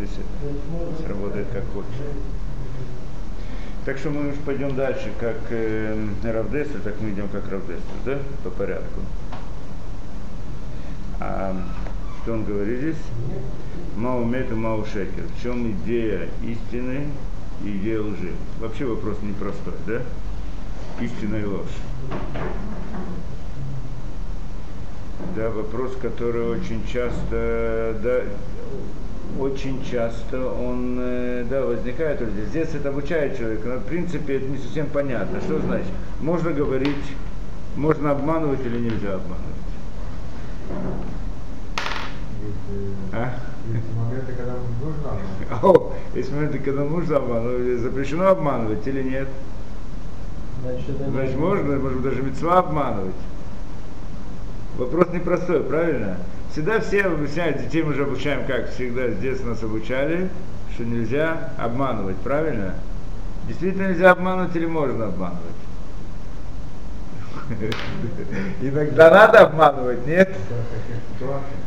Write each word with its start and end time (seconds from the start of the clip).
здесь 0.00 1.04
сработает 1.04 1.46
как 1.52 1.64
хочешь. 1.72 1.90
Так 3.84 3.98
что 3.98 4.10
мы 4.10 4.30
уж 4.30 4.36
пойдем 4.44 4.76
дальше, 4.76 5.10
как 5.18 5.36
э, 5.50 6.08
Равдестер, 6.22 6.80
так 6.80 7.00
мы 7.00 7.10
идем 7.10 7.28
как 7.28 7.50
Равдестер, 7.50 7.82
да, 8.04 8.18
по 8.44 8.50
порядку. 8.50 9.00
А, 11.18 11.56
что 12.22 12.34
он 12.34 12.44
говорит 12.44 12.80
здесь? 12.80 13.02
Маумет 13.96 14.50
и 14.50 14.54
Маушекер. 14.54 15.24
В 15.36 15.42
чем 15.42 15.70
идея 15.72 16.28
истины 16.42 17.08
и 17.64 17.76
идея 17.76 18.02
лжи? 18.02 18.32
Вообще 18.60 18.84
вопрос 18.84 19.16
непростой, 19.22 19.74
да? 19.86 20.02
Истина 21.02 21.36
и 21.36 21.44
ложь. 21.44 21.66
Да, 25.36 25.50
вопрос, 25.50 25.96
который 26.00 26.48
очень 26.48 26.86
часто, 26.86 27.98
да, 28.02 28.22
очень 29.38 29.84
часто 29.84 30.50
он 30.50 30.96
э, 31.00 31.44
да, 31.48 31.64
возникает 31.64 32.20
у 32.22 32.26
людей. 32.26 32.44
Здесь 32.46 32.74
это 32.74 32.88
обучает 32.88 33.38
человека, 33.38 33.68
но 33.68 33.76
в 33.76 33.84
принципе 33.84 34.36
это 34.36 34.46
не 34.46 34.58
совсем 34.58 34.86
понятно. 34.86 35.40
Что 35.40 35.58
значит? 35.60 35.92
Можно 36.20 36.52
говорить, 36.52 36.96
можно 37.76 38.10
обманывать 38.10 38.60
или 38.64 38.78
нельзя 38.78 39.14
обманывать? 39.14 39.60
А? 43.12 43.34
Есть 43.72 43.94
моменты, 43.96 44.32
когда 44.32 44.54
нужно 44.82 45.10
обманывать. 45.10 45.62
О, 45.62 45.92
есть 46.16 46.32
моменты, 46.32 46.58
когда 46.58 46.84
нужно 46.84 47.16
обманывать. 47.16 47.80
Запрещено 47.80 48.28
обманывать 48.28 48.86
или 48.86 49.02
нет? 49.02 49.28
Значит, 50.62 50.96
Значит, 51.10 51.36
можно, 51.36 51.76
может 51.78 52.02
даже 52.02 52.22
мецва 52.22 52.58
обманывать. 52.58 53.14
Вопрос 54.76 55.08
непростой, 55.12 55.62
правильно? 55.62 56.16
Всегда 56.52 56.80
все 56.80 57.04
обучают, 57.04 57.58
детей 57.58 57.82
мы 57.82 57.94
же 57.94 58.02
обучаем 58.02 58.44
как? 58.44 58.70
Всегда 58.70 59.08
с 59.08 59.16
детства 59.18 59.50
нас 59.50 59.62
обучали, 59.62 60.28
что 60.74 60.84
нельзя 60.84 61.50
обманывать, 61.56 62.16
правильно? 62.16 62.74
Действительно 63.46 63.88
нельзя 63.88 64.10
обманывать 64.10 64.56
или 64.56 64.66
можно 64.66 65.06
обманывать? 65.06 65.40
Иногда 68.62 69.10
надо 69.10 69.40
обманывать, 69.40 70.04
нет? 70.06 70.30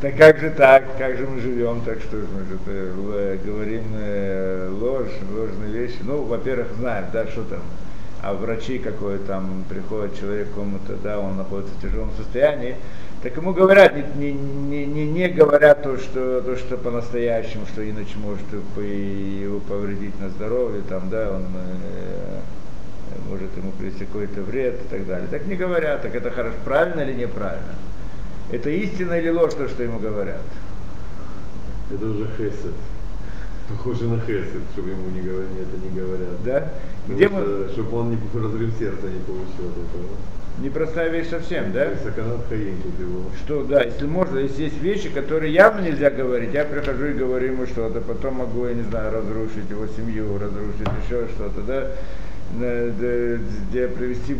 Так 0.02 0.18
как 0.18 0.40
же 0.40 0.50
так? 0.50 0.98
Как 0.98 1.18
же 1.18 1.28
мы 1.28 1.40
живем? 1.40 1.82
Так 1.82 2.00
что 2.00 2.18
ж 2.18 2.26
мы 2.34 2.46
же 2.46 2.60
э, 2.68 3.38
говорим 3.46 3.84
э, 3.96 4.70
ложь, 4.70 5.12
ложные 5.34 5.72
вещи. 5.72 6.00
Ну, 6.04 6.24
во-первых, 6.24 6.68
знаем, 6.78 7.06
да, 7.14 7.28
что 7.28 7.44
там. 7.44 7.62
А 8.22 8.34
врачи 8.34 8.80
какой 8.80 9.20
там 9.20 9.64
приходит 9.70 10.18
человек 10.20 10.48
кому-то, 10.56 10.96
да, 11.04 11.20
он 11.20 11.38
находится 11.38 11.74
в 11.76 11.82
тяжелом 11.82 12.10
состоянии, 12.18 12.78
так 13.24 13.38
ему 13.38 13.54
говорят, 13.54 13.96
не, 14.18 14.34
не, 14.34 14.86
не, 14.86 15.06
не, 15.06 15.30
говорят 15.30 15.82
то, 15.82 15.98
что, 15.98 16.42
то, 16.42 16.58
что 16.58 16.76
по-настоящему, 16.76 17.66
что 17.68 17.90
иначе 17.90 18.18
может 18.18 18.44
его 18.52 19.62
повредить 19.62 20.20
на 20.20 20.30
здоровье, 20.30 20.82
там, 20.90 21.10
да, 21.10 21.32
он 21.32 21.46
э, 21.56 22.40
может 23.30 23.56
ему 23.56 23.72
принести 23.72 24.04
какой-то 24.04 24.42
вред 24.42 24.82
и 24.82 24.88
так 24.90 25.08
далее. 25.08 25.30
Так 25.32 25.46
не 25.46 25.56
говорят, 25.56 26.02
так 26.02 26.14
это 26.14 26.32
хорошо, 26.32 26.58
правильно 26.66 27.00
или 27.00 27.14
неправильно? 27.14 27.76
Это 28.52 28.70
истина 28.70 29.14
или 29.14 29.30
ложь, 29.30 29.54
то, 29.54 29.70
что 29.70 29.84
ему 29.84 30.00
говорят? 30.00 30.42
Это 31.94 32.06
уже 32.06 32.28
хесед. 32.36 32.76
Похоже 33.70 34.10
на 34.10 34.20
хесед, 34.20 34.64
чтобы 34.74 34.90
ему 34.90 35.10
не 35.12 35.22
говорили, 35.22 35.62
это 35.62 35.78
не 35.82 35.98
говорят. 35.98 36.44
Да? 36.44 36.74
Где 37.08 37.30
мы... 37.30 37.70
Чтобы 37.72 38.00
он 38.00 38.10
не 38.10 38.18
разрыв 38.34 38.74
сердца 38.78 39.08
не 39.08 39.22
получил 39.22 39.70
от 39.70 39.78
этого. 39.78 40.33
Непростая 40.60 41.10
вещь 41.10 41.30
совсем, 41.30 41.72
да? 41.72 41.88
Что, 43.44 43.64
да, 43.64 43.84
если 43.84 44.06
можно, 44.06 44.38
если 44.38 44.64
есть 44.64 44.82
вещи, 44.82 45.10
которые 45.10 45.52
явно 45.52 45.82
нельзя 45.82 46.12
говорить, 46.12 46.54
я 46.54 46.64
прихожу 46.64 47.08
и 47.08 47.14
говорю 47.14 47.54
ему 47.54 47.66
что-то, 47.66 48.02
потом 48.02 48.36
могу, 48.36 48.68
я 48.68 48.74
не 48.76 48.84
знаю, 48.84 49.12
разрушить 49.14 49.70
его 49.70 49.88
семью, 49.88 50.38
разрушить 50.38 50.88
еще 51.06 51.28
что-то, 51.36 51.62
да? 51.62 51.92
На- 52.56 52.92
да, 52.92 53.40
Где 53.70 53.88
привести 53.88 54.36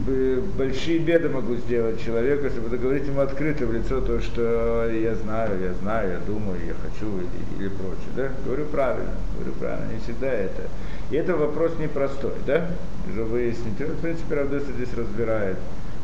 большие 0.56 1.00
беды 1.00 1.30
могу 1.30 1.56
сделать 1.56 2.04
человеку, 2.06 2.46
если 2.46 2.60
буду 2.60 2.78
говорить 2.78 3.08
ему 3.08 3.22
открыто 3.22 3.66
в 3.66 3.74
лицо 3.74 4.00
то, 4.02 4.20
что 4.22 4.88
я 4.94 5.16
знаю, 5.16 5.60
я 5.64 5.74
знаю, 5.82 6.12
я 6.12 6.20
думаю, 6.20 6.60
я 6.64 6.74
хочу 6.76 7.08
или, 7.18 7.60
или 7.60 7.70
прочее, 7.70 8.12
да? 8.16 8.30
Говорю 8.46 8.66
правильно, 8.66 9.14
говорю 9.36 9.54
правильно, 9.60 9.92
не 9.92 10.00
всегда 10.00 10.28
это. 10.28 10.62
И 11.10 11.16
это 11.16 11.36
вопрос 11.36 11.72
непростой, 11.80 12.34
да? 12.46 12.68
Уже 13.12 13.24
выяснить. 13.24 13.80
В 13.80 14.02
принципе, 14.02 14.36
Равдеса 14.36 14.72
здесь 14.76 14.94
разбирает 14.96 15.58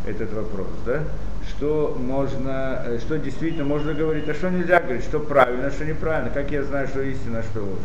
этот 0.06 0.34
вопрос, 0.34 0.68
да? 0.86 1.04
Что 1.48 1.98
можно, 2.00 2.84
э, 2.86 3.00
что 3.00 3.18
действительно 3.18 3.64
можно 3.66 3.94
говорить, 3.94 4.28
а 4.30 4.34
что 4.34 4.50
нельзя 4.50 4.80
говорить, 4.80 5.04
что 5.04 5.20
правильно, 5.20 5.68
а 5.68 5.72
что 5.72 5.86
неправильно, 5.86 6.30
как 6.32 6.52
я 6.52 6.64
знаю, 6.64 6.88
что 6.88 7.02
истина, 7.02 7.40
а 7.40 7.44
что 7.44 7.62
ложь. 7.62 7.80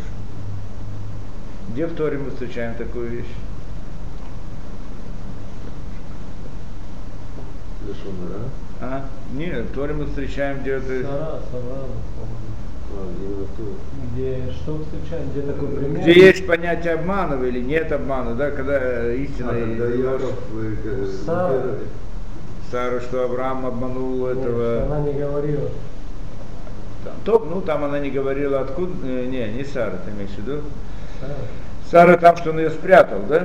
Где 1.70 1.86
в 1.86 1.94
Торе 1.94 2.18
мы 2.18 2.30
встречаем 2.30 2.74
такую 2.74 3.08
вещь? 3.08 3.34
Лешонара. 7.86 8.48
А? 8.80 9.04
Нет, 9.32 9.66
в 9.66 9.74
Торе 9.74 9.94
мы 9.94 10.06
встречаем 10.06 10.60
где-то... 10.60 11.02
Сара, 11.02 11.40
Сара, 11.50 11.84
А, 12.96 13.08
где 14.14 14.52
что 14.52 14.78
встречаем, 14.84 15.30
где 15.30 15.42
такой 15.42 15.68
пример? 15.68 16.02
Где 16.02 16.12
есть 16.12 16.46
понятие 16.46 16.94
обмана 16.94 17.42
или 17.44 17.60
нет 17.60 17.90
обмана, 17.92 18.34
да, 18.34 18.50
когда 18.50 18.78
э, 18.80 19.16
истина 19.16 19.50
А, 19.52 19.58
и 19.58 19.76
когда 19.78 19.84
ложь. 19.86 20.20
Яков, 20.20 20.38
э, 20.54 20.74
э, 20.84 21.06
Сара. 21.24 21.48
первый- 21.52 21.78
Сару, 22.70 23.00
что 23.00 23.24
Авраам 23.24 23.66
обманул 23.66 24.26
Нет, 24.28 24.38
этого... 24.38 24.82
Она 24.84 25.00
не 25.00 25.12
говорила. 25.12 25.68
Там, 27.04 27.12
то, 27.24 27.38
ну, 27.38 27.60
там 27.60 27.84
она 27.84 27.98
не 27.98 28.10
говорила 28.10 28.60
откуда... 28.60 28.92
э, 29.06 29.26
не, 29.26 29.46
не 29.52 29.64
Сара, 29.64 29.92
ты 30.04 30.10
имеешь 30.10 30.30
в 30.30 30.38
виду? 30.38 30.62
Сара. 31.20 31.34
Сара 31.90 32.16
там, 32.16 32.36
что 32.36 32.50
он 32.50 32.58
ее 32.58 32.70
спрятал, 32.70 33.20
да? 33.28 33.44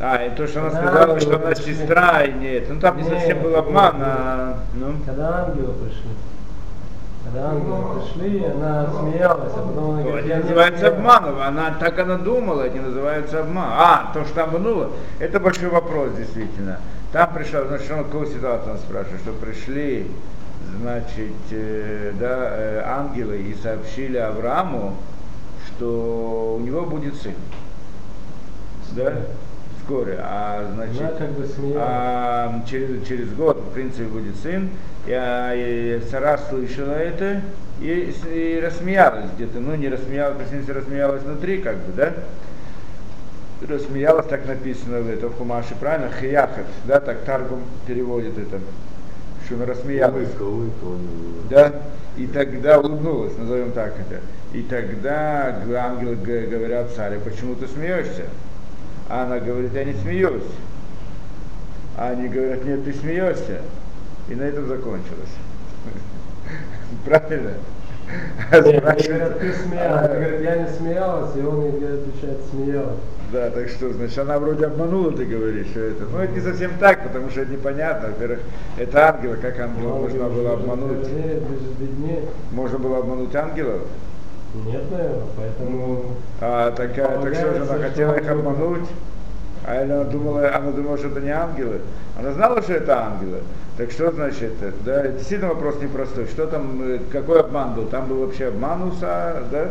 А, 0.00 0.24
и 0.24 0.30
то, 0.36 0.46
что 0.46 0.60
она 0.60 0.70
Да, 0.70 0.76
сказала, 0.76 1.20
что 1.20 1.36
она 1.36 1.46
пришли. 1.46 1.74
сестра, 1.74 2.22
и 2.22 2.32
нет. 2.32 2.66
Ну 2.68 2.78
там 2.78 2.96
не 2.98 3.02
Нет, 3.02 3.12
совсем 3.14 3.42
был 3.42 3.56
обман, 3.56 3.96
не 3.96 4.02
а... 4.04 4.58
Ну, 4.74 4.94
Когда 5.04 5.44
ангелы 5.46 5.72
пришли. 5.74 6.10
Когда 7.24 7.48
ангелы 7.50 8.00
пришли, 8.00 8.44
она 8.44 8.86
смеялась, 9.00 9.52
а 9.56 9.66
потом 9.66 9.90
она 9.94 10.02
говорит, 10.02 10.26
это 10.26 10.36
не 10.36 10.42
называется 10.42 10.78
смеялась. 10.78 10.98
обманом. 10.98 11.40
Она 11.40 11.74
так 11.80 11.98
она 11.98 12.16
думала, 12.18 12.62
это 12.62 12.74
не 12.78 12.84
называется 12.84 13.40
обман. 13.40 13.68
А, 13.72 14.10
то, 14.14 14.24
что 14.24 14.44
обманула, 14.44 14.90
это 15.18 15.40
большой 15.40 15.68
вопрос, 15.68 16.10
действительно. 16.16 16.78
Там 17.12 17.32
пришла, 17.32 17.64
значит, 17.64 17.90
он 17.90 18.04
какую 18.04 18.26
ситуацию 18.26 18.72
он 18.72 18.78
спрашивает, 18.78 19.20
что 19.22 19.32
пришли, 19.32 20.06
значит, 20.80 21.32
э, 21.50 22.12
да, 22.20 22.48
э, 22.50 22.82
ангелы 22.84 23.38
и 23.38 23.54
сообщили 23.62 24.18
Аврааму, 24.18 24.94
что 25.66 26.58
у 26.60 26.64
него 26.64 26.84
будет 26.84 27.14
сын. 27.14 27.32
Да? 28.92 29.14
Вскоре. 29.80 30.18
А 30.20 30.70
значит, 30.74 31.00
Она 31.00 31.10
как 31.12 31.30
бы 31.30 31.46
смеялась. 31.46 31.82
а, 31.82 32.62
через, 32.68 33.06
через 33.06 33.32
год, 33.32 33.58
в 33.58 33.72
принципе, 33.72 34.04
будет 34.04 34.36
сын. 34.36 34.68
И, 35.06 35.12
а, 35.12 35.54
и 35.54 36.02
Сара 36.10 36.36
слышала 36.36 36.92
это 36.92 37.40
и, 37.80 38.14
и 38.30 38.60
рассмеялась 38.60 39.30
где-то. 39.34 39.60
Ну, 39.60 39.74
не 39.76 39.88
рассмеялась, 39.88 40.46
в 40.46 40.48
смысле, 40.50 40.74
рассмеялась 40.74 41.22
внутри, 41.22 41.58
как 41.58 41.76
бы, 41.76 41.92
да? 41.96 42.12
Рассмеялась, 43.66 44.26
так 44.26 44.46
написано 44.46 45.00
в 45.00 45.10
этом 45.10 45.32
Хумаше, 45.32 45.74
правильно? 45.80 46.10
Хияхат, 46.12 46.66
да, 46.84 47.00
так 47.00 47.24
Таргум 47.24 47.60
переводит 47.86 48.38
это. 48.38 48.60
Что 49.44 49.56
она 49.56 49.66
рассмеялась. 49.66 50.28
Улыбка, 50.28 50.42
улыбка 50.42 50.84
у 50.84 50.94
него. 50.94 51.42
Да, 51.50 51.72
и 52.16 52.26
тогда 52.26 52.78
улыбнулась, 52.78 53.36
назовем 53.36 53.72
так 53.72 53.94
это. 53.98 54.20
И 54.52 54.62
тогда 54.62 55.60
ангелы 55.76 56.16
говорят 56.16 56.92
царе, 56.94 57.18
почему 57.18 57.54
ты 57.56 57.66
смеешься? 57.66 58.26
А 59.08 59.24
она 59.24 59.38
говорит, 59.40 59.74
я 59.74 59.84
не 59.84 59.94
смеюсь. 59.94 60.42
А 61.96 62.10
они 62.10 62.28
говорят, 62.28 62.64
нет, 62.64 62.84
ты 62.84 62.92
смеешься. 62.92 63.62
И 64.28 64.34
на 64.34 64.42
этом 64.42 64.68
закончилось. 64.68 65.30
Правильно? 67.04 67.54
Говорят, 68.50 69.38
ты 69.38 69.52
смеялась. 69.52 70.08
Говорит, 70.08 70.40
я 70.42 70.56
не 70.56 70.68
смеялась, 70.68 71.36
и 71.36 71.40
он 71.40 71.64
ей 71.64 71.74
отвечает, 71.74 72.38
смеялась. 72.50 72.98
Да, 73.30 73.50
так 73.50 73.68
что, 73.68 73.92
значит, 73.92 74.18
она 74.18 74.38
вроде 74.38 74.66
обманула, 74.66 75.12
ты 75.12 75.26
говоришь, 75.26 75.66
что 75.68 75.80
это. 75.80 76.04
Ну, 76.04 76.18
это 76.18 76.32
не 76.32 76.40
совсем 76.40 76.70
так, 76.80 77.02
потому 77.02 77.28
что 77.28 77.42
это 77.42 77.52
непонятно. 77.52 78.08
Во-первых, 78.08 78.40
это 78.78 79.08
ангелы, 79.08 79.36
как 79.36 79.60
ангелов 79.60 80.00
можно 80.00 80.28
было 80.28 80.52
обмануть? 80.54 81.06
Можно 82.52 82.78
было 82.78 82.98
обмануть 82.98 83.34
ангелов? 83.34 83.82
Нет, 84.54 84.90
наверное, 84.90 85.24
поэтому... 85.36 86.04
А, 86.40 86.70
такая, 86.70 87.20
так 87.20 87.34
что 87.34 87.54
же 87.54 87.62
она 87.70 87.78
хотела 87.78 88.14
их 88.14 88.30
обмануть? 88.30 88.88
А 89.68 89.82
она 89.82 90.04
думала, 90.04 90.48
она 90.48 90.70
думала, 90.70 90.96
что 90.96 91.08
это 91.08 91.20
не 91.20 91.30
ангелы. 91.30 91.82
Она 92.18 92.32
знала, 92.32 92.62
что 92.62 92.72
это 92.72 93.04
ангелы. 93.04 93.40
Так 93.76 93.90
что 93.90 94.10
значит? 94.10 94.54
Да, 94.84 95.04
это 95.04 95.18
действительно 95.18 95.50
вопрос 95.50 95.76
непростой. 95.82 96.26
Что 96.26 96.46
там, 96.46 96.80
э, 96.82 97.00
какой 97.12 97.40
обман 97.40 97.74
был? 97.74 97.84
Там 97.84 98.06
был 98.06 98.20
вообще 98.24 98.46
обман 98.46 98.84
у 98.84 98.92
Са, 98.92 99.42
да? 99.52 99.68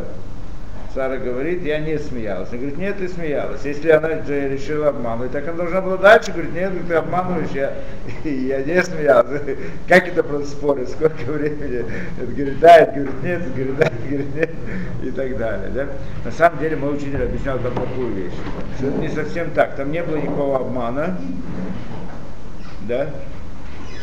Сара 0.98 1.18
говорит, 1.18 1.62
я 1.64 1.78
не 1.78 2.00
смеялась. 2.00 2.50
Он 2.52 2.58
говорит, 2.58 2.80
нет, 2.80 2.98
ты 2.98 3.08
смеялась. 3.08 3.64
Если 3.64 3.88
она 3.92 4.10
решила 4.10 4.88
обманывать, 4.88 5.32
так 5.32 5.48
она 5.48 5.58
должна 5.58 5.80
была 5.80 5.98
дальше 5.98 6.32
говорить, 6.32 6.56
нет, 6.56 6.72
ты 6.88 6.96
обманываешь, 6.96 7.52
я, 7.52 7.72
я 8.24 8.64
не 8.64 8.84
смеялась. 8.84 9.44
Как 9.88 10.08
это 10.08 10.24
просто 10.24 10.50
спорит, 10.50 10.90
сколько 10.90 11.32
времени? 11.32 11.86
Это 12.20 12.32
говорит, 12.32 12.60
да, 12.60 12.78
это 12.78 12.94
говорит, 12.94 13.24
нет, 13.24 13.42
это 13.42 13.50
говорит, 13.52 13.78
да, 13.78 13.86
это 13.86 14.08
говорит, 14.10 14.36
нет, 14.36 14.50
и 15.04 15.12
так 15.12 15.38
далее. 15.38 15.70
Да? 15.70 15.88
На 16.26 16.32
самом 16.32 16.58
деле 16.58 16.76
мой 16.78 16.96
учитель 16.96 17.24
объяснял 17.24 17.60
там 17.60 17.76
такую 17.76 18.14
вещь, 18.16 18.34
что 18.80 18.88
это 18.88 18.98
не 18.98 19.10
совсем 19.10 19.52
так, 19.52 19.76
там 19.76 19.92
не 19.92 20.02
было 20.02 20.16
никакого 20.16 20.58
обмана, 20.58 21.16
да, 22.88 23.12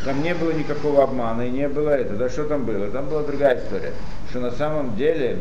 там 0.04 0.22
не 0.22 0.32
было 0.32 0.52
никакого 0.52 1.02
обмана 1.02 1.42
и 1.42 1.50
не 1.50 1.68
было 1.68 1.90
это. 1.90 2.14
Да 2.14 2.28
что 2.28 2.44
там 2.44 2.64
было? 2.64 2.88
Там 2.90 3.08
была 3.08 3.22
другая 3.22 3.58
история. 3.58 3.94
Что 4.30 4.38
на 4.38 4.52
самом 4.52 4.94
деле 4.94 5.38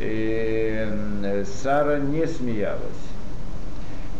э, 0.00 1.44
Сара 1.62 1.98
не 1.98 2.26
смеялась. 2.26 2.80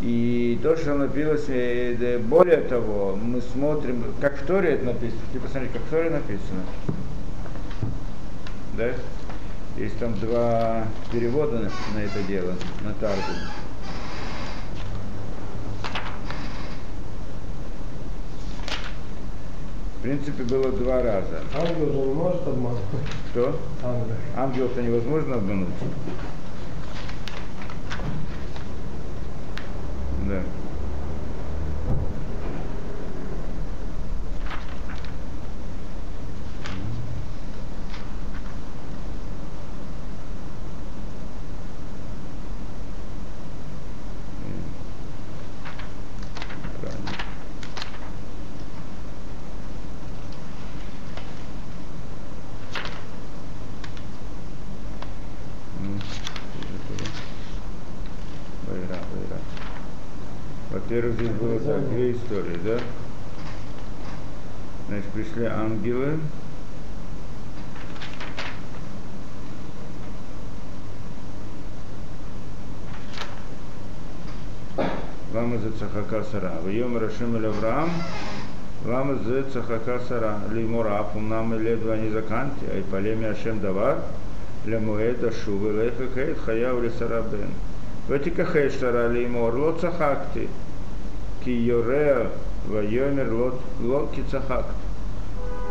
И 0.03 0.59
то, 0.63 0.77
что 0.77 0.95
напилось, 0.95 1.47
э, 1.49 2.19
более 2.19 2.63
того, 2.63 3.17
мы 3.21 3.41
смотрим, 3.41 4.05
как 4.21 4.39
в 4.39 4.47
Торе 4.47 4.71
это 4.75 4.87
написано. 4.87 5.21
Ты 5.33 5.41
посмотри, 5.41 5.69
как 5.73 5.83
в 5.83 5.91
Торе 5.91 6.11
написано. 6.11 6.63
Да? 8.77 8.91
Есть 9.79 9.99
там 9.99 10.15
два 10.21 10.85
перевода 11.13 11.71
на 11.95 11.99
это 11.99 12.23
дело, 12.29 12.55
на 12.85 12.93
Таргум. 12.95 13.66
Принципе, 20.07 20.45
было 20.45 20.71
два 20.71 21.03
раза. 21.03 21.41
Ангел 21.53 21.87
же 21.93 21.99
не 21.99 22.15
может 22.15 22.47
обмануть. 22.47 22.79
Кто? 23.31 23.59
Ангел. 23.83 24.15
Ангел-то 24.37 24.81
невозможно 24.81 25.35
обмануть. 25.35 25.69
Да. 30.29 30.43
Правильно. 46.81 47.11
М, 55.81 56.01
что 56.01 56.63
же 56.63 56.79
было? 56.89 57.09
Вайра, 58.67 58.99
вайра. 59.13 59.41
Во-первых, 60.97 61.21
здесь 61.21 61.33
было 61.33 61.61
так, 61.61 61.91
две 61.91 62.13
истории, 62.13 62.59
да? 62.65 62.79
Значит, 64.89 65.11
пришли 65.11 65.45
ангелы. 65.45 66.19
Лама 75.35 75.59
за 75.59 75.73
цахака 75.73 76.25
сара. 76.33 76.55
Вьем 76.65 76.97
Рашим 76.97 77.37
или 77.37 77.45
Авраам. 77.45 77.91
Лама 78.87 79.17
за 79.17 79.43
цахака 79.51 80.01
сара. 80.09 80.39
Лимурав. 80.51 81.15
Умнам 81.15 81.55
и 81.57 81.59
леду 81.59 81.95
не 81.95 82.09
заканти. 82.09 82.65
Ай 82.73 82.83
палеми 82.91 83.27
Ашем 83.27 83.61
давар. 83.61 83.99
Лемуэда 84.65 85.31
шувы 85.31 85.75
лейха 85.75 86.07
кейт 86.15 86.39
хаяу 86.39 86.81
ли 86.81 86.91
сарабен. 86.99 87.51
Ветика 88.09 88.47
хейштара 88.47 89.09
лимур. 89.09 89.55
Ло 89.55 89.73
цахакти. 89.73 89.83
Ло 89.83 89.83
цахакти 89.83 90.49
ки 91.47 91.51
йореа 91.51 92.27
вайомер 92.67 93.33
лот 93.33 93.61
лот 93.81 94.11
кицахак. 94.11 94.67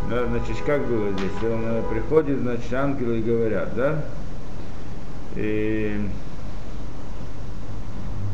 Да, 0.09 0.25
значит, 0.27 0.63
как 0.65 0.85
было 0.87 1.11
здесь? 1.11 1.31
Он 1.43 1.61
э, 1.65 1.83
приходит, 1.91 2.39
значит, 2.39 2.73
ангелы 2.73 3.19
говорят, 3.19 3.75
да? 3.75 4.05
И... 5.35 5.99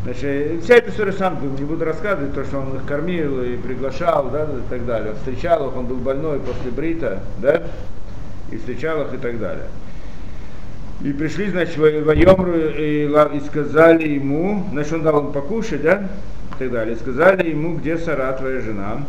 Значит, 0.03 0.23
э, 0.23 0.59
вся 0.61 0.75
эта 0.75 0.91
история 0.91 1.13
с 1.13 1.21
ангелами, 1.21 1.57
не 1.57 1.65
буду 1.65 1.85
рассказывать, 1.85 2.35
то, 2.35 2.43
что 2.43 2.59
он 2.59 2.75
их 2.75 2.85
кормил 2.85 3.41
и 3.41 3.55
приглашал, 3.55 4.29
да, 4.29 4.43
и 4.43 4.69
так 4.69 4.85
далее. 4.85 5.11
Он 5.11 5.17
встречал 5.17 5.67
их, 5.69 5.75
он 5.75 5.87
был 5.87 5.97
больной 5.97 6.39
после 6.39 6.69
брита, 6.69 7.23
да, 7.39 7.63
и 8.51 8.57
встречал 8.57 9.01
их 9.03 9.13
и 9.15 9.17
так 9.17 9.39
далее. 9.39 9.67
И 11.03 11.13
пришли, 11.13 11.49
значит, 11.49 11.77
воемру 11.77 12.53
и 12.53 13.41
сказали 13.47 14.09
ему, 14.09 14.65
значит, 14.71 14.93
он 14.93 15.03
дал 15.03 15.19
им 15.25 15.31
покушать, 15.31 15.81
да, 15.81 16.07
так 16.61 16.71
далее. 16.71 16.95
И 16.95 16.99
сказали 16.99 17.49
ему, 17.49 17.77
где 17.77 17.97
Сара, 17.97 18.31
твоя 18.33 18.61
жена, 18.61 19.03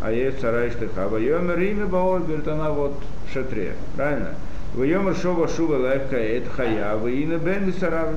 а 0.00 0.12
есть 0.12 0.40
Сара 0.40 0.66
и 0.66 0.70
Штыха. 0.70 1.08
Вайомер 1.08 1.58
имя 1.58 1.86
Баол, 1.86 2.20
говорит, 2.20 2.46
она 2.48 2.70
вот 2.70 2.94
в 3.26 3.32
шатре, 3.32 3.72
правильно? 3.96 4.34
Вайомер 4.74 5.16
шова 5.16 5.48
шува 5.48 5.76
лайка 5.76 6.16
это 6.16 6.50
хая, 6.50 6.96
ваина 6.96 7.38
бен 7.38 7.72
Сара. 7.80 8.08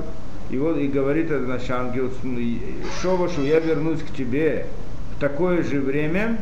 И 0.50 0.58
вот 0.58 0.76
и 0.76 0.88
говорит 0.88 1.30
этот 1.30 1.48
наш 1.48 1.70
ангел, 1.70 2.10
шова 3.00 3.28
шу, 3.28 3.42
я 3.42 3.60
вернусь 3.60 4.02
к 4.02 4.14
тебе 4.14 4.66
в 5.16 5.20
такое 5.20 5.62
же 5.62 5.80
время, 5.80 6.38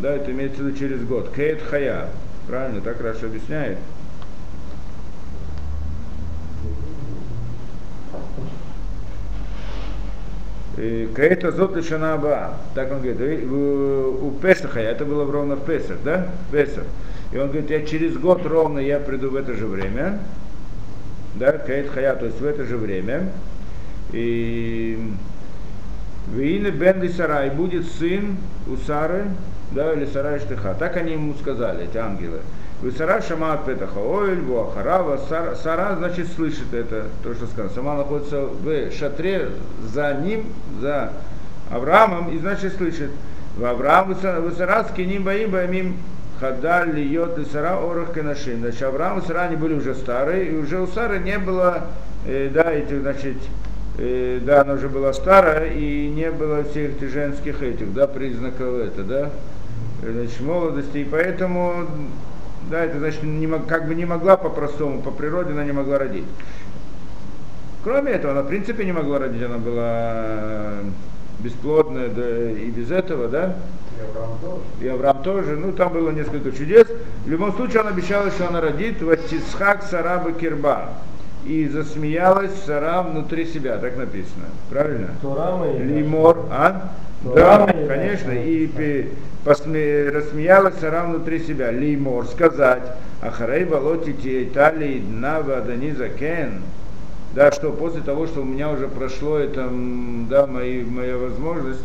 да, 0.00 0.16
это 0.16 0.32
имеется 0.32 0.62
в 0.62 0.66
виду 0.66 0.76
через 0.76 1.04
год, 1.04 1.32
кейт 1.34 1.62
хая, 1.62 2.08
правильно, 2.48 2.80
так 2.80 2.98
хорошо 2.98 3.26
объясняет. 3.26 3.78
Каэта 11.14 11.52
зот 11.52 11.76
лишана 11.76 12.14
аба. 12.14 12.54
Так 12.74 12.90
он 12.90 12.98
говорит, 12.98 13.18
«Вы- 13.18 13.46
в- 13.46 14.26
у 14.26 14.30
Песаха, 14.32 14.80
это 14.80 15.04
было 15.04 15.30
ровно 15.30 15.56
в 15.56 15.64
Песах, 15.64 15.98
да? 16.04 16.28
Песах. 16.50 16.84
И 17.32 17.38
он 17.38 17.48
говорит, 17.48 17.70
я 17.70 17.82
через 17.86 18.16
год 18.16 18.44
ровно 18.46 18.78
я 18.78 18.98
приду 18.98 19.30
в 19.30 19.36
это 19.36 19.54
же 19.54 19.66
время. 19.66 20.18
Да, 21.34 21.52
Каэт 21.52 21.88
Хая, 21.90 22.14
то 22.14 22.26
есть 22.26 22.40
в 22.40 22.44
это 22.44 22.64
же 22.64 22.76
время. 22.76 23.28
И 24.12 24.98
Виина 26.34 26.70
бен 26.70 27.08
Сарай 27.10 27.50
будет 27.50 27.86
сын 27.86 28.36
у 28.66 28.76
Сары, 28.76 29.24
да, 29.72 29.92
или 29.94 30.06
Сарай 30.06 30.40
Штыха. 30.40 30.74
Так 30.78 30.96
они 30.96 31.12
ему 31.12 31.34
сказали, 31.34 31.84
эти 31.84 31.96
ангелы. 31.96 32.40
Высара 32.82 33.22
Шамат 33.22 33.64
Петаха 33.64 34.00
Оэль, 34.00 34.40
Буахарава, 34.40 35.20
Сара, 35.28 35.54
Сара, 35.54 35.94
значит, 35.96 36.26
слышит 36.34 36.74
это, 36.74 37.06
то, 37.22 37.32
что 37.32 37.46
сказано. 37.46 37.70
Сама 37.74 37.96
находится 37.96 38.42
в 38.42 38.90
шатре 38.90 39.50
за 39.92 40.14
ним, 40.14 40.46
за 40.80 41.12
Авраамом, 41.70 42.30
и 42.30 42.38
значит 42.38 42.76
слышит. 42.76 43.10
В 43.56 43.64
Авраам 43.64 44.12
Высара 44.12 44.84
скиним 44.90 45.24
баим 45.24 45.50
баимим 45.50 45.96
хадаль 46.40 46.90
льет 46.90 47.38
и 47.38 47.44
Сара 47.44 47.78
орах 47.78 48.12
канашим. 48.12 48.58
Значит, 48.58 48.82
Авраам 48.82 49.20
и 49.20 49.26
Сара 49.26 49.42
они 49.42 49.56
были 49.56 49.74
уже 49.74 49.94
старые, 49.94 50.46
и 50.46 50.56
уже 50.56 50.80
у 50.80 50.88
Сары 50.88 51.20
не 51.20 51.38
было, 51.38 51.84
э, 52.26 52.50
да, 52.52 52.72
этих, 52.72 53.02
значит, 53.02 53.36
э, 53.98 54.40
да, 54.42 54.62
она 54.62 54.74
уже 54.74 54.88
была 54.88 55.12
старая, 55.12 55.72
и 55.72 56.08
не 56.08 56.32
было 56.32 56.64
всех 56.64 56.96
этих 56.96 57.10
женских 57.10 57.62
этих, 57.62 57.94
да, 57.94 58.08
признаков 58.08 58.74
это, 58.74 59.04
да, 59.04 59.30
э, 60.02 60.12
значит, 60.12 60.40
молодости, 60.40 60.98
и 60.98 61.04
поэтому, 61.04 61.86
да, 62.70 62.84
это 62.84 62.98
значит, 62.98 63.22
не, 63.22 63.46
как 63.66 63.86
бы 63.86 63.94
не 63.94 64.04
могла 64.04 64.36
по-простому, 64.36 65.02
по 65.02 65.10
природе 65.10 65.52
она 65.52 65.64
не 65.64 65.72
могла 65.72 65.98
родить. 65.98 66.24
Кроме 67.84 68.12
этого, 68.12 68.32
она 68.32 68.42
в 68.42 68.48
принципе 68.48 68.84
не 68.84 68.92
могла 68.92 69.18
родить, 69.18 69.42
она 69.42 69.58
была 69.58 70.74
бесплодная, 71.40 72.08
да, 72.08 72.50
и 72.50 72.70
без 72.70 72.90
этого, 72.90 73.28
да, 73.28 73.56
И 73.98 74.04
Авраам 74.04 74.38
тоже. 74.40 74.62
и 74.80 74.88
Авраам 74.88 75.22
тоже, 75.22 75.56
ну 75.56 75.72
там 75.72 75.92
было 75.92 76.10
несколько 76.10 76.52
чудес. 76.52 76.86
В 77.24 77.28
любом 77.28 77.52
случае 77.54 77.80
она 77.80 77.90
обещала, 77.90 78.30
что 78.30 78.48
она 78.48 78.60
родит 78.60 79.02
Ватисхак 79.02 79.82
Сараба 79.82 80.32
Кирба. 80.32 80.90
И 81.44 81.66
засмеялась 81.66 82.52
Сара 82.64 83.02
внутри 83.02 83.46
себя, 83.46 83.76
так 83.78 83.96
написано. 83.96 84.44
Правильно? 84.70 85.08
Турама 85.20 85.66
Лимор, 85.72 86.46
а? 86.52 86.92
Да, 87.24 87.66
конечно. 87.88 88.32
И 88.32 88.68
посме- 89.44 90.10
рассмеялась 90.10 90.74
Сара 90.80 91.04
внутри 91.04 91.38
себя. 91.40 91.70
Лимор, 91.70 92.26
сказать, 92.26 92.82
Ахарей 93.20 93.64
Балоти 93.64 94.12
Тиетали 94.12 94.98
Днава 94.98 95.60
Даниза 95.60 96.08
Кен. 96.08 96.62
Да, 97.34 97.50
что 97.50 97.72
после 97.72 98.02
того, 98.02 98.26
что 98.26 98.42
у 98.42 98.44
меня 98.44 98.70
уже 98.70 98.88
прошло 98.88 99.38
это, 99.38 99.70
да, 100.28 100.46
мои, 100.46 100.84
моя 100.84 101.16
возможность, 101.16 101.82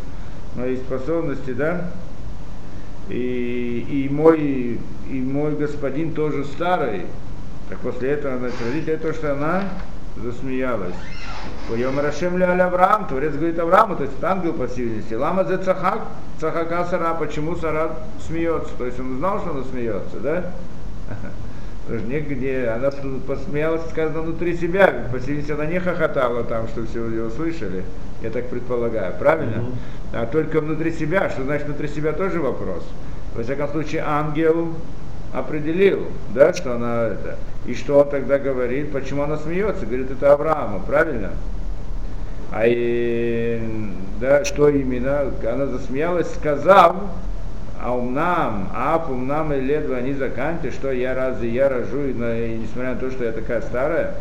мои 0.57 0.75
способности, 0.75 1.51
да, 1.51 1.89
и, 3.09 3.85
и, 3.89 4.13
мой, 4.13 4.77
и 5.09 5.13
мой 5.13 5.55
господин 5.55 6.11
тоже 6.11 6.43
старый, 6.43 7.03
так 7.69 7.79
после 7.79 8.09
этого 8.09 8.35
она 8.35 8.49
родить 8.65 8.89
это, 8.89 9.13
что 9.13 9.31
она 9.31 9.63
засмеялась. 10.23 10.95
Поем 11.69 11.99
Рашем 11.99 12.37
Ля 12.37 12.53
Авраам, 12.65 13.07
Творец 13.07 13.33
говорит 13.33 13.59
Аврааму, 13.59 13.95
то 13.95 14.03
есть 14.03 14.21
ангел 14.23 14.53
по 14.53 14.67
всей 14.67 14.85
видимости. 14.85 15.13
Лама 15.13 15.43
зе 15.43 15.57
цахак, 15.57 15.99
цахака 16.39 16.85
Сара, 16.85 17.13
почему 17.13 17.55
Сара 17.55 17.91
смеется? 18.25 18.71
То 18.77 18.85
есть 18.85 18.99
он 18.99 19.17
знал, 19.17 19.39
что 19.39 19.51
она 19.51 19.63
смеется, 19.63 20.19
да? 20.21 20.51
Нигде, 21.89 22.67
она 22.67 22.91
посмеялась, 23.25 23.81
сказано, 23.89 24.21
внутри 24.21 24.57
себя, 24.57 25.07
посередине 25.11 25.53
она 25.53 25.65
не 25.65 25.79
хохотала 25.79 26.43
там, 26.43 26.67
что 26.67 26.85
все 26.85 27.05
ее 27.05 27.25
услышали, 27.25 27.83
я 28.21 28.29
так 28.29 28.49
предполагаю, 28.49 29.13
правильно? 29.17 29.61
Mm-hmm. 29.61 29.73
А 30.13 30.25
только 30.25 30.59
внутри 30.59 30.91
себя, 30.91 31.29
что 31.29 31.43
значит 31.43 31.67
внутри 31.67 31.87
себя 31.87 32.11
тоже 32.11 32.41
вопрос. 32.41 32.83
Во 33.35 33.43
всяком 33.43 33.69
случае, 33.69 34.03
ангел 34.05 34.73
определил, 35.33 36.07
да, 36.33 36.53
что 36.53 36.75
она 36.75 37.07
это. 37.07 37.37
И 37.65 37.73
что 37.73 37.99
он 37.99 38.09
тогда 38.09 38.39
говорит, 38.39 38.91
почему 38.91 39.23
она 39.23 39.37
смеется? 39.37 39.85
Говорит, 39.85 40.11
это 40.11 40.33
Авраама, 40.33 40.79
правильно? 40.79 41.31
А 42.51 42.63
и, 42.65 43.61
да, 44.19 44.45
что 44.45 44.69
именно? 44.69 45.31
Она 45.51 45.65
засмеялась, 45.65 46.33
сказав, 46.33 46.95
а 47.81 47.95
умнам, 47.95 48.69
ап 48.73 49.09
умнам 49.09 49.53
и 49.53 49.59
ледва 49.59 49.97
они 49.97 50.13
заканте, 50.13 50.71
что 50.71 50.91
я 50.91 51.13
разве 51.13 51.49
я 51.49 51.69
рожу, 51.69 52.05
и, 52.05 52.11
и 52.11 52.57
несмотря 52.57 52.93
на 52.93 52.99
то, 52.99 53.11
что 53.11 53.25
я 53.25 53.31
такая 53.31 53.61
старая, 53.61 54.15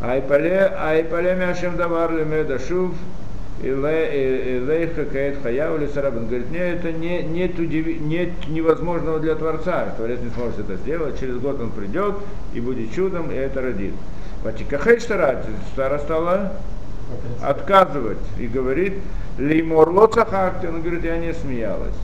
айпале, 0.00 0.72
айпале 0.78 1.34
мяшем 1.34 1.76
давар 1.76 2.12
лемеда 2.12 2.58
шув, 2.58 2.92
Илейха 3.62 5.04
Каэт 5.04 5.42
Хаяв 5.42 5.80
или 5.80 5.86
Сарабан. 5.86 6.26
Говорит, 6.26 6.50
нет, 6.50 6.78
это 6.78 6.92
не, 6.92 7.22
нет, 7.22 7.58
удив... 7.58 8.00
нет 8.00 8.30
невозможного 8.48 9.20
для 9.20 9.36
Творца. 9.36 9.94
Творец 9.96 10.18
не 10.20 10.30
сможет 10.30 10.58
это 10.58 10.76
сделать. 10.76 11.18
Через 11.20 11.36
год 11.36 11.60
он 11.60 11.70
придет 11.70 12.16
и 12.54 12.60
будет 12.60 12.92
чудом, 12.92 13.30
и 13.30 13.34
это 13.34 13.62
родит. 13.62 13.94
Ватикахей 14.42 14.98
Штара, 14.98 15.44
стала 15.74 16.52
отказывать 17.40 18.18
и 18.38 18.48
говорит, 18.48 18.94
Леймор 19.38 19.90
Лоцахакти, 19.90 20.66
он 20.66 20.82
говорит, 20.82 21.04
я 21.04 21.18
не 21.18 21.32
смеялась. 21.32 21.94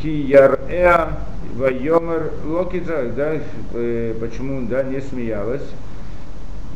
Ки 0.00 0.08
Ярэа 0.08 1.18
Вайомер 1.54 2.32
Локица, 2.44 3.10
да, 3.16 3.38
э, 3.74 4.14
почему, 4.20 4.66
да, 4.68 4.82
не 4.82 5.00
смеялась 5.00 5.62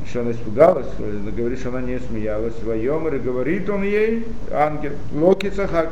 что 0.08 0.20
она 0.20 0.30
испугалась, 0.32 0.86
говорит, 0.98 1.58
что 1.58 1.70
она 1.70 1.82
не 1.82 1.98
смеялась. 1.98 2.54
Вайомер 2.62 3.16
и 3.16 3.18
говорит 3.18 3.68
он 3.68 3.82
ей, 3.82 4.26
ангел, 4.52 4.92
Локи 5.12 5.50
Цахак, 5.50 5.90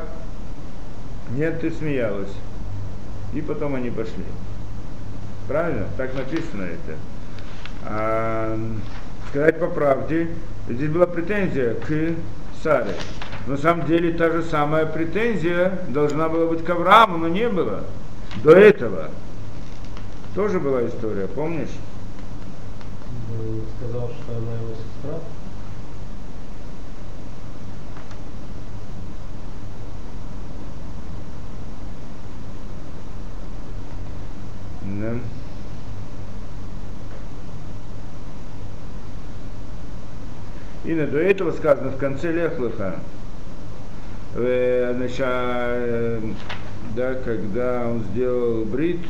нет, 1.31 1.59
ты 1.61 1.71
смеялась. 1.71 2.31
И 3.33 3.41
потом 3.41 3.75
они 3.75 3.89
пошли. 3.89 4.23
Правильно? 5.47 5.87
Так 5.97 6.13
написано 6.15 6.63
это. 6.63 6.97
А, 7.83 8.57
сказать 9.29 9.59
по 9.59 9.67
правде, 9.67 10.29
здесь 10.69 10.89
была 10.89 11.05
претензия 11.05 11.75
к 11.75 12.15
Саре. 12.63 12.95
На 13.47 13.57
самом 13.57 13.85
деле 13.85 14.11
та 14.13 14.31
же 14.31 14.43
самая 14.43 14.85
претензия 14.85 15.79
должна 15.89 16.29
была 16.29 16.47
быть 16.47 16.63
к 16.63 16.69
Аврааму, 16.69 17.17
но 17.17 17.27
не 17.27 17.47
было. 17.49 17.83
До 18.43 18.51
этого 18.51 19.09
тоже 20.33 20.59
была 20.59 20.85
история, 20.87 21.27
помнишь? 21.27 21.69
Сказал, 23.77 24.09
что 24.09 24.37
она 24.37 24.53
его 24.53 24.75
сестра. 24.75 25.19
Да. 35.01 35.13
И 40.85 40.93
до 40.93 41.17
этого 41.17 41.51
сказано 41.51 41.89
в 41.89 41.97
конце 41.97 42.31
Лехлыха, 42.31 42.99
э, 44.35 44.93
значит, 44.95 45.19
э, 45.19 46.21
да, 46.95 47.15
когда 47.15 47.87
он 47.87 48.03
сделал 48.03 48.65
брит, 48.65 49.01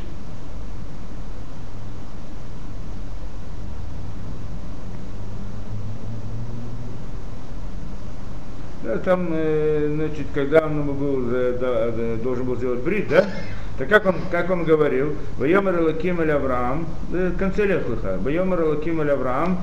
Да, 8.86 8.98
там, 9.00 9.30
э, 9.32 9.92
значит, 9.96 10.28
когда 10.34 10.66
он 10.66 10.84
был, 10.84 11.24
да, 11.60 11.92
должен 12.24 12.46
был 12.46 12.56
сделать 12.56 12.82
брит, 12.82 13.08
да? 13.10 13.26
Так 13.80 13.90
как 13.90 14.06
он, 14.06 14.16
как 14.30 14.52
он 14.52 14.64
говорил, 14.64 15.16
Вайомер 15.40 15.80
Элаким 15.80 16.22
Эль 16.22 16.32
Авраам, 16.32 16.86
в 17.10 17.36
конце 17.36 17.66
Лехлыха, 17.66 18.20
Вайомер 18.22 18.62
Элаким 18.62 19.02
Эль 19.02 19.10
Авраам, 19.10 19.60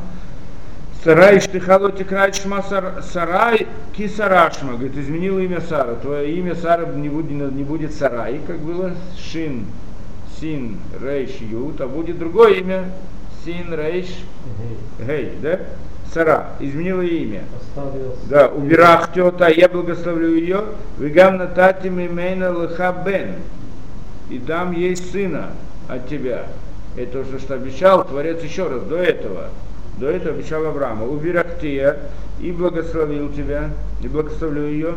Сарай 1.04 1.40
штыхало 1.40 1.92
тикрай 1.92 2.32
шма 2.32 2.62
сарай 2.62 3.66
ки 3.92 4.06
сарашма. 4.06 4.74
Говорит, 4.74 4.96
изменил 4.96 5.38
имя 5.40 5.60
Сара. 5.60 5.94
Твое 5.96 6.32
имя 6.36 6.54
Сара 6.54 6.86
не 6.86 7.08
будет, 7.08 7.30
не 7.30 7.64
будет 7.64 7.92
Сарай, 7.92 8.40
как 8.46 8.58
было 8.58 8.92
Шин, 9.18 9.66
Син, 10.38 10.78
Рейш, 11.00 11.30
Ют, 11.40 11.80
а 11.80 11.88
будет 11.88 12.18
другое 12.18 12.54
имя 12.54 12.84
Син, 13.44 13.74
Рейш, 13.74 14.08
Гей, 15.00 15.32
да? 15.42 15.60
Сара, 16.12 16.50
изменила 16.60 17.00
имя. 17.00 17.42
Оставил 17.60 18.16
да, 18.28 18.48
убирах 18.48 19.12
тета, 19.12 19.48
я 19.48 19.68
благословлю 19.68 20.34
ее, 20.34 20.64
вегам 20.98 21.38
нататим 21.38 21.98
имейна 22.00 22.50
лыха 22.50 22.94
бен. 23.04 23.36
И 24.28 24.38
дам 24.38 24.72
ей 24.72 24.96
сына 24.96 25.50
от 25.88 26.08
тебя. 26.08 26.46
Это 26.96 27.24
то, 27.24 27.38
что 27.38 27.54
обещал 27.54 28.04
Творец 28.04 28.42
еще 28.42 28.68
раз, 28.68 28.82
до 28.82 28.96
этого. 28.96 29.48
До 29.98 30.08
этого 30.08 30.34
обещал 30.34 30.66
Авраама. 30.66 31.06
Убирахтия, 31.06 31.96
и 32.40 32.50
благословил 32.50 33.32
тебя, 33.32 33.70
и 34.02 34.08
благословлю 34.08 34.66
ее. 34.66 34.94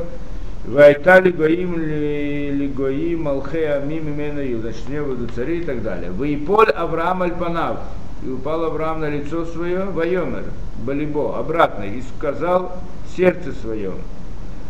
Вайта 0.66 1.20
лигоим 1.20 1.78
лигоим 1.78 3.28
алхея 3.28 3.80
мим 3.82 4.10
имена 4.10 4.42
значит, 4.60 4.90
не 4.90 5.00
буду 5.02 5.28
цари 5.28 5.60
и 5.60 5.64
так 5.64 5.84
далее. 5.84 6.12
Вейполь 6.12 6.72
Авраам 6.72 7.22
альпанав. 7.22 7.78
И 8.26 8.30
упал 8.30 8.66
Авраам 8.66 9.02
на 9.02 9.10
лицо 9.10 9.46
свое, 9.46 9.86
Вайомер, 9.86 10.46
Балибо, 10.84 11.38
обратно, 11.38 11.84
и 11.84 12.02
сказал 12.18 12.74
сердце 13.16 13.52
своем. 13.52 13.96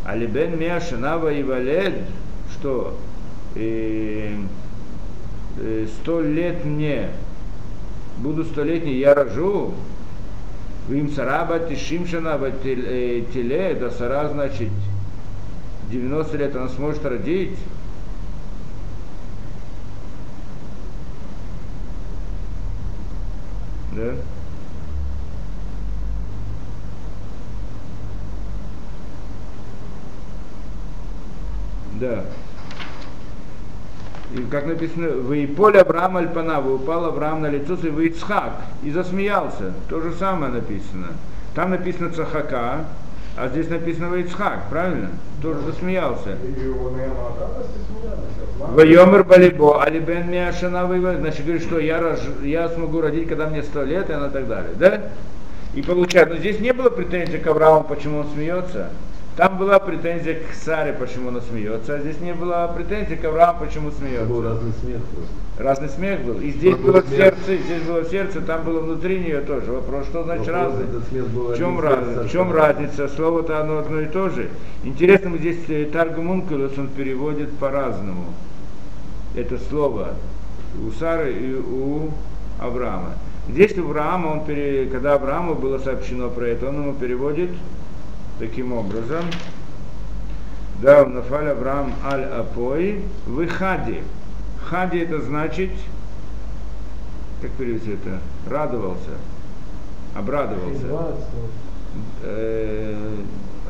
Алибен 0.03 0.59
Миашинава 0.59 1.31
и 1.31 1.41
Валед, 1.41 1.93
что 2.51 2.97
э, 3.55 4.35
э, 5.57 5.87
сто 6.01 6.21
лет 6.21 6.65
мне, 6.65 7.11
буду 8.17 8.43
столетний, 8.43 8.97
я 8.97 9.13
рожу, 9.13 9.73
им 10.89 11.09
сараба 11.11 11.59
тишимшана 11.59 12.37
в 12.37 12.51
теле, 12.61 13.77
да 13.79 13.89
сара 13.89 14.27
значит 14.29 14.69
90 15.89 16.37
лет 16.37 16.55
она 16.57 16.67
сможет 16.69 17.05
родить, 17.05 17.57
Да? 23.95 24.13
Да. 31.99 32.25
И 34.33 34.41
как 34.51 34.65
написано, 34.65 35.09
вы 35.09 35.47
поле 35.47 35.79
Авраам 35.79 36.17
Альпанава, 36.17 36.73
упал 36.73 37.05
Авраам 37.05 37.41
на 37.41 37.49
лицо, 37.49 37.75
вы 37.75 38.07
Ицхак, 38.07 38.61
и 38.83 38.91
засмеялся. 38.91 39.73
То 39.87 40.01
же 40.01 40.11
самое 40.13 40.51
написано. 40.51 41.07
Там 41.53 41.69
написано 41.69 42.11
Цахака, 42.11 42.85
а 43.37 43.49
здесь 43.49 43.69
написано 43.69 44.15
Вейцхак, 44.15 44.69
правильно? 44.69 45.09
Тоже 45.41 45.59
засмеялся. 45.61 46.37
Вайомер 48.59 49.23
Балибо, 49.25 49.83
Алибен 49.83 50.31
Миашана 50.31 50.87
Значит, 50.87 51.45
говорит, 51.45 51.63
что 51.63 51.79
я, 51.79 51.99
рож, 51.99 52.19
я 52.43 52.69
смогу 52.69 53.01
родить, 53.01 53.27
когда 53.27 53.47
мне 53.47 53.61
сто 53.61 53.83
лет, 53.83 54.09
и 54.09 54.13
она 54.13 54.29
так 54.29 54.47
далее. 54.47 54.71
Да? 54.75 55.01
И 55.73 55.81
получается, 55.81 56.35
но 56.35 56.39
здесь 56.39 56.59
не 56.61 56.71
было 56.71 56.89
претензий 56.89 57.37
к 57.37 57.47
Аврааму, 57.47 57.83
почему 57.83 58.19
он 58.19 58.27
смеется. 58.33 58.89
Там 59.35 59.57
была 59.57 59.79
претензия 59.79 60.35
к 60.35 60.53
Саре, 60.53 60.93
почему 60.93 61.27
она 61.27 61.41
смеется, 61.41 61.95
а 61.95 61.99
здесь 61.99 62.21
не 62.21 62.33
было 62.33 62.71
претензий 62.73 63.17
к 63.17 63.25
Аврааму, 63.25 63.65
почему 63.65 63.91
смеется. 63.91 64.25
Был 64.27 64.43
разный 64.43 64.71
смех 64.81 65.01
просто. 65.03 65.33
Разный 65.57 65.89
смех 65.89 66.21
был. 66.21 66.39
И 66.39 66.51
здесь 66.51 66.77
было 66.77 67.01
в 67.01 67.09
сердце, 67.09 67.57
здесь 67.57 67.81
было 67.83 68.05
сердце, 68.05 68.39
там 68.39 68.63
было 68.63 68.79
внутри 68.79 69.19
нее 69.19 69.41
тоже. 69.41 69.73
Вопрос, 69.73 70.05
что 70.05 70.23
значит 70.23 70.47
Вопрос, 70.47 70.73
разный? 70.73 71.53
В 71.53 71.57
чем, 71.57 71.79
раз, 71.81 71.99
в 71.99 72.29
чем 72.29 72.53
разница? 72.53 73.09
Слово-то 73.09 73.59
оно 73.59 73.79
одно 73.79 73.99
и 73.99 74.05
то 74.05 74.29
же. 74.29 74.49
Интересно, 74.85 75.37
здесь 75.37 75.59
э, 75.67 75.85
Таргумункулус 75.91 76.77
он 76.77 76.87
переводит 76.87 77.51
по-разному. 77.57 78.33
Это 79.35 79.57
слово 79.69 80.09
у 80.81 80.91
Сары 80.91 81.33
и 81.33 81.55
у 81.55 82.09
Авраама. 82.59 83.15
Здесь 83.49 83.77
у 83.77 83.81
Авраама, 83.83 84.27
он 84.27 84.45
пере... 84.45 84.85
когда 84.85 85.15
Аврааму 85.15 85.55
было 85.55 85.77
сообщено 85.77 86.29
про 86.29 86.47
это, 86.47 86.69
он 86.69 86.75
ему 86.75 86.93
переводит 86.93 87.49
таким 88.39 88.73
образом. 88.73 89.25
Да, 90.81 91.05
нафаль 91.05 91.49
Авраам 91.49 91.93
аль 92.03 92.25
апой 92.25 93.01
в 93.25 93.47
хади. 93.47 94.01
Хади 94.65 94.99
это 94.99 95.21
значит, 95.21 95.71
как 97.41 97.51
перевести 97.51 97.93
это, 97.93 98.19
радовался, 98.49 99.11
обрадовался. 100.15 101.15
Э, 102.23 103.15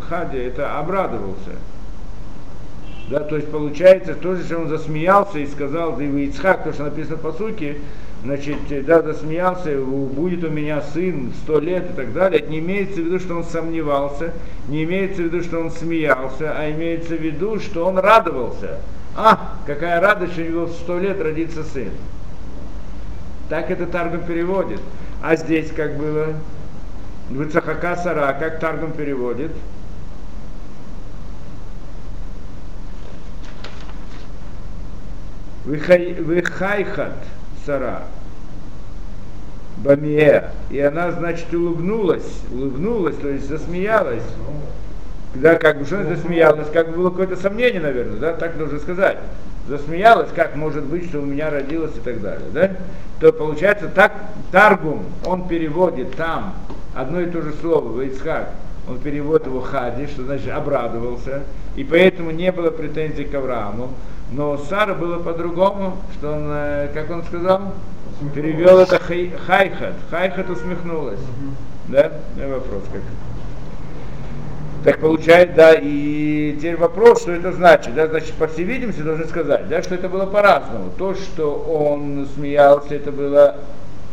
хади 0.10 0.38
это 0.38 0.80
обрадовался. 0.80 1.52
Да, 3.10 3.20
то 3.20 3.36
есть 3.36 3.52
получается 3.52 4.16
то 4.16 4.36
же, 4.36 4.44
что 4.44 4.58
он 4.58 4.70
засмеялся 4.70 5.38
и 5.38 5.46
сказал, 5.46 5.96
да 5.96 6.04
и 6.04 6.26
Ицхак, 6.26 6.64
то, 6.64 6.74
что 6.74 6.86
написано 6.86 7.18
по 7.18 7.32
сути, 7.34 7.80
значит, 8.26 8.86
да, 8.86 9.02
засмеялся, 9.02 9.80
будет 9.80 10.44
у 10.44 10.50
меня 10.50 10.82
сын 10.82 11.32
сто 11.44 11.60
лет 11.60 11.92
и 11.92 11.94
так 11.94 12.12
далее, 12.12 12.42
это 12.42 12.50
не 12.50 12.60
имеется 12.60 12.96
в 12.96 13.06
виду, 13.06 13.20
что 13.20 13.36
он 13.36 13.44
сомневался, 13.44 14.34
не 14.68 14.84
имеется 14.84 15.22
в 15.22 15.26
виду, 15.26 15.44
что 15.44 15.60
он 15.60 15.72
смеялся, 15.72 16.54
а 16.58 16.70
имеется 16.72 17.16
в 17.16 17.22
виду, 17.22 17.60
что 17.60 17.86
он 17.86 18.00
радовался. 18.00 18.80
А, 19.16 19.60
какая 19.66 20.02
радость, 20.02 20.34
что 20.34 20.42
у 20.42 20.46
него 20.46 20.66
в 20.66 20.74
сто 20.74 21.00
лет 21.00 21.22
родится 21.22 21.64
сын. 21.64 21.92
Так 23.48 23.70
это 23.70 23.86
Таргум 23.86 24.26
переводит. 24.26 24.82
А 25.22 25.36
здесь 25.36 25.72
как 25.72 25.96
было? 25.96 26.34
Выцахака 27.30 27.96
Сара, 27.96 28.34
как 28.34 28.60
Таргум 28.60 28.92
переводит? 28.92 29.52
Выхайхат 35.66 37.14
Сара. 37.66 38.04
Бамия. 39.78 40.52
И 40.70 40.80
она, 40.80 41.12
значит, 41.12 41.54
улыбнулась, 41.54 42.42
улыбнулась, 42.52 43.16
то 43.16 43.30
есть 43.30 43.48
засмеялась. 43.48 44.24
Да, 45.36 45.56
как 45.56 45.80
бы, 45.80 45.86
что 45.86 46.04
засмеялась, 46.04 46.68
как 46.72 46.92
бы 46.92 46.98
было 46.98 47.10
какое-то 47.10 47.36
сомнение, 47.36 47.82
наверное, 47.82 48.18
да, 48.18 48.34
так 48.34 48.56
нужно 48.56 48.80
сказать. 48.80 49.18
Засмеялась, 49.68 50.30
как 50.34 50.56
может 50.56 50.86
быть, 50.86 51.10
что 51.10 51.20
у 51.20 51.26
меня 51.26 51.50
родилось 51.50 51.96
и 51.96 52.00
так 52.00 52.22
далее, 52.22 52.48
да? 52.54 52.72
То 53.20 53.34
получается, 53.34 53.90
так 53.94 54.14
Таргум, 54.52 55.04
он 55.26 55.48
переводит 55.48 56.16
там 56.16 56.54
одно 56.94 57.20
и 57.20 57.26
то 57.26 57.42
же 57.42 57.52
слово, 57.60 58.00
Вейцхак, 58.00 58.50
он 58.88 59.00
переводит 59.00 59.48
его 59.48 59.60
хади, 59.60 60.08
что 60.08 60.24
значит 60.24 60.50
обрадовался, 60.50 61.42
и 61.76 61.84
поэтому 61.84 62.32
не 62.32 62.52
было 62.52 62.70
претензий 62.70 63.26
к 63.26 63.34
Аврааму. 63.34 63.90
Но 64.36 64.52
у 64.52 64.58
Сара 64.58 64.94
было 64.94 65.18
по-другому, 65.20 65.96
что 66.14 66.34
он, 66.34 66.44
э, 66.50 66.90
как 66.94 67.10
он 67.10 67.24
сказал, 67.24 67.62
перевел 68.34 68.80
это 68.80 69.00
хай, 69.00 69.32
хайхат. 69.48 69.94
Хайхат 70.12 70.50
усмехнулась. 70.50 71.22
Да? 71.88 72.12
Ну, 72.36 72.50
вопрос 72.50 72.84
как. 72.92 73.02
Так 74.84 75.00
получается, 75.00 75.56
да, 75.56 75.74
и 75.74 76.58
теперь 76.58 76.76
вопрос, 76.76 77.22
что 77.22 77.32
это 77.32 77.54
значит, 77.54 77.96
да, 77.96 78.08
значит, 78.08 78.34
по 78.34 78.48
всей 78.48 78.66
видимости, 78.66 79.00
должны 79.02 79.26
сказать, 79.26 79.70
да, 79.70 79.82
что 79.82 79.96
это 79.96 80.10
было 80.10 80.26
по-разному. 80.26 80.92
То, 80.98 81.16
что 81.16 81.54
он 81.54 82.28
смеялся, 82.36 82.94
это 82.94 83.12
было, 83.14 83.56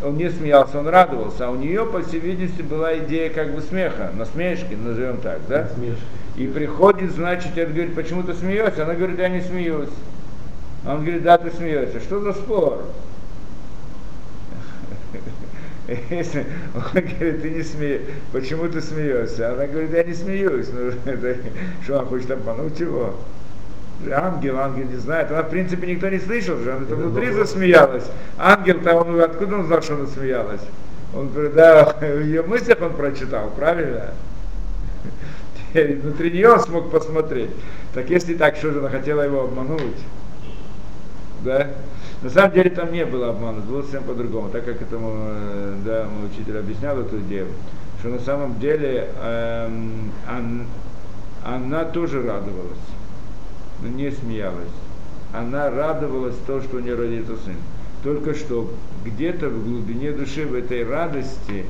он 0.05 0.17
не 0.17 0.31
смеялся, 0.31 0.79
он 0.79 0.89
радовался, 0.89 1.49
а 1.49 1.51
у 1.51 1.57
нее, 1.57 1.85
по 1.85 2.01
всей 2.01 2.21
видимости, 2.21 2.63
была 2.63 2.97
идея 2.99 3.29
как 3.29 3.55
бы 3.55 3.61
смеха, 3.61 4.13
насмешки, 4.17 4.75
назовем 4.75 5.17
так, 5.19 5.41
да. 5.49 5.63
Насмешки. 5.63 6.05
И 6.37 6.47
приходит, 6.47 7.13
значит, 7.13 7.59
это 7.59 7.71
говорит, 7.71 7.95
почему 7.95 8.23
ты 8.23 8.33
смеешься? 8.33 8.85
Она 8.85 8.95
говорит, 8.95 9.19
я 9.19 9.29
не 9.29 9.43
смеюсь. 9.43 9.91
Он 10.87 11.01
говорит, 11.03 11.23
да, 11.23 11.39
ты 11.39 11.51
смеешься. 11.51 12.01
Что 12.01 12.21
за 12.21 12.33
спор? 12.33 12.85
Если 16.11 16.47
он 16.75 16.83
говорит, 16.93 17.43
ты 17.43 17.51
не 17.51 17.63
смеешься, 17.63 18.07
почему 18.33 18.69
ты 18.69 18.81
смеешься? 18.81 19.53
Она 19.53 19.67
говорит, 19.67 19.93
я 19.93 20.05
не 20.05 20.15
смеюсь. 20.15 20.69
Ну, 20.73 20.93
это, 21.11 21.37
что 21.85 21.99
он 21.99 22.07
хочет 22.07 22.31
обмануть 22.31 22.81
его? 22.81 23.15
Ангел, 24.11 24.59
ангел 24.59 24.87
не 24.87 24.97
знает. 24.97 25.31
Она, 25.31 25.43
в 25.43 25.51
принципе, 25.51 25.87
никто 25.87 26.09
не 26.09 26.19
слышал, 26.19 26.59
что 26.59 26.77
она 26.77 26.85
внутри 26.85 27.31
засмеялась. 27.31 28.05
Ангел-то, 28.39 28.95
он, 28.95 29.21
откуда 29.21 29.57
он 29.57 29.67
знал, 29.67 29.83
что 29.83 29.95
она 29.95 30.07
смеялась? 30.07 30.63
Он 31.15 31.29
говорит, 31.29 31.55
да, 31.55 31.95
в 32.01 32.21
ее 32.25 32.43
мыслях 32.43 32.81
он 32.81 32.95
прочитал, 32.95 33.51
правильно? 33.51 34.11
Внутри 35.75 36.33
нее 36.33 36.51
он 36.53 36.61
смог 36.61 36.91
посмотреть. 36.91 37.51
Так 37.95 38.11
если 38.11 38.35
так, 38.35 38.57
что 38.57 38.73
же 38.73 38.81
она 38.81 38.89
хотела 38.89 39.23
его 39.23 39.45
обмануть? 39.45 39.99
Да? 41.45 41.69
На 42.23 42.31
самом 42.31 42.53
деле 42.53 42.71
там 42.71 42.93
не 42.93 43.05
было 43.05 43.31
обмана, 43.31 43.61
было 43.61 43.83
совсем 43.83 44.05
по-другому, 44.05 44.49
так 44.51 44.65
как 44.65 44.81
этому, 44.81 45.13
э, 45.17 45.75
да, 45.85 46.07
мой 46.09 46.29
учитель 46.29 46.57
объяснял 46.59 46.99
эту 47.01 47.19
идею, 47.21 47.49
что 47.99 48.11
на 48.11 48.21
самом 48.21 48.61
деле 48.61 49.09
эм, 49.23 50.13
он, 50.29 50.67
она 51.45 51.85
тоже 51.85 52.23
радовалась, 52.23 52.79
но 53.83 53.89
не 53.89 54.11
смеялась. 54.13 54.69
Она 55.33 55.71
радовалась 55.71 56.37
то, 56.47 56.61
что 56.63 56.77
у 56.77 56.81
нее 56.81 56.95
родится 56.95 57.33
сын. 57.45 57.57
Только 58.05 58.35
что 58.35 58.71
где-то 59.05 59.49
в 59.49 59.65
глубине 59.65 60.13
души 60.13 60.47
в 60.47 60.55
этой 60.55 60.85
радости 60.85 61.65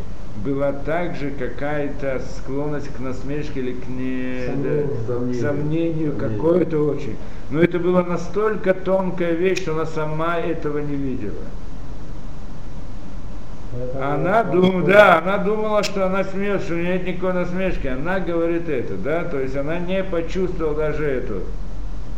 была 0.45 0.73
также 0.73 1.31
какая-то 1.31 2.21
склонность 2.39 2.89
к 2.89 3.01
насмешке 3.01 3.61
или 3.61 3.73
к, 3.73 3.89
не, 3.89 4.47
Сомнению. 4.47 4.89
да, 5.07 5.15
Сомнению. 5.15 5.41
сомнению, 5.41 6.13
Сомнению. 6.13 6.17
какое-то 6.19 6.79
очень. 6.79 7.17
Но 7.53 7.61
это 7.61 7.79
была 7.79 8.03
настолько 8.03 8.73
тонкая 8.73 9.33
вещь, 9.33 9.61
что 9.61 9.73
она 9.73 9.85
сама 9.85 10.39
этого 10.39 10.79
не 10.79 10.97
видела. 10.97 11.45
Поэтому 13.73 14.05
Она 14.05 14.41
он 14.41 14.51
думала, 14.51 14.87
да, 14.87 15.19
она 15.19 15.37
думала, 15.37 15.83
что 15.83 16.07
она 16.07 16.25
смеется, 16.25 16.65
что 16.65 16.75
у 16.75 16.79
нее 16.79 16.95
нет 16.95 17.07
никакой 17.07 17.35
насмешки. 17.35 17.87
Она 17.89 18.21
говорит 18.21 18.71
это, 18.71 18.95
да, 18.95 19.25
то 19.25 19.39
есть 19.39 19.55
она 19.55 19.79
не 19.79 20.03
почувствовала 20.03 20.75
даже 20.75 21.05
эту, 21.05 21.43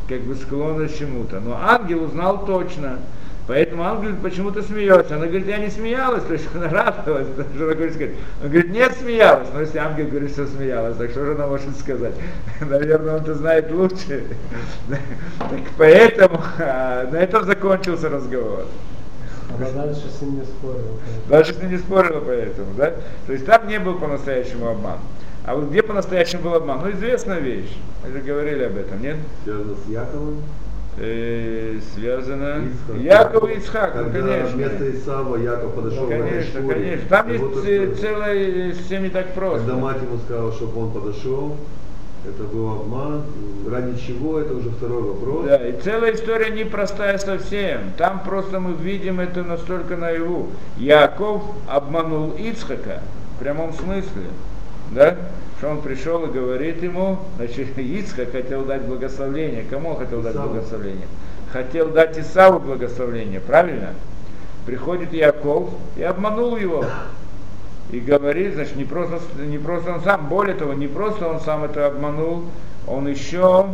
как 0.09 0.21
бы 0.21 0.37
склонность 0.37 0.99
чему-то. 1.01 1.41
Но 1.41 1.59
ангел 1.61 2.05
узнал 2.05 2.47
точно. 2.47 2.99
Поэтому 3.47 3.85
ангел 3.85 4.17
почему-то 4.23 4.63
смеется. 4.63 5.17
Она 5.17 5.27
говорит, 5.27 5.47
я 5.47 5.59
не 5.59 5.69
смеялась, 5.69 6.25
то 6.25 6.33
есть 6.33 6.49
она 6.55 6.69
радовалась. 6.69 7.27
Что 7.55 7.65
она 7.65 7.75
говорит 7.75 7.95
сказать? 7.95 8.15
Он 8.43 8.49
говорит, 8.49 8.71
нет, 8.71 8.97
смеялась. 8.99 9.49
Но 9.53 9.61
если 9.61 9.79
ангел 9.79 10.07
говорит, 10.07 10.31
что 10.31 10.47
смеялась, 10.47 10.97
так 10.97 11.11
что 11.11 11.27
же 11.27 11.33
она 11.33 11.47
может 11.47 11.77
сказать? 11.79 12.15
Наверное, 12.61 13.17
он-то 13.17 13.35
знает 13.35 13.71
лучше. 13.71 14.25
Так 15.39 15.61
поэтому 15.77 16.41
а, 16.59 17.07
на 17.11 17.17
этом 17.17 17.45
закончился 17.45 18.09
разговор. 18.09 18.67
Она 19.57 19.71
дальше 19.71 20.09
с 20.09 20.23
ним 20.23 20.41
не 20.41 20.45
спорила. 20.45 20.99
поэтому. 21.05 21.29
Даже 21.29 21.53
если 21.53 21.67
не 21.67 21.79
спорила 21.79 22.21
по 22.21 22.31
этому, 22.31 22.75
да? 22.75 22.93
То 23.27 23.33
есть 23.33 23.45
там 23.47 23.69
не 23.69 23.79
был 23.79 23.99
по-настоящему 23.99 24.69
обман. 24.69 24.99
А 25.45 25.55
вот 25.55 25.69
где 25.69 25.83
по-настоящему 25.83 26.43
был 26.43 26.55
обман? 26.55 26.81
Ну, 26.83 26.91
известная 26.93 27.41
вещь. 27.41 27.77
Мы 28.03 28.13
же 28.13 28.21
говорили 28.21 28.65
об 28.65 28.77
этом, 28.77 29.03
нет? 29.03 29.17
Связано 29.45 29.75
с 29.75 29.89
Яковом. 29.89 30.43
Э, 30.97 31.79
связано... 31.95 32.63
Ицхак. 32.69 33.03
Яков 33.03 33.51
и 33.51 33.55
Ицхак, 33.55 33.95
ну, 33.97 34.05
Когда 34.05 34.21
конечно. 34.35 34.57
вместо 34.57 34.91
Исава 34.97 35.37
Яков 35.37 35.75
подошел 35.75 36.03
Ну, 36.03 36.07
к 36.07 36.11
конечно, 36.11 36.61
шкуре. 36.61 36.75
конечно. 36.75 37.09
Там 37.09 37.29
есть 37.33 37.43
вот 37.45 37.65
это- 37.67 37.97
целое, 37.97 38.73
все 38.75 39.01
не 39.01 39.09
так 39.09 39.35
просто. 39.35 39.59
Когда 39.67 39.75
мать 39.77 39.97
ему 40.03 40.19
сказала, 40.25 40.53
чтобы 40.53 40.83
он 40.83 40.93
подошел, 40.93 41.57
это 42.25 42.43
был 42.45 42.69
обман. 42.71 43.23
Ради 43.69 43.99
чего, 43.99 44.39
это 44.39 44.55
уже 44.55 44.71
второй 44.71 45.03
вопрос. 45.03 45.47
Да, 45.47 45.57
и 45.57 45.73
целая 45.81 46.15
история 46.15 46.51
непростая 46.51 47.19
совсем. 47.19 47.81
Там 47.99 48.21
просто 48.25 48.61
мы 48.61 48.75
видим 48.75 49.19
это 49.19 49.43
настолько 49.43 49.97
наяву. 49.97 50.49
Яков 50.77 51.43
обманул 51.67 52.35
Ицхака 52.39 53.01
в 53.37 53.41
прямом 53.41 53.73
смысле. 53.73 54.29
Да? 54.91 55.17
Что 55.59 55.71
он 55.71 55.83
пришел 55.83 56.25
и 56.25 56.31
говорит 56.31 56.83
ему, 56.83 57.19
значит, 57.37 57.69
Ицхак 57.79 58.33
хотел 58.33 58.65
дать 58.65 58.83
благословение. 58.83 59.65
Кому 59.69 59.91
он 59.91 59.97
хотел 59.97 60.21
дать 60.23 60.35
Исаву. 60.35 60.51
благословение? 60.51 61.07
Хотел 61.53 61.91
дать 61.91 62.19
Исаву 62.19 62.59
благословение, 62.59 63.41
правильно? 63.41 63.91
Приходит 64.67 65.13
Яков 65.13 65.71
и 65.97 66.03
обманул 66.03 66.57
его. 66.57 66.85
И 67.91 68.01
говорит, 68.01 68.55
значит, 68.55 68.77
не 68.77 68.85
просто, 68.85 69.21
не 69.39 69.59
просто 69.59 69.93
он 69.93 70.01
сам, 70.01 70.29
более 70.29 70.55
того, 70.55 70.73
не 70.73 70.89
просто 70.89 71.29
он 71.29 71.41
сам 71.41 71.65
это 71.65 71.87
обманул, 71.87 72.45
он 72.87 73.07
еще 73.07 73.67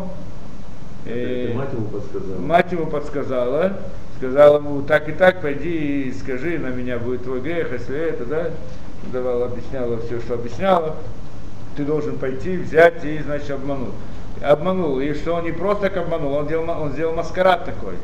Это 1.06 1.54
мать 1.54 1.72
ему 1.72 1.86
подсказала. 1.86 2.38
Мать 2.38 2.72
ему 2.72 2.86
подсказала, 2.86 3.72
сказала 4.18 4.56
ему, 4.58 4.82
так 4.82 5.08
и 5.08 5.12
так, 5.12 5.40
пойди 5.40 6.02
и 6.02 6.12
скажи, 6.12 6.58
на 6.58 6.68
меня 6.68 6.98
будет 6.98 7.22
твой 7.22 7.40
грех, 7.40 7.72
если 7.72 7.98
это, 7.98 8.26
да, 8.26 8.50
давала, 9.12 9.46
объясняла 9.46 9.98
все, 9.98 10.20
что 10.20 10.34
объясняла, 10.34 10.96
ты 11.76 11.84
должен 11.84 12.18
пойти, 12.18 12.56
взять 12.56 13.04
и, 13.04 13.18
значит, 13.18 13.50
обмануть. 13.50 13.94
Обманул, 14.42 15.00
и 15.00 15.12
что 15.14 15.34
он 15.34 15.44
не 15.44 15.52
просто 15.52 15.84
так 15.84 15.96
обманул, 15.98 16.34
он 16.34 16.46
сделал, 16.46 16.68
он 16.68 16.92
сделал 16.92 17.14
маскарад 17.14 17.64
такой. 17.64 17.94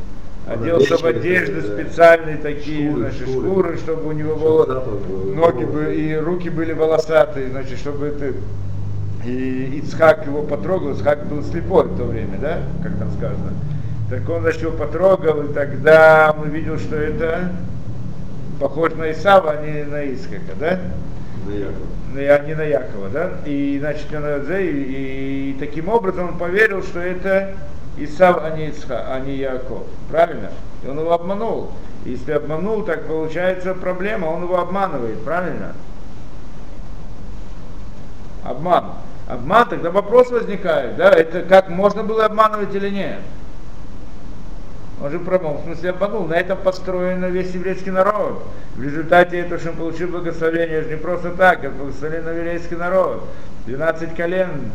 Он 0.46 0.52
Одел 0.52 0.76
одежды 1.04 1.60
да. 1.60 1.74
специальные 1.74 2.36
такие, 2.36 2.90
Шкуры, 2.90 3.02
значит, 3.02 3.28
шкуры. 3.28 3.48
шкуры, 3.48 3.76
чтобы 3.78 4.08
у 4.08 4.12
него 4.12 4.36
было 4.36 4.66
запах 4.66 4.94
был, 5.00 5.34
ноги 5.34 5.64
волосы. 5.64 5.66
бы, 5.66 5.94
и 5.94 6.14
руки 6.16 6.50
были 6.50 6.72
волосатые, 6.72 7.50
значит, 7.50 7.78
чтобы 7.78 8.06
это 8.06 8.32
и 9.26 9.80
Ицхак 9.82 10.24
его 10.26 10.42
потрогал, 10.42 10.92
Ицхак 10.92 11.26
был 11.26 11.42
слепой 11.42 11.86
в 11.86 11.96
то 11.96 12.04
время, 12.04 12.38
да, 12.40 12.60
как 12.82 12.96
там 12.96 13.10
сказано. 13.10 13.52
Так 14.08 14.28
он, 14.30 14.42
значит, 14.42 14.62
его 14.62 14.72
потрогал, 14.72 15.42
и 15.42 15.52
тогда 15.52 16.34
он 16.38 16.48
увидел, 16.48 16.78
что 16.78 16.94
это 16.94 17.50
похож 18.60 18.94
на 18.94 19.10
Исава, 19.12 19.50
а 19.50 19.62
не 19.62 19.84
на 19.84 20.02
Ицхака, 20.02 20.54
да? 20.58 20.78
На 21.46 21.52
Якова. 21.52 21.86
А 22.16 22.46
не 22.46 22.54
на 22.54 22.62
Якова, 22.62 23.08
да? 23.08 23.30
И, 23.44 23.78
значит, 23.78 24.06
он, 24.14 24.24
э, 24.24 24.62
и, 24.62 25.50
и 25.50 25.56
таким 25.58 25.88
образом 25.88 26.30
он 26.30 26.38
поверил, 26.38 26.82
что 26.82 27.00
это 27.00 27.54
Исав, 27.98 28.40
а 28.42 28.50
не 28.56 28.68
Ицха, 28.68 29.06
а 29.08 29.20
не 29.20 29.36
Яков. 29.36 29.84
Правильно? 30.10 30.50
И 30.84 30.88
он 30.88 30.98
его 30.98 31.12
обманул. 31.12 31.72
Если 32.04 32.32
обманул, 32.32 32.82
так 32.82 33.06
получается 33.06 33.74
проблема, 33.74 34.26
он 34.26 34.44
его 34.44 34.58
обманывает, 34.58 35.22
правильно? 35.24 35.72
Обман. 38.44 38.84
Обман, 39.26 39.68
тогда 39.68 39.90
вопрос 39.90 40.30
возникает, 40.30 40.96
да, 40.96 41.10
это 41.10 41.42
как 41.42 41.68
можно 41.68 42.04
было 42.04 42.26
обманывать 42.26 42.72
или 42.74 42.90
нет? 42.90 43.18
Он 45.02 45.10
же 45.10 45.18
в 45.18 45.24
прямом 45.24 45.62
смысле 45.62 45.90
обманул. 45.90 46.26
На 46.26 46.34
этом 46.34 46.58
построен 46.58 47.24
весь 47.30 47.52
еврейский 47.52 47.90
народ. 47.90 48.42
В 48.76 48.82
результате 48.82 49.38
этого, 49.38 49.60
что 49.60 49.70
он 49.70 49.76
получил 49.76 50.08
благословение, 50.08 50.78
это 50.78 50.90
не 50.90 50.96
просто 50.96 51.32
так, 51.32 51.64
это 51.64 51.74
на 51.74 52.30
еврейский 52.30 52.76
народ. 52.76 53.24
12 53.66 54.14
колен, 54.14 54.70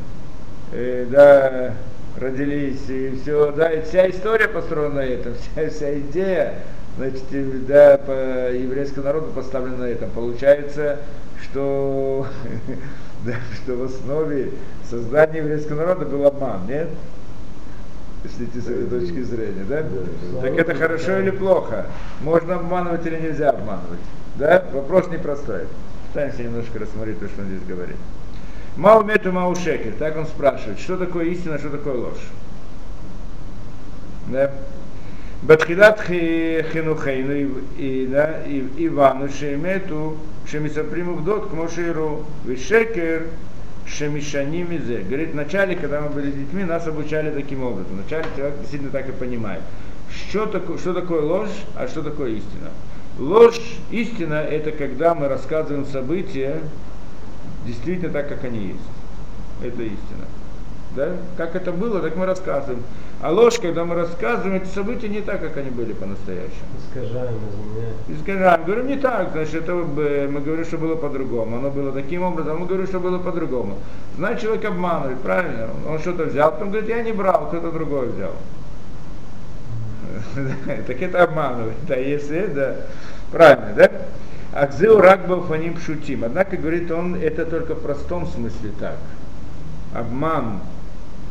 э, 0.74 1.08
да, 1.10 1.74
родились, 2.20 2.90
и 2.90 3.18
все, 3.22 3.52
да, 3.52 3.72
и 3.72 3.82
вся 3.84 4.10
история 4.10 4.48
построена 4.48 4.96
на 4.96 5.00
этом, 5.00 5.34
вся, 5.56 5.70
вся 5.70 6.00
идея, 6.00 6.56
значит, 6.98 7.66
да, 7.66 7.98
по 7.98 8.52
еврейскому 8.52 9.06
народу 9.06 9.32
поставлена 9.34 9.78
на 9.78 9.86
этом. 9.86 10.10
Получается, 10.12 11.00
что, 11.42 12.28
да, 13.26 13.36
что 13.56 13.76
в 13.76 13.84
основе 13.84 14.52
создания 14.90 15.40
еврейского 15.40 15.78
народа 15.78 16.06
был 16.06 16.26
обман, 16.28 16.68
нет? 16.68 16.90
Если 18.24 18.46
идти 18.46 18.60
с 18.60 18.68
этой 18.68 18.86
точки 18.86 19.22
зрения, 19.24 19.66
да? 19.68 19.84
Так 20.42 20.54
это 20.58 20.76
хорошо 20.76 21.20
или 21.20 21.32
плохо? 21.32 21.88
Можно 22.22 22.56
обманывать 22.56 23.06
или 23.08 23.20
нельзя 23.20 23.50
обманывать? 23.50 24.00
Да? 24.36 24.64
Вопрос 24.74 25.08
непростой. 25.08 25.62
Пытаемся 26.10 26.44
немножко 26.44 26.80
рассмотреть 26.80 27.20
то, 27.20 27.28
что 27.28 27.42
он 27.42 27.48
здесь 27.48 27.64
говорит. 27.68 27.96
Маумету 28.78 29.32
Маушекер, 29.32 29.94
так 29.98 30.18
он 30.18 30.28
спрашивает, 30.28 30.80
что 30.80 30.98
такое 30.98 31.26
истина, 31.26 31.58
что 31.58 31.70
такое 31.70 31.96
ложь. 31.96 32.28
Да? 34.28 34.52
Батхилат 35.42 36.02
хинухейну 36.02 37.62
Ивану 38.78 39.30
шемету 39.30 40.18
шемисаприму 40.46 41.16
вдот 41.16 41.50
к 41.50 41.54
Моширу 41.54 42.26
вишекер 42.46 43.28
шемишани 43.98 44.64
мизе. 44.64 45.00
Говорит, 45.00 45.32
вначале, 45.34 45.76
когда 45.76 46.02
мы 46.02 46.10
были 46.10 46.32
детьми, 46.32 46.64
нас 46.64 46.88
обучали 46.88 47.32
таким 47.32 47.64
образом. 47.64 47.98
Вначале 47.98 48.26
человек 48.36 48.60
действительно 48.60 48.92
так 48.92 49.10
и 49.10 49.12
понимает. 49.12 49.62
Что 50.30 50.46
такое, 50.46 50.78
что 50.78 50.94
такое 50.94 51.22
ложь, 51.22 51.50
а 51.76 51.88
что 51.88 52.02
такое 52.02 52.32
истина? 52.32 52.70
Ложь, 53.18 53.62
истина, 53.92 54.36
это 54.36 54.72
когда 54.72 55.14
мы 55.16 55.28
рассказываем 55.28 55.86
события, 55.86 56.60
действительно 57.66 58.12
так, 58.12 58.30
как 58.30 58.44
они 58.44 58.68
есть. 58.68 58.80
Это 59.64 59.84
истина. 59.84 60.26
Да? 60.96 61.10
Как 61.38 61.56
это 61.56 61.72
было, 61.72 62.02
так 62.02 62.16
мы 62.18 62.26
рассказываем. 62.26 62.84
А 63.22 63.32
ложь, 63.32 63.60
когда 63.60 63.86
мы 63.86 63.96
рассказываем, 63.96 64.56
эти 64.62 64.68
события 64.68 65.08
не 65.08 65.22
так, 65.22 65.40
как 65.40 65.56
они 65.58 65.70
были 65.70 65.94
по-настоящему. 65.94 66.68
Искажаем, 66.80 67.36
изменяем. 67.36 67.96
Искажаем. 68.10 68.66
Говорим, 68.66 68.88
не 68.88 68.98
так, 68.98 69.30
значит, 69.32 69.56
это 69.64 69.74
мы 69.74 70.42
говорим, 70.42 70.66
что 70.66 70.78
было 70.78 70.96
по-другому. 70.96 71.58
Оно 71.58 71.70
было 71.70 71.92
таким 71.92 72.24
образом, 72.24 72.60
мы 72.60 72.66
говорим, 72.66 72.88
что 72.88 73.00
было 73.00 73.20
по-другому. 73.20 73.78
Значит, 74.18 74.42
человек 74.42 74.66
обманывает, 74.66 75.20
правильно? 75.20 75.70
Он 75.88 76.00
что-то 76.00 76.26
взял, 76.26 76.52
потом 76.52 76.72
говорит, 76.72 76.90
я 76.90 77.04
не 77.04 77.14
брал, 77.14 77.48
кто-то 77.48 77.72
другой 77.72 78.10
взял. 78.10 78.34
Так 80.88 81.02
это 81.02 81.24
обманывает. 81.24 81.76
Да, 81.88 81.96
если, 81.96 82.48
да, 82.48 82.76
правильно, 83.32 83.74
да? 83.76 83.92
Акзеу 84.54 85.00
рак 85.00 85.28
был 85.28 85.44
фаним 85.44 85.78
шутим. 85.78 86.26
Однако, 86.26 86.58
говорит 86.58 86.92
он, 86.92 87.16
это 87.16 87.46
только 87.46 87.76
в 87.76 87.82
простом 87.82 88.28
смысле 88.28 88.72
так. 88.80 88.98
Обман, 89.94 90.60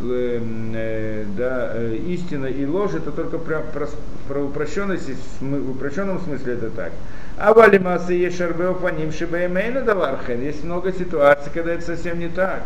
э, 0.02 0.40
э, 0.74 1.24
да, 1.36 1.72
э, 1.74 1.96
истина 2.08 2.46
и 2.46 2.66
ложь, 2.66 2.94
это 2.94 3.10
только 3.10 3.38
про, 3.38 3.60
про, 3.60 3.88
про 4.28 4.40
упрощенность, 4.42 5.10
в 5.40 5.70
упрощенном 5.70 6.20
смысле 6.20 6.54
это 6.54 6.70
так. 6.70 6.92
А 7.38 7.54
валимасы 7.54 8.12
ешарбео 8.14 8.74
фаним 8.74 9.12
шибаемейна 9.12 9.82
давархен. 9.82 10.42
Есть 10.42 10.64
много 10.64 10.92
ситуаций, 10.92 11.50
когда 11.52 11.72
это 11.72 11.84
совсем 11.84 12.18
не 12.18 12.28
так. 12.28 12.62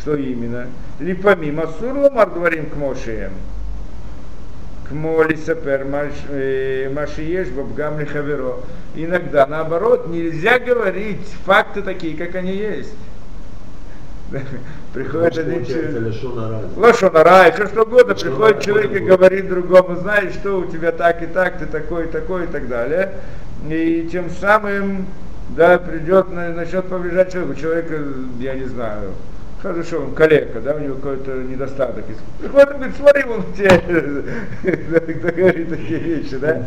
Что 0.00 0.16
именно? 0.16 0.66
Липамим 0.98 1.60
асурло 1.60 2.10
мардварим 2.10 2.66
к 2.70 2.76
мошием 2.76 3.32
к 4.90 4.92
моли 4.92 5.36
сапер 5.36 5.84
машиеш 5.84 7.48
бабгам 7.48 8.04
хаверо. 8.06 8.56
Иногда, 8.96 9.46
наоборот, 9.46 10.08
нельзя 10.08 10.58
говорить 10.58 11.24
факты 11.44 11.82
такие, 11.82 12.16
как 12.16 12.34
они 12.34 12.52
есть. 12.52 12.92
Приходит 14.94 15.38
один 15.38 15.64
человек. 15.64 16.14
Лошонара, 16.76 17.48
еще 17.48 17.66
что 17.66 17.82
угодно. 17.82 18.14
Приходит 18.14 18.62
человек 18.62 18.92
и 18.92 18.98
говорит 19.00 19.48
другому, 19.48 19.96
знаешь, 19.96 20.34
что 20.34 20.60
у 20.60 20.66
тебя 20.66 20.92
так 20.92 21.22
и 21.22 21.26
так, 21.26 21.58
ты 21.58 21.66
такой, 21.66 22.06
такой 22.06 22.44
и 22.44 22.46
так 22.46 22.68
далее. 22.68 23.14
И 23.68 24.08
тем 24.10 24.30
самым, 24.30 25.06
да, 25.56 25.78
придет, 25.78 26.30
начнет 26.30 26.86
повреждать 26.86 27.32
человеку. 27.32 27.60
Человек, 27.60 27.90
я 28.38 28.54
не 28.54 28.64
знаю, 28.64 29.12
Хорошо, 29.62 30.04
он 30.04 30.14
калека, 30.14 30.58
да, 30.62 30.74
у 30.74 30.78
него 30.78 30.94
какой-то 30.94 31.32
недостаток 31.32 32.08
есть. 32.08 32.20
Приходит 32.38 32.70
он 32.70 32.76
говорит, 32.76 32.96
смотри, 32.96 33.24
он 33.24 33.44
тебе 33.52 35.32
говорит 35.42 35.68
такие 35.68 35.98
вещи, 35.98 36.36
да? 36.38 36.66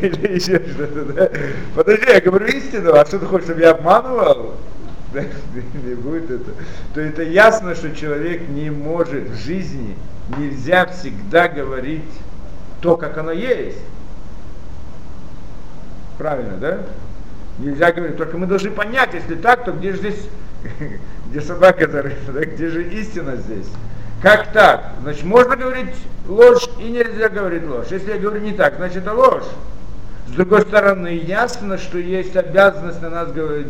Или 0.00 0.34
еще 0.34 0.60
что-то, 0.60 1.04
да? 1.12 1.28
Подожди, 1.74 2.06
я 2.06 2.20
говорю 2.20 2.46
истину, 2.46 2.92
а 2.94 3.04
что 3.04 3.18
ты 3.18 3.26
хочешь, 3.26 3.46
чтобы 3.46 3.62
я 3.62 3.72
обманывал? 3.72 4.54
Будет 6.02 6.30
это. 6.30 6.52
То 6.94 7.00
это 7.00 7.22
ясно, 7.22 7.74
что 7.74 7.94
человек 7.94 8.48
не 8.48 8.70
может 8.70 9.28
в 9.28 9.34
жизни, 9.34 9.96
нельзя 10.38 10.86
всегда 10.86 11.48
говорить 11.48 12.04
то, 12.80 12.96
как 12.96 13.18
оно 13.18 13.32
есть. 13.32 13.78
Правильно, 16.18 16.56
да? 16.58 16.78
Нельзя 17.58 17.92
говорить, 17.92 18.16
только 18.16 18.38
мы 18.38 18.46
должны 18.46 18.70
понять, 18.70 19.14
если 19.14 19.34
так, 19.34 19.64
то 19.64 19.72
где 19.72 19.92
же 19.92 19.98
здесь 19.98 20.28
где 21.30 21.40
собака 21.40 21.88
зарыта, 21.88 22.32
да, 22.32 22.44
где 22.44 22.68
же 22.68 22.84
истина 22.84 23.36
здесь? 23.36 23.66
Как 24.22 24.52
так? 24.52 24.94
Значит, 25.02 25.24
можно 25.24 25.56
говорить 25.56 25.94
ложь 26.28 26.68
и 26.78 26.90
нельзя 26.90 27.28
говорить 27.28 27.64
ложь. 27.66 27.86
Если 27.90 28.12
я 28.12 28.18
говорю 28.18 28.40
не 28.40 28.52
так, 28.52 28.76
значит 28.76 28.98
это 28.98 29.14
ложь. 29.14 29.44
С 30.30 30.32
другой 30.32 30.62
стороны, 30.62 31.08
ясно, 31.26 31.76
что 31.76 31.98
есть 31.98 32.36
обязанность 32.36 33.02
на 33.02 33.10
нас 33.10 33.32
говорить, 33.32 33.66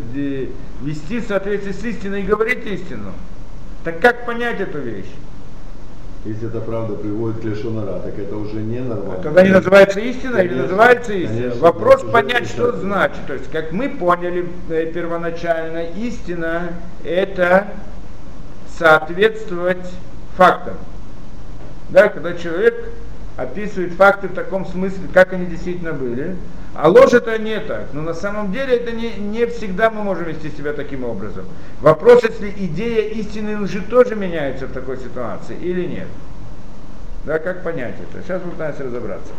вести 0.83 1.21
в 1.21 1.27
соответствии 1.27 1.73
с 1.73 1.83
истиной 1.85 2.21
и 2.21 2.27
говорить 2.27 2.67
истину. 2.67 3.13
Так 3.83 4.01
как 4.01 4.27
понять 4.27 4.61
эту 4.61 4.79
вещь? 4.79 5.11
Если 6.27 6.49
это 6.49 6.61
правда 6.61 6.97
приводит 6.97 7.41
к 7.41 7.45
лешонара, 7.45 8.01
так 8.01 8.19
это 8.19 8.37
уже 8.37 8.57
не 8.57 8.81
нормально. 8.81 9.15
А 9.21 9.23
тогда 9.23 9.43
не 9.43 9.49
называется 9.49 10.01
истина 10.01 10.37
конечно, 10.37 10.55
или 10.55 10.63
называется 10.63 11.13
истина? 11.15 11.39
Конечно, 11.39 11.61
Вопрос 11.63 12.03
понять, 12.03 12.47
что 12.47 12.69
это. 12.69 12.81
значит. 12.81 13.27
То 13.27 13.33
есть, 13.33 13.51
как 13.51 13.73
мы 13.73 13.89
поняли 13.89 14.47
э, 14.69 14.93
первоначально, 14.93 15.85
истина 15.97 16.75
это 17.05 17.69
соответствовать 18.79 19.91
фактам. 20.37 20.75
Да, 21.89 22.09
когда 22.09 22.35
человек 22.35 22.91
описывает 23.37 23.93
факты 23.95 24.29
в 24.29 24.35
таком 24.35 24.67
смысле, 24.67 25.09
как 25.13 25.33
они 25.33 25.47
действительно 25.47 25.93
были, 25.93 26.37
а 26.75 26.89
ложь 26.89 27.13
это 27.13 27.39
не 27.39 27.59
так. 27.61 27.87
Но 27.93 28.03
на 28.03 28.15
самом 28.15 28.53
деле 28.53 28.77
это 28.77 28.93
не, 28.93 29.15
не 29.15 29.47
всегда 29.47 29.91
мы 29.91 30.03
можем 30.03 30.25
вести 30.25 30.51
себя 30.51 30.73
таким 30.73 31.05
образом. 31.05 31.45
Вопрос, 31.81 32.23
если 32.23 32.51
идея 32.51 33.09
истины 33.11 33.61
лжи 33.61 33.81
тоже 33.83 34.15
меняется 34.15 34.67
в 34.67 34.73
такой 34.73 34.99
ситуации 34.99 35.57
или 35.57 35.87
нет. 35.87 36.09
Да, 37.25 37.39
как 37.39 37.63
понять 37.63 37.97
это? 38.01 38.23
Сейчас 38.23 38.41
пытаемся 38.43 38.85
разобраться. 38.85 39.33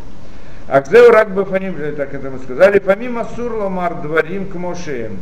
Акзеу 0.68 1.10
рак 1.12 1.32
бы 1.32 1.46
фаним, 1.46 1.76
э, 1.80 1.92
так 1.94 2.14
это 2.14 2.30
мы 2.30 2.40
сказали, 2.40 2.80
помимо 2.80 3.26
сурломар 3.36 4.02
дворим 4.02 4.48
к 4.48 4.56
мошеем. 4.56 5.20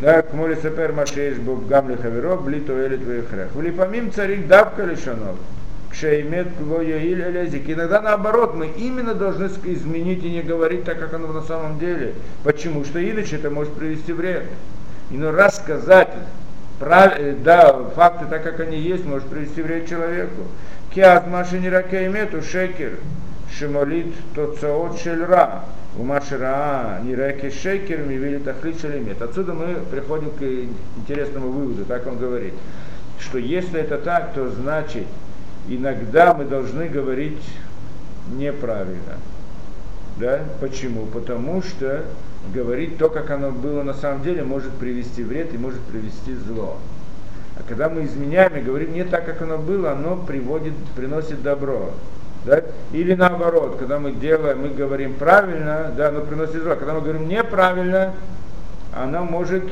Да, 0.00 0.22
к 0.22 0.32
моли 0.32 0.56
сапер 0.62 0.92
машееш 0.92 1.38
боб 1.38 1.66
гамли 1.66 1.96
хаверо, 1.96 2.36
бли 2.36 2.60
то 2.60 2.86
элит 2.86 3.00
вехрех. 3.00 3.52
Влипамим 3.54 4.12
царик 4.12 4.46
давка 4.46 4.84
лишанов. 4.84 5.36
Кшеймет 5.90 6.48
лезик. 6.58 7.68
Иногда 7.68 8.00
наоборот, 8.00 8.54
мы 8.54 8.66
именно 8.66 9.14
должны 9.14 9.46
изменить 9.46 10.22
и 10.24 10.30
не 10.30 10.42
говорить 10.42 10.84
так, 10.84 10.98
как 10.98 11.14
оно 11.14 11.28
на 11.28 11.42
самом 11.42 11.78
деле. 11.78 12.14
Почему? 12.44 12.84
Что 12.84 13.02
иначе 13.02 13.36
это 13.36 13.50
может 13.50 13.72
привести 13.72 14.12
вред. 14.12 14.44
И 15.10 15.16
ну 15.16 15.32
раз 15.32 15.56
сказать 15.56 16.08
прав, 16.78 17.18
э, 17.18 17.34
да, 17.42 17.72
факты 17.94 18.26
так, 18.26 18.42
как 18.42 18.60
они 18.60 18.78
есть, 18.78 19.04
может 19.04 19.28
привести 19.28 19.62
вред 19.62 19.88
человеку. 19.88 20.42
Киат 20.94 21.26
машини 21.26 21.68
ракеймету 21.68 22.42
шекер, 22.42 22.98
шимолит 23.50 24.14
тоцаот 24.34 25.00
шельра. 25.00 25.64
У 25.96 26.04
Машира 26.04 27.00
Ниреки 27.02 27.50
Шекер 27.50 28.02
Мивили 28.02 28.38
Тахлит 28.38 28.80
Шалимет. 28.80 29.20
Отсюда 29.20 29.52
мы 29.52 29.74
приходим 29.90 30.30
к 30.30 30.42
интересному 31.00 31.48
выводу, 31.48 31.84
так 31.86 32.06
он 32.06 32.18
говорит, 32.18 32.54
что 33.18 33.38
если 33.38 33.80
это 33.80 33.98
так, 33.98 34.32
то 34.32 34.48
значит 34.48 35.06
иногда 35.68 36.34
мы 36.34 36.44
должны 36.44 36.88
говорить 36.88 37.42
неправильно. 38.32 39.18
Да? 40.18 40.40
Почему? 40.60 41.06
Потому 41.06 41.62
что 41.62 42.04
говорить 42.52 42.98
то, 42.98 43.08
как 43.08 43.30
оно 43.30 43.50
было 43.50 43.82
на 43.82 43.94
самом 43.94 44.22
деле, 44.22 44.42
может 44.42 44.72
привести 44.72 45.22
вред 45.22 45.54
и 45.54 45.58
может 45.58 45.80
привести 45.80 46.34
зло. 46.34 46.78
А 47.56 47.62
когда 47.68 47.88
мы 47.88 48.04
изменяем 48.04 48.56
и 48.56 48.60
говорим 48.60 48.92
не 48.92 49.04
так, 49.04 49.26
как 49.26 49.42
оно 49.42 49.58
было, 49.58 49.92
оно 49.92 50.16
приводит, 50.16 50.74
приносит 50.96 51.42
добро. 51.42 51.90
Да? 52.44 52.62
Или 52.92 53.14
наоборот, 53.14 53.76
когда 53.78 53.98
мы 53.98 54.12
делаем, 54.12 54.62
мы 54.62 54.68
говорим 54.68 55.14
правильно, 55.14 55.92
да, 55.96 56.08
оно 56.08 56.20
приносит 56.20 56.62
зло. 56.62 56.76
Когда 56.76 56.94
мы 56.94 57.00
говорим 57.00 57.28
неправильно, 57.28 58.14
оно 58.94 59.24
может 59.24 59.64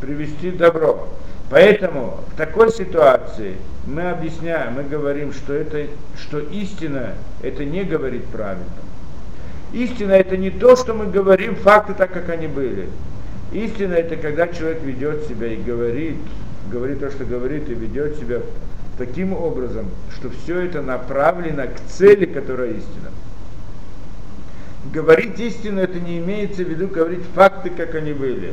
привести 0.00 0.50
добро. 0.50 1.08
Поэтому 1.50 2.20
в 2.32 2.36
такой 2.36 2.70
ситуации 2.70 3.54
мы 3.86 4.10
объясняем, 4.10 4.74
мы 4.74 4.82
говорим, 4.82 5.32
что, 5.32 5.54
это, 5.54 5.86
что 6.18 6.38
истина 6.40 7.14
это 7.42 7.64
не 7.64 7.84
говорит 7.84 8.24
правильно. 8.26 8.66
Истина 9.72 10.12
это 10.12 10.36
не 10.36 10.50
то, 10.50 10.76
что 10.76 10.94
мы 10.94 11.06
говорим 11.06 11.56
факты 11.56 11.94
так, 11.94 12.12
как 12.12 12.28
они 12.28 12.46
были. 12.46 12.88
Истина 13.52 13.94
это 13.94 14.16
когда 14.16 14.48
человек 14.48 14.82
ведет 14.82 15.26
себя 15.26 15.46
и 15.46 15.56
говорит, 15.56 16.16
говорит 16.70 17.00
то, 17.00 17.10
что 17.10 17.24
говорит, 17.24 17.68
и 17.70 17.74
ведет 17.74 18.16
себя 18.18 18.40
таким 18.98 19.32
образом, 19.32 19.86
что 20.14 20.28
все 20.30 20.60
это 20.60 20.82
направлено 20.82 21.64
к 21.64 21.90
цели, 21.90 22.26
которая 22.26 22.72
истина. 22.72 23.10
Говорить 24.92 25.38
истину 25.38 25.80
это 25.80 25.98
не 25.98 26.18
имеется 26.18 26.62
в 26.62 26.68
виду 26.68 26.88
говорить 26.88 27.22
факты, 27.34 27.70
как 27.70 27.94
они 27.94 28.12
были. 28.12 28.52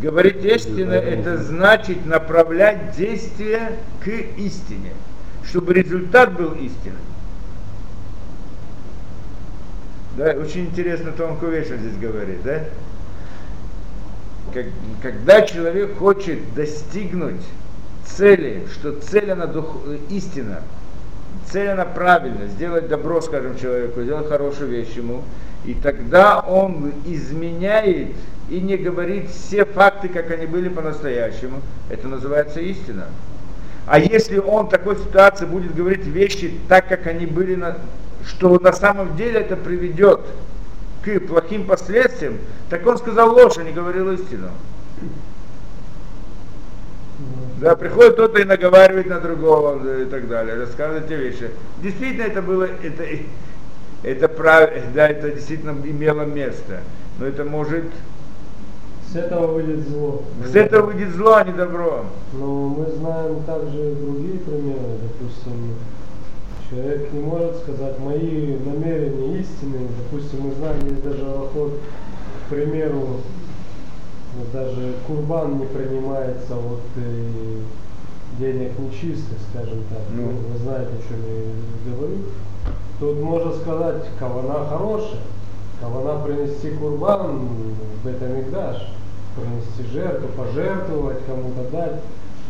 Говорить 0.00 0.44
истину 0.44 0.92
это 0.92 1.38
значит 1.38 2.04
направлять 2.04 2.96
действия 2.96 3.78
к 4.02 4.08
истине, 4.08 4.92
чтобы 5.44 5.72
результат 5.72 6.32
был 6.36 6.52
истинным. 6.52 6.98
Да, 10.16 10.30
очень 10.32 10.66
интересно 10.66 11.12
тонкую 11.12 11.52
вещь 11.52 11.70
он 11.70 11.78
здесь 11.78 11.96
говорит, 11.96 12.42
да? 12.44 12.64
Как, 14.52 14.66
когда 15.02 15.42
человек 15.42 15.96
хочет 15.96 16.54
достигнуть 16.54 17.42
цели, 18.04 18.66
что 18.72 18.92
цель 19.00 19.32
она 19.32 19.46
дух, 19.46 19.78
истина, 20.10 20.62
цель 21.50 21.68
она 21.68 21.84
правильная, 21.84 22.48
сделать 22.48 22.88
добро, 22.88 23.20
скажем, 23.20 23.58
человеку, 23.58 24.02
сделать 24.02 24.28
хорошую 24.28 24.70
вещь 24.70 24.92
ему, 24.96 25.22
и 25.64 25.74
тогда 25.74 26.40
он 26.40 26.92
изменяет 27.06 28.08
и 28.50 28.60
не 28.60 28.76
говорит 28.76 29.30
все 29.30 29.64
факты, 29.64 30.08
как 30.08 30.30
они 30.30 30.46
были 30.46 30.68
по-настоящему. 30.68 31.62
Это 31.88 32.08
называется 32.08 32.60
истина. 32.60 33.06
А 33.86 33.98
если 33.98 34.38
он 34.38 34.66
в 34.66 34.70
такой 34.70 34.96
ситуации 34.96 35.46
будет 35.46 35.74
говорить 35.74 36.06
вещи 36.06 36.52
так, 36.68 36.88
как 36.88 37.06
они 37.06 37.26
были, 37.26 37.54
на, 37.54 37.76
что 38.26 38.58
на 38.58 38.72
самом 38.72 39.16
деле 39.16 39.40
это 39.40 39.56
приведет 39.56 40.20
к 41.02 41.20
плохим 41.20 41.66
последствиям, 41.66 42.38
так 42.70 42.86
он 42.86 42.98
сказал 42.98 43.34
ложь, 43.34 43.58
а 43.58 43.62
не 43.62 43.72
говорил 43.72 44.10
истину. 44.12 44.48
Да, 47.60 47.76
приходит 47.76 48.14
кто-то 48.14 48.40
и 48.40 48.44
наговаривает 48.44 49.06
на 49.06 49.20
другого 49.20 50.00
и 50.00 50.04
так 50.06 50.28
далее, 50.28 50.56
рассказывает 50.56 51.04
эти 51.10 51.14
вещи. 51.14 51.50
Действительно, 51.82 52.24
это 52.24 52.42
было, 52.42 52.64
это, 52.64 53.04
это, 54.02 54.28
прав, 54.28 54.70
да, 54.92 55.08
это 55.08 55.30
действительно 55.30 55.70
имело 55.84 56.22
место. 56.22 56.80
Но 57.18 57.26
это 57.26 57.44
может... 57.44 57.84
С 59.12 59.16
этого 59.16 59.52
выйдет 59.52 59.88
зло. 59.88 60.24
С 60.44 60.56
этого 60.56 60.86
выйдет 60.86 61.14
зло, 61.14 61.34
а 61.36 61.44
не 61.44 61.52
добро. 61.52 62.06
Но 62.32 62.46
мы 62.46 62.90
знаем 62.90 63.44
также 63.44 63.94
другие 63.94 64.40
примеры. 64.40 64.98
Допустим, 65.02 65.74
человек 66.68 67.12
не 67.12 67.20
может 67.20 67.56
сказать, 67.58 67.98
мои 68.00 68.56
намерения 68.56 69.38
истинные. 69.38 69.86
Допустим, 70.10 70.40
мы 70.40 70.54
знаем, 70.54 70.78
есть 70.88 71.04
даже 71.04 71.22
охот, 71.22 71.78
к 72.46 72.50
примеру, 72.50 73.20
даже 74.52 74.94
курбан 75.06 75.58
не 75.58 75.66
принимается 75.66 76.54
вот 76.54 76.80
и 76.96 77.62
денег 78.38 78.78
нечистых, 78.78 79.38
скажем 79.50 79.82
так. 79.90 80.00
Ну. 80.10 80.28
Вы 80.52 80.58
знаете, 80.58 80.90
о 80.90 81.08
чем 81.08 81.20
я 81.26 81.92
говорю. 81.92 82.18
Тут 83.00 83.20
можно 83.20 83.52
сказать, 83.52 84.04
кавана 84.18 84.66
хорошая, 84.66 85.20
кавана 85.80 86.24
принести 86.24 86.70
курбан 86.70 87.48
в 88.02 88.06
Бетамикдаш, 88.06 88.88
принести 89.36 89.92
жертву, 89.92 90.28
пожертвовать, 90.36 91.24
кому-то 91.26 91.70
дать. 91.70 92.00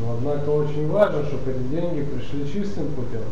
Но 0.01 0.15
однако 0.19 0.51
очень 0.51 0.91
важно, 0.91 1.25
чтобы 1.25 1.53
эти 1.53 1.63
деньги 1.69 2.03
пришли 2.03 2.51
чистым 2.53 2.87
путем. 2.89 3.23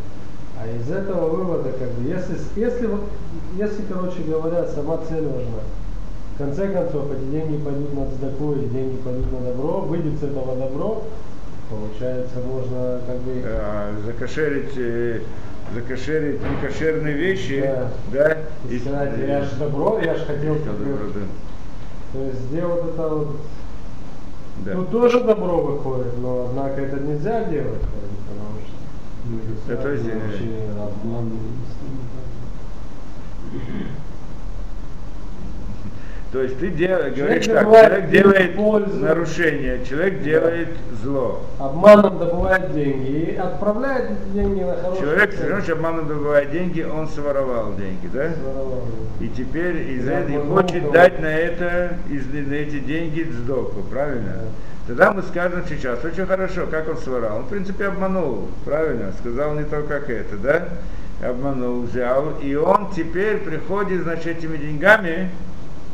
А 0.58 0.66
из 0.68 0.90
этого 0.90 1.28
вывода, 1.28 1.72
как 1.72 1.90
бы, 1.92 2.08
если, 2.08 2.36
если, 2.54 2.88
если, 3.56 3.82
короче 3.90 4.22
говоря, 4.22 4.66
сама 4.68 4.98
цель 5.08 5.26
важна, 5.26 5.62
в 6.34 6.38
конце 6.38 6.68
концов, 6.68 7.12
эти 7.12 7.30
деньги 7.30 7.62
пойдут 7.62 7.94
на 7.94 8.06
цдаку, 8.10 8.52
и 8.54 8.66
деньги 8.66 8.96
пойдут 8.96 9.30
на 9.32 9.40
добро, 9.40 9.80
выйдет 9.80 10.18
с 10.18 10.22
этого 10.22 10.56
добро, 10.56 11.02
получается, 11.68 12.38
можно 12.46 13.00
как 13.06 13.18
бы... 13.18 13.42
А, 13.44 13.94
закошерить 14.06 14.72
э, 14.76 15.20
закошерить 15.74 16.40
некошерные 16.42 17.14
вещи, 17.14 17.60
да, 17.60 17.88
да 18.12 18.36
и 18.68 18.78
сказать, 18.78 19.18
я 19.18 19.42
же 19.42 19.56
добро, 19.56 19.98
я 20.02 20.14
же 20.14 20.24
хотел 20.24 20.54
добро, 20.56 20.96
да. 21.14 21.20
То 22.12 22.24
есть 22.24 22.40
сделать 22.42 22.84
это 22.92 23.08
вот, 23.08 23.36
да. 24.64 24.74
ну 24.74 24.84
тоже 24.84 25.24
добро 25.24 25.62
выходит, 25.62 26.18
но 26.18 26.46
однако 26.48 26.82
это 26.82 27.00
нельзя 27.00 27.44
делать, 27.44 27.80
потому 28.28 28.58
что 29.64 29.72
это 29.72 29.88
вообще 29.88 30.10
обман. 30.78 31.32
То 36.32 36.40
есть 36.40 36.58
ты 36.58 36.70
дел, 36.70 36.98
говоришь 37.14 37.46
так, 37.46 37.64
человек 37.64 38.08
делает 38.08 38.56
пользу. 38.56 39.00
нарушение, 39.00 39.84
человек 39.84 40.22
делает 40.22 40.68
зло. 41.02 41.42
Обманом 41.58 42.18
добывает 42.18 42.72
деньги 42.72 43.32
и 43.32 43.36
отправляет 43.36 44.32
деньги 44.32 44.62
на 44.62 44.74
хорошее. 44.76 45.00
Человек, 45.02 45.62
все 45.62 45.72
обманом 45.74 46.08
добывает 46.08 46.50
деньги, 46.50 46.80
он 46.80 47.06
своровал 47.08 47.74
деньги, 47.74 48.06
да? 48.10 48.30
Своровал. 48.32 48.82
И 49.20 49.28
теперь 49.28 49.90
из 49.90 50.08
этого 50.08 50.62
хочет 50.62 50.90
дать 50.90 51.20
на 51.20 51.26
это, 51.26 51.98
из, 52.08 52.24
на 52.26 52.54
эти 52.54 52.78
деньги 52.78 53.24
сдоку, 53.30 53.82
правильно? 53.82 54.32
Да. 54.32 54.48
Тогда 54.86 55.12
мы 55.12 55.22
скажем 55.24 55.64
сейчас, 55.68 56.02
очень 56.02 56.24
хорошо, 56.24 56.66
как 56.66 56.88
он 56.88 56.96
своровал. 56.96 57.40
Он, 57.40 57.44
в 57.44 57.48
принципе, 57.48 57.88
обманул, 57.88 58.48
правильно? 58.64 59.12
Сказал 59.20 59.54
не 59.54 59.64
то, 59.64 59.82
как 59.82 60.08
это, 60.08 60.38
да? 60.38 60.68
Обманул, 61.22 61.82
взял. 61.82 62.38
И 62.42 62.54
он 62.54 62.90
теперь 62.96 63.36
приходит, 63.36 64.04
значит, 64.04 64.38
этими 64.38 64.56
деньгами, 64.56 65.28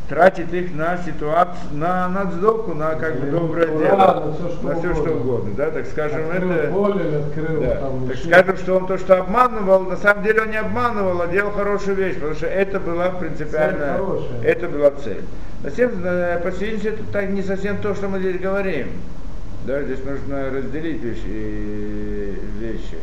тратит 0.09 0.51
их 0.53 0.73
на 0.73 0.97
ситуацию, 0.97 1.69
на 1.71 2.09
надздоку, 2.09 2.73
на 2.73 2.95
как 2.95 3.19
бы 3.19 3.27
доброе 3.27 3.67
дело, 3.67 4.25
на 4.25 4.33
все, 4.33 4.49
что, 4.49 4.67
на 4.67 4.75
все, 4.79 4.95
что 4.95 5.11
угодно, 5.11 5.51
да, 5.55 5.69
так 5.69 5.85
скажем, 5.85 6.21
открыл 6.31 6.51
это, 6.51 6.71
более, 6.71 7.19
открыл, 7.19 7.61
да, 7.61 7.75
там, 7.75 8.07
так 8.07 8.17
скажем, 8.17 8.57
что 8.57 8.77
он 8.77 8.87
то, 8.87 8.97
что 8.97 9.19
обманывал, 9.19 9.81
на 9.81 9.95
самом 9.97 10.23
деле 10.23 10.41
он 10.41 10.49
не 10.49 10.57
обманывал, 10.57 11.21
а 11.21 11.27
делал 11.27 11.51
хорошую 11.51 11.95
вещь, 11.95 12.15
потому 12.15 12.33
что 12.33 12.47
это 12.47 12.79
была 12.79 13.09
принципиальная, 13.11 14.01
это 14.43 14.67
была 14.67 14.91
цель. 14.91 15.23
Совсем, 15.61 15.91
э, 16.03 16.39
по 16.39 16.47
это 16.47 17.03
так 17.11 17.29
не 17.29 17.43
совсем 17.43 17.77
то, 17.77 17.93
что 17.93 18.07
мы 18.07 18.19
здесь 18.19 18.39
говорим. 18.39 18.87
Да, 19.65 19.83
здесь 19.83 19.99
нужно 20.05 20.49
разделить 20.49 21.03
вещи. 21.03 22.39
вещи. 22.59 22.97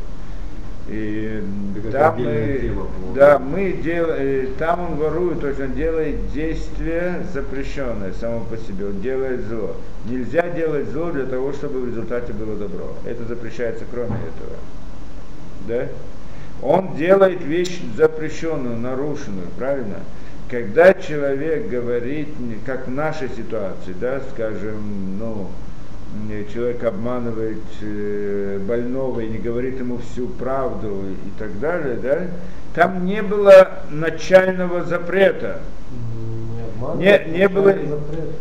И 0.89 1.43
там 1.91 2.23
мы, 2.23 2.73
да, 3.17 3.41
мы 3.41 3.73
делаем, 3.73 4.55
там 4.57 4.93
он 4.93 4.97
ворует, 4.97 5.41
то 5.41 5.49
есть 5.49 5.61
он 5.61 5.73
делает 5.73 6.31
действие 6.33 7.27
запрещенное 7.35 8.13
само 8.13 8.45
по 8.45 8.57
себе, 8.57 8.87
он 8.87 9.01
делает 9.01 9.47
зло. 9.47 9.75
Нельзя 10.09 10.49
делать 10.51 10.89
зло 10.91 11.11
для 11.11 11.27
того, 11.27 11.53
чтобы 11.53 11.81
в 11.81 11.89
результате 11.89 12.33
было 12.33 12.55
добро. 12.57 12.95
Это 13.05 13.25
запрещается 13.25 13.85
кроме 13.91 14.15
этого. 14.15 14.57
Да? 15.67 15.89
Он 16.63 16.95
делает 16.97 17.43
вещь 17.43 17.81
запрещенную, 17.97 18.79
нарушенную, 18.79 19.49
правильно? 19.59 19.97
Когда 20.49 20.95
человек 20.95 21.69
говорит, 21.69 22.29
как 22.65 22.87
в 22.87 22.91
нашей 22.93 23.29
ситуации, 23.31 23.95
да, 24.01 24.21
скажем, 24.33 25.19
ну, 25.19 25.49
человек 26.53 26.85
обманывает 26.85 27.63
э, 27.83 28.59
больного 28.67 29.21
и 29.21 29.29
не 29.29 29.39
говорит 29.39 29.79
ему 29.79 29.99
всю 29.99 30.29
правду 30.29 31.05
и 31.27 31.39
так 31.39 31.59
далее, 31.61 31.97
да, 31.97 32.21
там 32.75 33.05
не 33.07 33.23
было 33.23 33.71
начального 33.91 34.85
запрета. 34.85 35.61
Не, 36.97 37.25
не 37.27 37.49
было, 37.49 37.75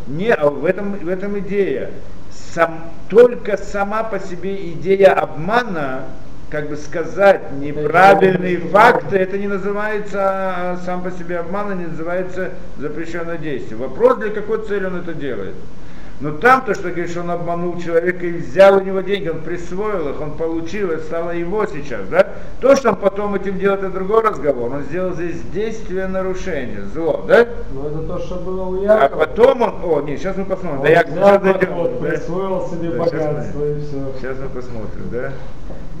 не, 0.06 0.30
а 0.30 0.50
в 0.50 0.64
этом, 0.64 0.92
в 0.92 1.08
этом 1.08 1.38
идея. 1.38 1.90
Сам, 2.30 2.90
только 3.08 3.56
сама 3.56 4.02
по 4.04 4.18
себе 4.18 4.72
идея 4.72 5.14
обмана, 5.14 6.04
как 6.50 6.68
бы 6.68 6.76
сказать 6.76 7.52
неправильные 7.52 8.58
факты, 8.58 9.16
это 9.16 9.38
не 9.38 9.48
называется 9.48 10.18
а 10.20 10.78
сам 10.84 11.02
по 11.02 11.10
себе 11.10 11.38
обман, 11.38 11.78
не 11.78 11.86
называется 11.86 12.50
запрещенное 12.78 13.38
действие. 13.38 13.76
Вопрос, 13.76 14.18
для 14.18 14.30
какой 14.30 14.64
цели 14.66 14.84
он 14.84 14.96
это 14.96 15.12
делает. 15.14 15.54
Но 16.18 16.32
там 16.32 16.64
то, 16.64 16.74
что 16.74 16.88
говоришь, 16.90 17.14
он 17.16 17.30
обманул 17.30 17.78
человека 17.78 18.24
и 18.24 18.32
взял 18.32 18.78
у 18.78 18.80
него 18.80 19.02
деньги, 19.02 19.28
он 19.28 19.40
присвоил 19.40 20.08
их, 20.08 20.20
он 20.20 20.32
получил, 20.32 20.90
это 20.90 21.04
стало 21.04 21.32
его 21.32 21.66
сейчас, 21.66 22.08
да? 22.08 22.26
То, 22.60 22.74
что 22.74 22.90
он 22.90 22.96
потом 22.96 23.34
этим 23.34 23.58
делает, 23.58 23.80
это 23.82 23.90
другой 23.90 24.22
разговор. 24.22 24.72
Он 24.72 24.82
сделал 24.84 25.12
здесь 25.12 25.42
действие 25.52 26.06
нарушения, 26.06 26.84
зло, 26.94 27.22
да? 27.28 27.46
Ну 27.70 27.88
это 27.88 27.98
то, 28.06 28.18
что 28.18 28.36
было 28.36 28.64
у 28.64 28.82
Якова. 28.82 29.04
А 29.04 29.08
потом 29.10 29.62
он, 29.62 29.74
о, 29.84 30.00
нет, 30.00 30.18
сейчас 30.18 30.38
мы 30.38 30.46
посмотрим. 30.46 30.78
Он 30.78 30.84
да, 30.84 30.88
Яков 30.88 31.12
взял 31.12 31.40
подход, 31.40 32.00
да? 32.00 32.08
присвоил 32.08 32.68
себе 32.68 32.90
да, 32.90 32.98
богатство 32.98 33.64
и 33.64 33.80
все. 33.80 34.12
Сейчас 34.18 34.36
мы 34.38 34.48
посмотрим, 34.48 35.10
да? 35.12 35.32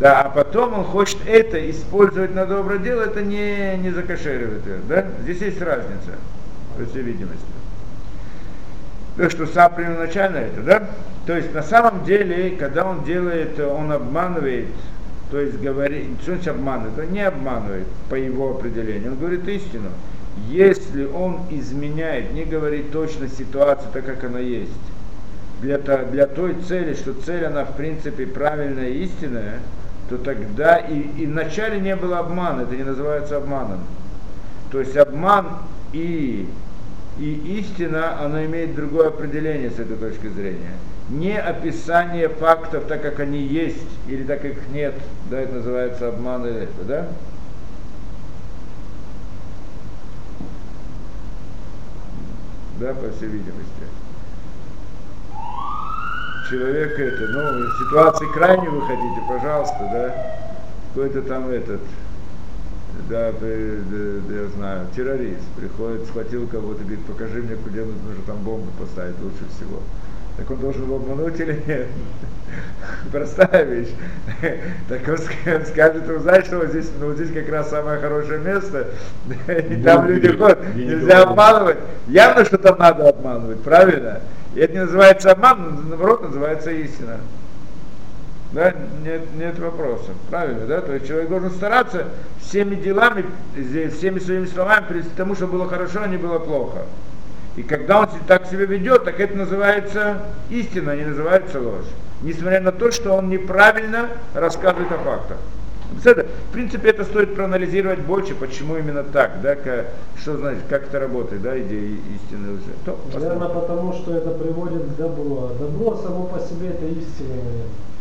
Да, 0.00 0.22
а 0.22 0.30
потом 0.30 0.78
он 0.78 0.84
хочет 0.84 1.18
это 1.26 1.70
использовать 1.70 2.34
на 2.34 2.46
доброе 2.46 2.78
дело, 2.78 3.02
это 3.02 3.20
не, 3.22 3.76
не 3.82 3.90
закошеривает, 3.90 4.62
да? 4.88 5.06
Здесь 5.22 5.42
есть 5.42 5.60
разница, 5.60 6.12
по 6.78 6.86
всей 6.86 7.02
видимости. 7.02 7.44
То, 9.16 9.30
что 9.30 9.46
сам 9.46 9.74
первоначально 9.74 10.36
это, 10.36 10.60
да? 10.62 10.88
То 11.26 11.36
есть 11.36 11.54
на 11.54 11.62
самом 11.62 12.04
деле, 12.04 12.50
когда 12.50 12.84
он 12.84 13.04
делает, 13.04 13.58
он 13.58 13.90
обманывает, 13.90 14.68
то 15.30 15.40
есть 15.40 15.58
говорит, 15.60 16.06
что 16.22 16.32
значит 16.32 16.48
обманывает? 16.48 16.98
Он 16.98 17.12
не 17.12 17.22
обманывает 17.22 17.86
по 18.10 18.14
его 18.14 18.50
определению, 18.50 19.12
он 19.12 19.18
говорит 19.18 19.48
истину. 19.48 19.88
Если 20.48 21.04
он 21.04 21.40
изменяет, 21.50 22.32
не 22.32 22.44
говорит 22.44 22.92
точно 22.92 23.28
ситуацию 23.28 23.88
так, 23.92 24.04
как 24.04 24.22
она 24.24 24.38
есть, 24.38 24.70
для, 25.60 25.78
для 25.78 26.26
той 26.26 26.54
цели, 26.68 26.94
что 26.94 27.14
цель 27.14 27.46
она 27.46 27.64
в 27.64 27.74
принципе 27.76 28.26
правильная 28.26 28.88
и 28.88 29.04
истинная, 29.04 29.60
то 30.08 30.18
тогда 30.18 30.76
и, 30.76 31.00
и 31.00 31.26
вначале 31.26 31.80
не 31.80 31.96
было 31.96 32.18
обмана, 32.18 32.62
это 32.62 32.76
не 32.76 32.84
называется 32.84 33.38
обманом. 33.38 33.80
То 34.70 34.80
есть 34.80 34.96
обман 34.96 35.46
и, 35.92 36.48
и 37.18 37.60
истина, 37.60 38.20
она 38.20 38.44
имеет 38.46 38.74
другое 38.74 39.08
определение 39.08 39.70
с 39.70 39.78
этой 39.78 39.96
точки 39.96 40.28
зрения. 40.28 40.72
Не 41.08 41.38
описание 41.38 42.28
фактов 42.28 42.84
так, 42.88 43.02
как 43.02 43.20
они 43.20 43.40
есть, 43.40 43.88
или 44.08 44.24
так, 44.24 44.42
как 44.42 44.52
их 44.52 44.68
нет, 44.68 44.94
да, 45.30 45.40
это 45.40 45.54
называется 45.54 46.08
обман 46.08 46.46
или 46.46 46.62
это, 46.62 46.84
да? 46.84 47.06
Да, 52.78 52.92
по 52.92 53.10
всей 53.10 53.28
видимости 53.28 53.86
человека 56.48 57.02
это, 57.02 57.26
ну, 57.32 57.68
в 57.68 57.78
ситуации 57.78 58.26
крайне 58.32 58.68
вы 58.68 58.82
хотите, 58.82 59.20
пожалуйста, 59.28 59.88
да, 59.92 60.14
какой-то 60.88 61.22
там 61.22 61.48
этот, 61.50 61.80
да, 63.08 63.26
я 63.28 64.48
знаю, 64.56 64.86
террорист 64.94 65.46
приходит, 65.56 66.06
схватил 66.06 66.46
кого-то, 66.48 66.82
говорит, 66.82 67.04
покажи 67.06 67.42
мне, 67.42 67.56
где 67.66 67.80
нужно 67.80 68.22
там 68.26 68.38
бомбу 68.38 68.70
поставить 68.78 69.18
лучше 69.20 69.44
всего. 69.56 69.80
Так 70.36 70.50
он 70.50 70.58
должен 70.58 70.82
его 70.82 70.96
обмануть 70.96 71.40
или 71.40 71.62
нет? 71.66 71.86
Простая 73.12 73.64
вещь. 73.64 73.88
Так 74.88 75.00
он 75.08 75.18
скажет, 75.66 76.06
вы 76.06 76.18
знаете, 76.18 76.46
что 76.46 76.58
вот 76.58 76.68
здесь, 76.68 76.90
ну, 77.00 77.06
вот 77.06 77.16
здесь 77.16 77.32
как 77.32 77.48
раз 77.48 77.70
самое 77.70 77.98
хорошее 78.00 78.40
место, 78.40 78.88
и 79.48 79.82
там 79.82 80.06
люди 80.06 80.36
ходят, 80.36 80.74
нельзя 80.74 81.22
обманывать. 81.22 81.78
Явно, 82.06 82.44
что 82.44 82.58
там 82.58 82.78
надо 82.78 83.08
обманывать, 83.08 83.62
правильно? 83.62 84.20
И 84.54 84.60
это 84.60 84.72
не 84.74 84.80
называется 84.80 85.32
обман, 85.32 85.88
наоборот, 85.88 86.22
называется 86.22 86.70
истина. 86.70 87.18
Да, 88.52 88.74
нет, 89.04 89.22
нет 89.36 89.58
вопросов. 89.58 90.14
Правильно, 90.30 90.66
да? 90.66 90.80
То 90.80 90.94
есть 90.94 91.06
человек 91.06 91.28
должен 91.28 91.50
стараться 91.50 92.06
всеми 92.40 92.76
делами, 92.76 93.24
всеми 93.96 94.18
своими 94.18 94.46
словами 94.46 94.84
привести 94.88 95.10
к 95.10 95.16
тому, 95.16 95.34
что 95.34 95.46
было 95.46 95.68
хорошо, 95.68 96.00
а 96.02 96.06
не 96.06 96.16
было 96.16 96.38
плохо. 96.38 96.82
И 97.56 97.62
когда 97.62 98.00
он 98.00 98.08
так 98.26 98.46
себя 98.46 98.66
ведет, 98.66 99.04
так 99.04 99.18
это 99.18 99.36
называется 99.36 100.22
истина, 100.50 100.92
а 100.92 100.96
не 100.96 101.06
называется 101.06 101.60
ложь. 101.60 101.86
Несмотря 102.22 102.60
на 102.60 102.72
то, 102.72 102.90
что 102.90 103.12
он 103.12 103.28
неправильно 103.30 104.08
рассказывает 104.34 104.92
о 104.92 104.98
фактах. 104.98 105.38
В 105.92 106.52
принципе, 106.52 106.90
это 106.90 107.04
стоит 107.04 107.34
проанализировать 107.34 108.00
больше, 108.00 108.34
почему 108.34 108.76
именно 108.76 109.02
так, 109.02 109.40
да, 109.40 109.54
как, 109.54 109.86
что 110.20 110.36
значит, 110.36 110.64
как 110.68 110.84
это 110.84 111.00
работает, 111.00 111.42
да, 111.42 111.58
идея 111.58 111.96
истины 112.14 112.52
уже. 112.54 112.72
То, 112.84 112.98
Наверное, 113.14 113.48
потому 113.48 113.92
что 113.92 114.16
это 114.16 114.30
приводит 114.30 114.82
к 114.82 114.96
добру, 114.96 115.44
а 115.44 115.54
добро 115.58 115.96
само 115.96 116.24
по 116.24 116.38
себе 116.40 116.68
это 116.68 116.86
истина. 116.86 117.34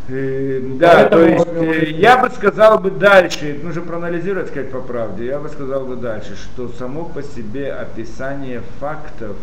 Да, 0.08 1.06
то 1.06 1.26
есть 1.26 1.48
э, 1.48 1.92
я 1.92 2.18
бы 2.18 2.30
сказал 2.30 2.78
бы 2.78 2.92
дальше, 2.92 3.60
нужно 3.64 3.82
проанализировать, 3.82 4.50
сказать 4.50 4.72
по 4.72 4.80
правде, 4.80 5.26
я 5.26 5.40
бы 5.40 5.50
сказал 5.50 5.86
бы 5.86 5.96
дальше, 5.96 6.36
что 6.36 6.70
само 6.78 7.06
по 7.06 7.24
себе 7.24 7.74
описание 7.74 8.62
фактов 8.80 9.36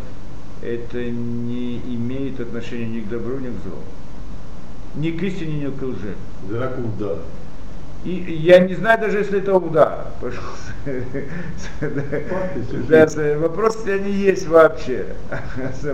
это 0.63 1.03
не 1.03 1.79
имеет 1.79 2.39
отношения 2.39 2.87
ни 2.87 3.01
к 3.01 3.09
добру, 3.09 3.39
ни 3.39 3.49
к 3.49 3.63
злу. 3.65 3.79
Ни 4.95 5.11
к 5.11 5.23
истине, 5.23 5.67
ни 5.67 5.71
к 5.71 5.83
лжи. 5.83 6.15
Дракул, 6.49 6.91
да. 6.99 7.17
И 8.05 8.11
я 8.11 8.59
не 8.59 8.75
знаю 8.75 9.01
даже, 9.01 9.19
если 9.19 9.39
это 9.39 9.55
уда. 9.55 10.07
Да, 12.89 13.07
вопрос, 13.39 13.77
если 13.77 13.93
они 13.93 14.11
есть 14.11 14.49
вообще. 14.49 15.07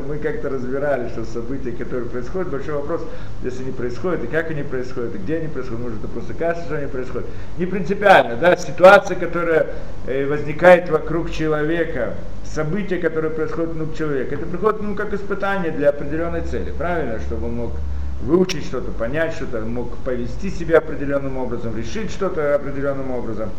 Мы 0.09 0.16
как-то 0.16 0.49
разбирали, 0.49 1.09
что 1.11 1.27
события, 1.27 1.73
которые 1.73 2.09
происходят, 2.09 2.49
большой 2.49 2.77
вопрос, 2.77 3.03
если 3.42 3.64
они 3.64 3.73
происходят, 3.73 4.25
и 4.25 4.27
как 4.27 4.51
они 4.51 4.62
происходят, 4.62 5.14
и 5.14 5.18
где 5.18 5.37
они 5.37 5.49
происходят, 5.49 5.81
может 5.81 5.99
это 5.99 6.09
просто 6.09 6.33
кажется, 6.33 6.64
что 6.64 6.79
они 6.79 6.87
происходят. 6.87 7.27
Не 7.59 7.66
принципиально, 7.66 8.37
да, 8.37 8.57
ситуация, 8.57 9.16
которая 9.16 9.66
э, 10.07 10.27
возникает 10.27 10.88
вокруг 10.88 11.31
человека, 11.31 12.14
события, 12.44 12.97
которые 12.97 13.31
происходят 13.31 13.75
вокруг 13.75 13.94
человека, 13.94 14.35
это 14.35 14.47
приходит 14.47 14.81
ну, 14.81 14.94
как 14.94 15.12
испытание 15.12 15.71
для 15.73 15.90
определенной 15.90 16.40
цели, 16.40 16.73
правильно, 16.77 17.21
чтобы 17.21 17.49
он 17.49 17.55
мог 17.57 17.73
выучить 18.22 18.64
что-то, 18.64 18.90
понять 18.90 19.35
что-то, 19.35 19.61
мог 19.61 19.96
повести 19.98 20.50
себя 20.50 20.78
определенным 20.78 21.38
образом, 21.38 21.76
решить 21.76 22.11
что-то 22.11 22.54
определенным 22.54 23.11
образом. 23.12 23.50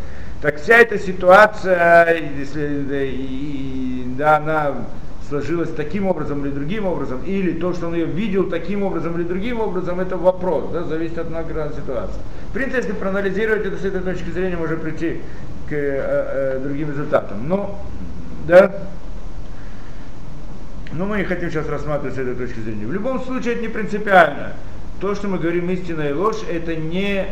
Так 0.42 0.58
вся 0.58 0.78
эта 0.78 0.98
ситуация, 1.00 2.18
если 2.38 4.06
да, 4.20 4.38
она 4.38 4.76
сложилась 5.28 5.70
таким 5.76 6.08
образом 6.08 6.46
или 6.46 6.52
другим 6.52 6.86
образом, 6.86 7.22
или 7.24 7.54
то, 7.54 7.74
что 7.74 7.88
он 7.88 7.94
ее 7.94 8.06
видел 8.06 8.50
таким 8.50 8.84
образом 8.84 9.16
или 9.16 9.24
другим 9.24 9.62
образом, 9.62 10.00
это 10.00 10.18
вопрос, 10.18 10.72
да, 10.74 10.84
зависит 10.84 11.18
от 11.18 11.30
многих 11.30 11.56
ситуаций. 11.76 12.20
В 12.50 12.54
принципе, 12.54 12.78
если 12.78 12.94
проанализировать 12.94 13.66
это 13.66 13.78
с 13.78 13.86
этой 13.86 14.02
точки 14.02 14.30
зрения, 14.32 14.58
можно 14.58 14.76
прийти 14.76 15.22
к 15.68 15.72
э, 15.72 16.58
э, 16.58 16.60
другим 16.64 16.90
результатам. 16.90 17.48
Но, 17.48 17.80
да, 18.48 18.74
но 20.94 21.06
мы 21.06 21.18
не 21.18 21.24
хотим 21.24 21.52
сейчас 21.52 21.68
рассматривать 21.68 22.16
с 22.16 22.18
этой 22.18 22.36
точки 22.36 22.60
зрения. 22.60 22.86
В 22.86 22.94
любом 22.94 23.24
случае 23.24 23.54
это 23.54 23.62
не 23.62 23.68
принципиально. 23.68 24.54
То, 25.00 25.16
что 25.16 25.28
мы 25.28 25.38
говорим 25.38 25.70
истина 25.70 26.02
и 26.02 26.14
ложь, 26.14 26.44
это 26.50 26.76
не 26.76 27.26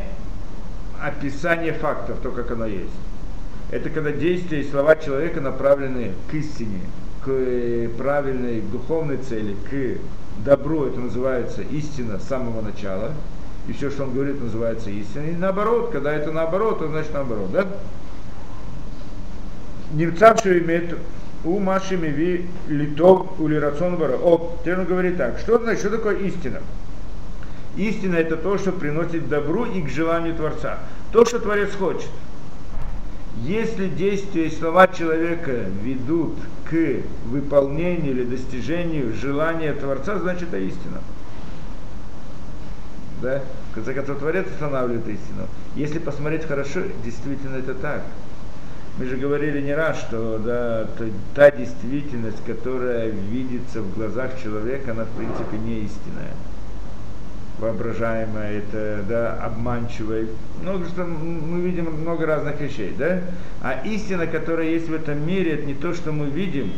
описание 1.01 1.73
фактов, 1.73 2.19
то, 2.21 2.31
как 2.31 2.51
оно 2.51 2.65
есть. 2.65 2.93
Это 3.71 3.89
когда 3.89 4.11
действия 4.11 4.61
и 4.61 4.69
слова 4.69 4.95
человека 4.95 5.41
направлены 5.41 6.13
к 6.31 6.33
истине, 6.33 6.79
к 7.25 7.89
правильной 7.97 8.61
духовной 8.61 9.17
цели, 9.17 9.55
к 9.69 9.99
добру, 10.45 10.85
это 10.85 10.99
называется 10.99 11.61
истина 11.63 12.19
с 12.19 12.23
самого 12.23 12.61
начала. 12.61 13.11
И 13.67 13.73
все, 13.73 13.89
что 13.89 14.03
он 14.03 14.13
говорит, 14.13 14.41
называется 14.41 14.89
истиной. 14.89 15.31
И 15.31 15.35
наоборот, 15.35 15.89
когда 15.91 16.13
это 16.13 16.31
наоборот, 16.31 16.79
то 16.79 16.87
значит 16.87 17.13
наоборот, 17.13 17.51
да? 17.51 17.67
Немцавший 19.93 20.59
имеет 20.59 20.97
у 21.43 21.59
Маши 21.59 21.97
Миви 21.97 22.47
Литов 22.67 23.39
Ули 23.39 23.55
Рацион 23.55 23.97
Бара. 23.97 24.17
О, 24.17 24.57
теперь 24.59 24.79
он 24.79 24.85
говорит 24.85 25.17
так. 25.17 25.39
Что 25.39 25.57
значит, 25.59 25.81
что 25.81 25.89
такое 25.91 26.17
истина? 26.17 26.61
Истина 27.75 28.15
это 28.15 28.37
то, 28.37 28.57
что 28.57 28.71
приносит 28.71 29.29
добру 29.29 29.65
и 29.65 29.81
к 29.81 29.89
желанию 29.89 30.35
Творца. 30.35 30.79
То, 31.11 31.25
что 31.25 31.39
Творец 31.39 31.73
хочет. 31.75 32.09
Если 33.43 33.87
действия 33.87 34.47
и 34.47 34.51
слова 34.51 34.87
человека 34.87 35.65
ведут 35.83 36.33
к 36.69 37.03
выполнению 37.25 38.11
или 38.11 38.23
достижению 38.23 39.13
желания 39.13 39.73
Творца, 39.73 40.17
значит 40.17 40.49
это 40.49 40.57
истина. 40.57 41.01
Да? 43.21 43.43
В 43.71 43.75
конце 43.75 43.93
концов, 43.93 44.17
Творец 44.17 44.47
устанавливает 44.47 45.07
истину. 45.07 45.47
Если 45.75 45.99
посмотреть 45.99 46.45
хорошо, 46.45 46.81
действительно 47.05 47.57
это 47.57 47.75
так. 47.75 48.01
Мы 48.97 49.05
же 49.05 49.15
говорили 49.17 49.61
не 49.61 49.75
раз, 49.75 49.99
что 49.99 50.39
да, 50.39 50.87
та 51.35 51.51
действительность, 51.51 52.43
которая 52.45 53.09
видится 53.09 53.83
в 53.83 53.93
глазах 53.93 54.41
человека, 54.41 54.91
она 54.91 55.03
в 55.03 55.09
принципе 55.09 55.57
не 55.57 55.81
истинная. 55.81 56.33
Воображаемая, 57.59 58.59
это 58.59 59.03
да, 59.07 59.33
обманчивая. 59.43 60.27
Ну, 60.63 60.83
что 60.85 61.05
мы 61.05 61.61
видим 61.61 61.85
много 62.01 62.25
разных 62.25 62.59
вещей, 62.59 62.93
да? 62.97 63.21
А 63.61 63.81
истина, 63.85 64.25
которая 64.25 64.69
есть 64.69 64.89
в 64.89 64.93
этом 64.93 65.25
мире, 65.25 65.53
это 65.53 65.65
не 65.65 65.75
то, 65.75 65.93
что 65.93 66.11
мы 66.11 66.27
видим, 66.27 66.71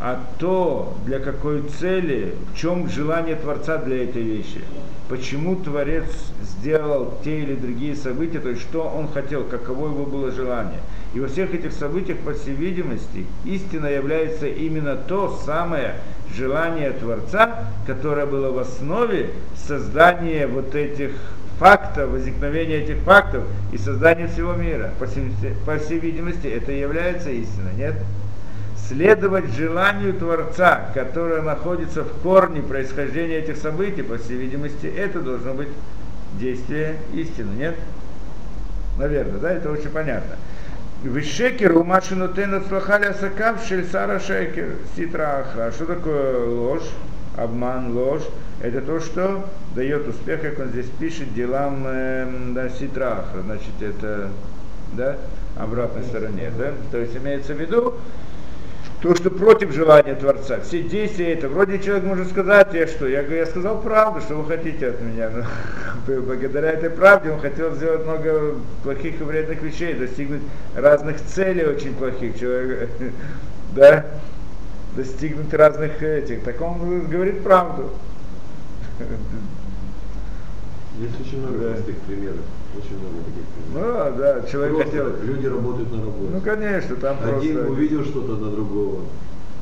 а 0.00 0.22
то, 0.38 0.94
для 1.06 1.18
какой 1.18 1.62
цели, 1.62 2.34
в 2.52 2.56
чем 2.56 2.88
желание 2.88 3.36
Творца 3.36 3.78
для 3.78 4.04
этой 4.04 4.22
вещи. 4.22 4.60
Почему 5.08 5.56
Творец 5.56 6.06
сделал 6.42 7.14
те 7.24 7.40
или 7.40 7.54
другие 7.54 7.96
события, 7.96 8.40
то 8.40 8.50
есть 8.50 8.62
что 8.62 8.82
он 8.82 9.08
хотел, 9.08 9.44
каково 9.44 9.88
его 9.88 10.04
было 10.04 10.30
желание– 10.30 10.80
и 11.16 11.20
во 11.20 11.28
всех 11.28 11.54
этих 11.54 11.72
событиях, 11.72 12.18
по 12.18 12.34
всей 12.34 12.54
видимости, 12.54 13.24
истина 13.46 13.86
является 13.86 14.46
именно 14.46 14.96
то 14.96 15.40
самое 15.46 15.94
желание 16.34 16.90
Творца, 16.90 17.70
которое 17.86 18.26
было 18.26 18.50
в 18.52 18.58
основе 18.58 19.30
создания 19.54 20.46
вот 20.46 20.74
этих 20.74 21.12
фактов, 21.58 22.10
возникновения 22.10 22.82
этих 22.82 22.98
фактов 22.98 23.44
и 23.72 23.78
создания 23.78 24.26
всего 24.26 24.52
мира. 24.52 24.90
По 24.98 25.06
всей, 25.06 25.32
по 25.64 25.78
всей 25.78 26.00
видимости, 26.00 26.48
это 26.48 26.72
является 26.72 27.30
истиной, 27.30 27.72
нет? 27.78 27.94
Следовать 28.88 29.52
желанию 29.54 30.14
Творца, 30.14 30.90
которое 30.94 31.42
находится 31.42 32.04
в 32.04 32.20
корне 32.22 32.62
происхождения 32.62 33.38
этих 33.38 33.56
событий, 33.56 34.02
по 34.02 34.18
всей 34.18 34.36
видимости, 34.36 34.86
это 34.86 35.20
должно 35.20 35.54
быть 35.54 35.68
действие 36.38 36.96
истины, 37.12 37.50
нет? 37.56 37.76
Наверное, 38.98 39.38
да, 39.40 39.52
это 39.52 39.70
очень 39.70 39.90
понятно. 39.90 40.36
Вишекер 41.02 41.76
умашину 41.76 42.28
тен 42.28 42.54
отслахали 42.54 43.06
асакав 43.06 43.64
шельсара 43.66 44.18
шекер 44.18 44.76
ситра 44.96 45.40
ахра. 45.40 45.70
Что 45.72 45.86
такое 45.86 46.46
ложь? 46.46 46.88
обман, 47.36 47.92
ложь, 47.92 48.26
это 48.60 48.80
то, 48.80 49.00
что 49.00 49.44
дает 49.74 50.08
успех, 50.08 50.40
как 50.40 50.58
он 50.58 50.68
здесь 50.68 50.88
пишет, 50.98 51.34
делам 51.34 51.84
э, 51.86 52.26
да, 52.54 52.68
ситраха, 52.70 53.42
значит, 53.44 53.80
это, 53.80 54.30
да, 54.94 55.16
обратной 55.56 56.02
стороне, 56.04 56.50
да, 56.56 56.72
то 56.90 56.98
есть 56.98 57.16
имеется 57.16 57.54
в 57.54 57.60
виду, 57.60 57.94
то, 59.02 59.14
что 59.14 59.30
против 59.30 59.72
желания 59.72 60.14
Творца. 60.14 60.60
Все 60.60 60.82
действия 60.82 61.34
это. 61.34 61.48
Вроде 61.48 61.78
человек 61.78 62.04
может 62.04 62.30
сказать, 62.30 62.72
я 62.72 62.86
что? 62.86 63.06
Я 63.06 63.22
говорю, 63.22 63.38
я 63.38 63.46
сказал 63.46 63.80
правду, 63.82 64.20
что 64.20 64.36
вы 64.36 64.46
хотите 64.46 64.88
от 64.88 65.00
меня. 65.00 65.30
Но 66.08 66.20
благодаря 66.22 66.70
этой 66.72 66.90
правде 66.90 67.30
он 67.30 67.40
хотел 67.40 67.74
сделать 67.74 68.04
много 68.04 68.54
плохих 68.82 69.20
и 69.20 69.24
вредных 69.24 69.60
вещей, 69.62 69.94
достигнуть 69.94 70.42
разных 70.74 71.20
целей 71.22 71.64
очень 71.66 71.94
плохих. 71.94 72.38
Человек, 72.38 72.88
да, 73.74 74.06
достигнуть 74.96 75.52
разных 75.52 76.02
этих. 76.02 76.42
Так 76.44 76.60
он 76.62 77.06
говорит 77.06 77.42
правду. 77.42 77.90
Есть 80.98 81.20
очень 81.20 81.40
много 81.40 81.58
Да. 81.58 81.72
простых 81.74 81.96
примеров. 81.98 82.36
Очень 82.76 82.98
много 83.00 83.18
таких 83.24 83.44
примеров. 83.54 84.12
Ну, 84.12 84.18
да, 84.18 84.42
человек 84.50 84.74
Просто 84.76 84.90
хотел. 84.90 85.06
люди 85.24 85.46
работают 85.46 85.92
на 85.92 86.00
работе. 86.00 86.30
Ну, 86.34 86.40
конечно, 86.40 86.96
там 86.96 87.16
Один 87.22 87.54
просто... 87.56 87.72
увидел 87.72 88.04
что-то 88.04 88.32
на 88.36 88.50
другого. 88.50 89.00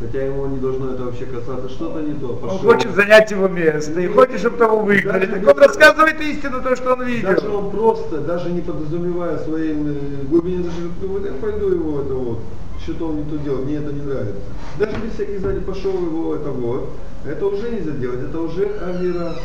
Хотя 0.01 0.25
ему 0.25 0.47
не 0.47 0.59
должно 0.59 0.93
это 0.93 1.05
вообще 1.05 1.25
касаться, 1.25 1.69
что-то 1.69 2.01
не 2.01 2.15
то. 2.15 2.31
Он 2.33 2.39
Пошел. 2.41 2.59
хочет 2.59 2.95
занять 2.97 3.31
его 3.31 3.47
место 3.47 4.01
и 4.01 4.09
хочет, 4.09 4.41
чтобы 4.41 4.57
того 4.57 4.81
выгнали. 4.81 5.27
Так 5.27 5.47
он 5.57 5.62
рассказывает 5.62 6.21
истину, 6.21 6.61
то, 6.62 6.75
что 6.75 6.95
он 6.95 6.99
Даже 6.99 7.11
видел. 7.12 7.55
он 7.57 7.71
просто, 7.71 8.19
даже 8.19 8.51
не 8.51 8.61
подразумевая 8.61 9.39
своим 9.39 9.87
э, 9.89 9.95
глубине 10.29 10.65
души, 10.65 10.91
вот 11.03 11.25
я 11.25 11.33
пойду 11.35 11.69
его 11.71 12.01
это 12.01 12.12
вот, 12.15 12.39
что-то 12.83 13.09
он 13.09 13.17
не 13.19 13.25
то 13.25 13.37
делает, 13.39 13.67
мне 13.67 13.77
это 13.77 13.93
не 13.93 14.03
нравится. 14.03 14.35
Даже 14.81 14.97
без 14.97 15.12
всяких 15.15 15.39
сзади 15.41 15.61
пошел 15.61 15.93
его 15.93 16.35
это 16.35 16.51
вот, 16.51 16.91
это 17.25 17.47
уже 17.47 17.71
нельзя 17.71 17.93
делать, 17.93 18.21
это 18.21 18.41
уже 18.41 18.65
авера. 18.85 19.37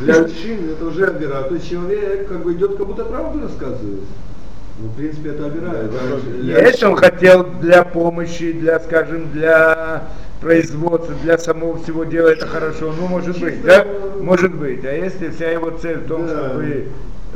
Для 0.00 0.20
мужчин 0.22 0.70
это 0.70 0.86
уже 0.86 1.06
авера. 1.06 1.42
То 1.42 1.54
есть 1.54 1.70
человек 1.70 2.28
как 2.28 2.42
бы 2.42 2.52
идет, 2.54 2.76
как 2.76 2.86
будто 2.86 3.04
правду 3.04 3.42
рассказывает. 3.42 4.00
Ну, 4.78 4.88
в 4.88 4.96
принципе, 4.96 5.30
это 5.30 5.46
это 5.46 6.18
для 6.40 6.66
Если 6.66 6.84
он 6.84 6.96
хотел 6.96 7.44
для 7.44 7.84
помощи, 7.84 8.52
для, 8.52 8.80
скажем, 8.80 9.30
для 9.30 10.08
производства, 10.40 11.14
для 11.22 11.38
самого 11.38 11.78
всего 11.78 12.02
дела, 12.04 12.28
это 12.28 12.46
хорошо. 12.46 12.92
Ну, 12.98 13.06
может 13.06 13.38
быть, 13.38 13.62
да? 13.62 13.86
Может 14.20 14.54
быть. 14.54 14.84
А 14.84 14.92
если 14.92 15.30
вся 15.30 15.50
его 15.50 15.70
цель 15.70 15.98
в 15.98 16.08
том, 16.08 16.26
Да. 16.26 16.48
чтобы, 16.48 16.88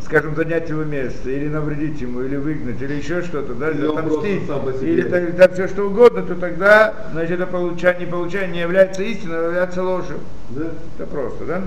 скажем, 0.03 0.35
занять 0.35 0.69
его 0.69 0.83
место, 0.83 1.31
или 1.31 1.47
навредить 1.47 2.01
ему, 2.01 2.23
или 2.23 2.35
выгнать, 2.35 2.83
или 2.83 2.95
еще 2.95 3.23
что-то, 3.23 3.55
да, 3.55 3.71
Или 3.71 3.87
отомстить, 3.87 4.43
или 4.83 5.03
там, 5.03 5.33
там 5.33 5.53
все 5.53 5.69
что 5.69 5.85
угодно, 5.85 6.23
то 6.23 6.35
тогда, 6.35 6.93
значит, 7.13 7.41
это 7.41 7.47
получание, 7.47 8.07
не 8.07 8.11
получание 8.11 8.51
не 8.51 8.61
является 8.63 9.05
истиной, 9.05 9.39
а 9.39 9.45
является 9.45 9.85
ложью. 9.85 10.19
Да? 10.51 10.67
Это 10.99 11.07
просто, 11.09 11.45
да? 11.45 11.63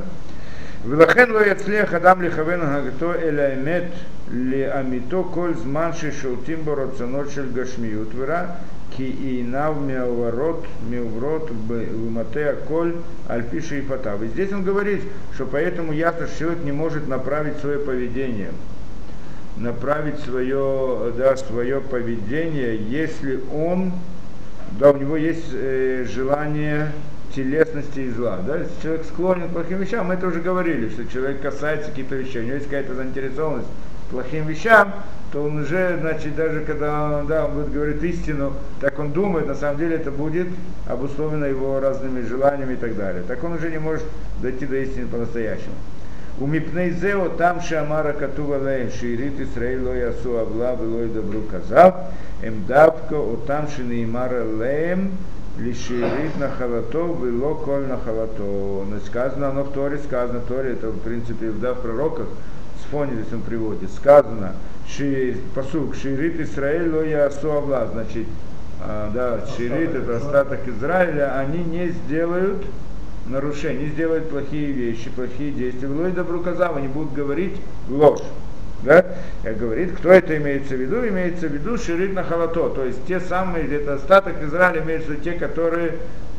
ולכן 0.88 1.30
לא 1.30 1.46
יצליח 1.46 1.94
אדם 1.94 2.22
לכוון 2.22 2.60
הנהגתו 2.60 3.14
אל 3.14 3.38
האמת 3.38 3.84
לאמיתו 4.32 5.28
כל 5.34 5.54
זמן 5.54 5.90
ששולטים 5.92 6.58
בו 6.64 6.74
רצונות 6.74 7.30
של 7.30 7.52
גשמיות 7.52 8.08
ורע, 8.16 8.42
כי 8.90 9.12
עיניו 9.20 9.74
מעוברות, 9.86 10.64
מעוברות 10.90 11.50
במטה 11.66 12.40
הכל 12.50 12.90
על 13.28 13.42
פי 13.50 13.62
שאיפותיו. 13.62 14.18
И 14.22 14.28
здесь 14.28 14.52
он 14.52 14.64
говорит, 14.64 15.02
что 15.34 15.46
поэтому 15.46 15.92
ясно, 15.92 16.26
что 16.26 16.38
человек 16.38 16.64
не 16.64 16.72
может 16.72 17.08
направить 17.08 17.58
свое 17.58 17.78
поведение, 17.78 18.50
направить 19.56 20.18
свое, 20.20 21.12
да, 21.16 21.36
свое 21.36 21.80
поведение, 21.80 22.76
если 22.76 23.40
он, 23.52 23.92
да, 24.78 24.90
у 24.90 24.96
него 24.96 25.16
есть 25.16 25.50
э, 25.52 26.06
желание 26.08 26.92
телесности 27.33 27.99
и 27.99 28.09
зла. 28.09 28.39
Да? 28.45 28.59
Человек 28.81 29.05
склонен 29.05 29.49
к 29.49 29.53
плохим 29.53 29.79
вещам, 29.79 30.07
мы 30.07 30.15
это 30.15 30.27
уже 30.27 30.41
говорили, 30.41 30.89
что 30.89 31.07
человек 31.07 31.41
касается 31.41 31.89
каких-то 31.89 32.15
вещей, 32.15 32.41
у 32.41 32.43
него 32.43 32.55
есть 32.55 32.65
какая-то 32.65 32.95
заинтересованность 32.95 33.67
плохим 34.11 34.45
вещам, 34.45 34.93
то 35.31 35.43
он 35.43 35.61
уже, 35.61 35.97
значит, 36.01 36.35
даже 36.35 36.61
когда 36.61 37.19
он, 37.19 37.27
да, 37.27 37.45
он 37.45 37.53
будет 37.53 37.71
говорить 37.71 38.03
истину, 38.03 38.53
так 38.81 38.99
он 38.99 39.13
думает, 39.13 39.47
на 39.47 39.55
самом 39.55 39.79
деле 39.79 39.95
это 39.95 40.11
будет 40.11 40.47
обусловлено 40.85 41.45
его 41.45 41.79
разными 41.79 42.21
желаниями 42.21 42.73
и 42.73 42.77
так 42.77 42.95
далее. 42.97 43.23
Так 43.27 43.43
он 43.43 43.53
уже 43.53 43.71
не 43.71 43.79
может 43.79 44.03
дойти 44.41 44.65
до 44.65 44.75
истины 44.77 45.07
по-настоящему. 45.07 45.75
У 46.39 46.47
Мипнейзео 46.47 47.29
там 47.37 47.61
Шамара 47.61 48.13
Катува 48.13 48.57
Лейм 48.57 48.89
Ширит 48.91 49.39
Исраил 49.39 49.85
Лой 49.85 50.09
Асу 50.09 50.37
Авла 50.37 50.75
Велой 50.75 51.07
Добру 51.07 51.41
Казав 51.43 51.95
Эмдавко 52.41 53.15
Отам 53.15 53.67
Шинеймара 53.67 54.43
Лейм 54.43 55.11
Лиширит 55.57 56.39
на 56.39 56.49
халатов 56.49 57.19
было 57.19 57.53
коль 57.55 57.85
на 57.85 57.97
халатов. 57.97 58.87
Сказано, 59.05 59.49
оно 59.49 59.63
в 59.63 59.73
Торе 59.73 59.99
сказано, 59.99 60.39
в 60.39 60.45
Торе 60.45 60.71
это 60.71 60.89
в 60.89 60.99
принципе 60.99 61.51
да, 61.51 61.73
в 61.73 61.81
пророках, 61.81 62.27
с 62.79 62.93
он 62.93 63.41
приводит, 63.41 63.91
сказано, 63.91 64.53
ши, 64.87 65.37
посук, 65.53 65.95
ширит 65.95 66.39
Израиль, 66.39 66.89
ло 66.93 67.03
я 67.03 67.25
асуавла, 67.25 67.87
значит, 67.91 68.27
а, 68.81 69.11
да, 69.13 69.45
ширит, 69.55 69.93
это 69.93 70.17
остаток 70.17 70.67
Израиля, 70.67 71.37
они 71.37 71.63
не 71.63 71.89
сделают 71.89 72.63
нарушений, 73.27 73.85
не 73.85 73.89
сделают 73.89 74.29
плохие 74.29 74.71
вещи, 74.71 75.09
плохие 75.09 75.51
действия. 75.51 75.87
Лой 75.87 76.11
добру 76.11 76.41
казав, 76.41 76.75
они 76.77 76.87
будут 76.87 77.13
говорить 77.13 77.57
ложь. 77.89 78.21
Да? 78.83 79.05
Как 79.43 79.57
говорит, 79.57 79.93
кто 79.97 80.11
это 80.11 80.35
имеется 80.37 80.75
в 80.75 80.79
виду? 80.79 81.07
Имеется 81.07 81.47
в 81.47 81.51
виду 81.51 81.77
ширит 81.77 82.13
на 82.13 82.23
халато, 82.23 82.69
то 82.69 82.83
есть 82.83 83.05
те 83.07 83.19
самые, 83.19 83.65
где-то 83.65 83.95
остаток 83.95 84.41
Израиля 84.43 84.81
виду 84.81 85.15
те, 85.15 85.33
которые 85.33 85.93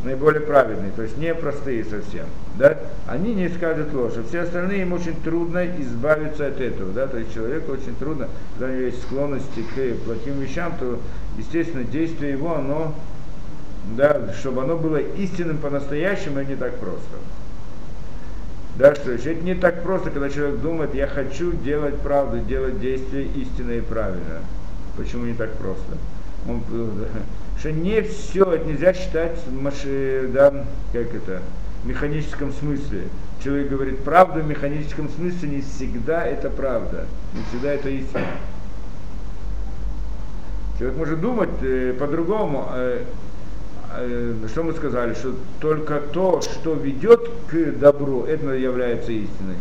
наиболее 0.04 0.40
праведные, 0.40 0.90
то 0.90 1.02
есть 1.02 1.16
не 1.16 1.32
простые 1.34 1.84
совсем. 1.84 2.26
Да? 2.58 2.76
Они 3.06 3.34
не 3.34 3.48
скажут 3.48 3.94
ложь, 3.94 4.14
а 4.16 4.24
все 4.28 4.40
остальные 4.40 4.82
им 4.82 4.92
очень 4.92 5.14
трудно 5.22 5.64
избавиться 5.80 6.46
от 6.46 6.60
этого. 6.60 6.92
Да? 6.92 7.06
То 7.06 7.18
есть 7.18 7.32
человеку 7.32 7.72
очень 7.72 7.94
трудно, 7.94 8.28
когда 8.58 8.72
у 8.72 8.76
него 8.76 8.86
есть 8.86 9.02
склонности 9.02 9.62
к 9.62 10.04
плохим 10.04 10.40
вещам, 10.40 10.74
то, 10.80 10.98
естественно, 11.38 11.84
действие 11.84 12.32
его, 12.32 12.56
оно 12.56 12.94
да, 13.96 14.32
чтобы 14.38 14.62
оно 14.62 14.76
было 14.76 14.98
истинным 14.98 15.58
по-настоящему, 15.58 16.40
и 16.40 16.46
не 16.46 16.56
так 16.56 16.76
просто. 16.76 17.16
Да, 18.76 18.94
что 18.94 19.12
это 19.12 19.34
не 19.44 19.54
так 19.54 19.82
просто, 19.82 20.10
когда 20.10 20.30
человек 20.30 20.60
думает, 20.60 20.94
я 20.94 21.06
хочу 21.06 21.52
делать 21.52 21.98
правду, 21.98 22.38
делать 22.40 22.80
действия 22.80 23.24
истинно 23.24 23.72
и 23.72 23.80
правильно. 23.80 24.40
Почему 24.96 25.26
не 25.26 25.34
так 25.34 25.52
просто? 25.54 25.98
Он, 26.48 26.62
что 27.58 27.70
не 27.70 28.00
все, 28.02 28.44
это 28.44 28.64
нельзя 28.64 28.94
считать, 28.94 29.38
да, 30.32 30.64
как 30.92 31.14
это, 31.14 31.42
в 31.82 31.86
механическом 31.86 32.52
смысле. 32.52 33.02
Человек 33.44 33.70
говорит 33.70 33.98
правду 34.04 34.40
в 34.40 34.46
механическом 34.46 35.08
смысле, 35.10 35.48
не 35.48 35.60
всегда 35.60 36.24
это 36.24 36.48
правда, 36.48 37.06
не 37.34 37.42
всегда 37.50 37.72
это 37.72 37.88
истина. 37.88 38.24
Человек 40.78 40.98
может 40.98 41.20
думать 41.20 41.50
э, 41.62 41.94
по-другому. 41.98 42.68
Э, 42.72 43.02
э, 43.02 43.04
что 44.48 44.62
мы 44.62 44.72
сказали, 44.72 45.14
что 45.14 45.34
только 45.60 46.00
то, 46.00 46.40
что 46.40 46.74
ведет 46.74 47.28
к 47.50 47.78
добру, 47.78 48.24
это 48.24 48.50
является 48.50 49.12
истиной. 49.12 49.56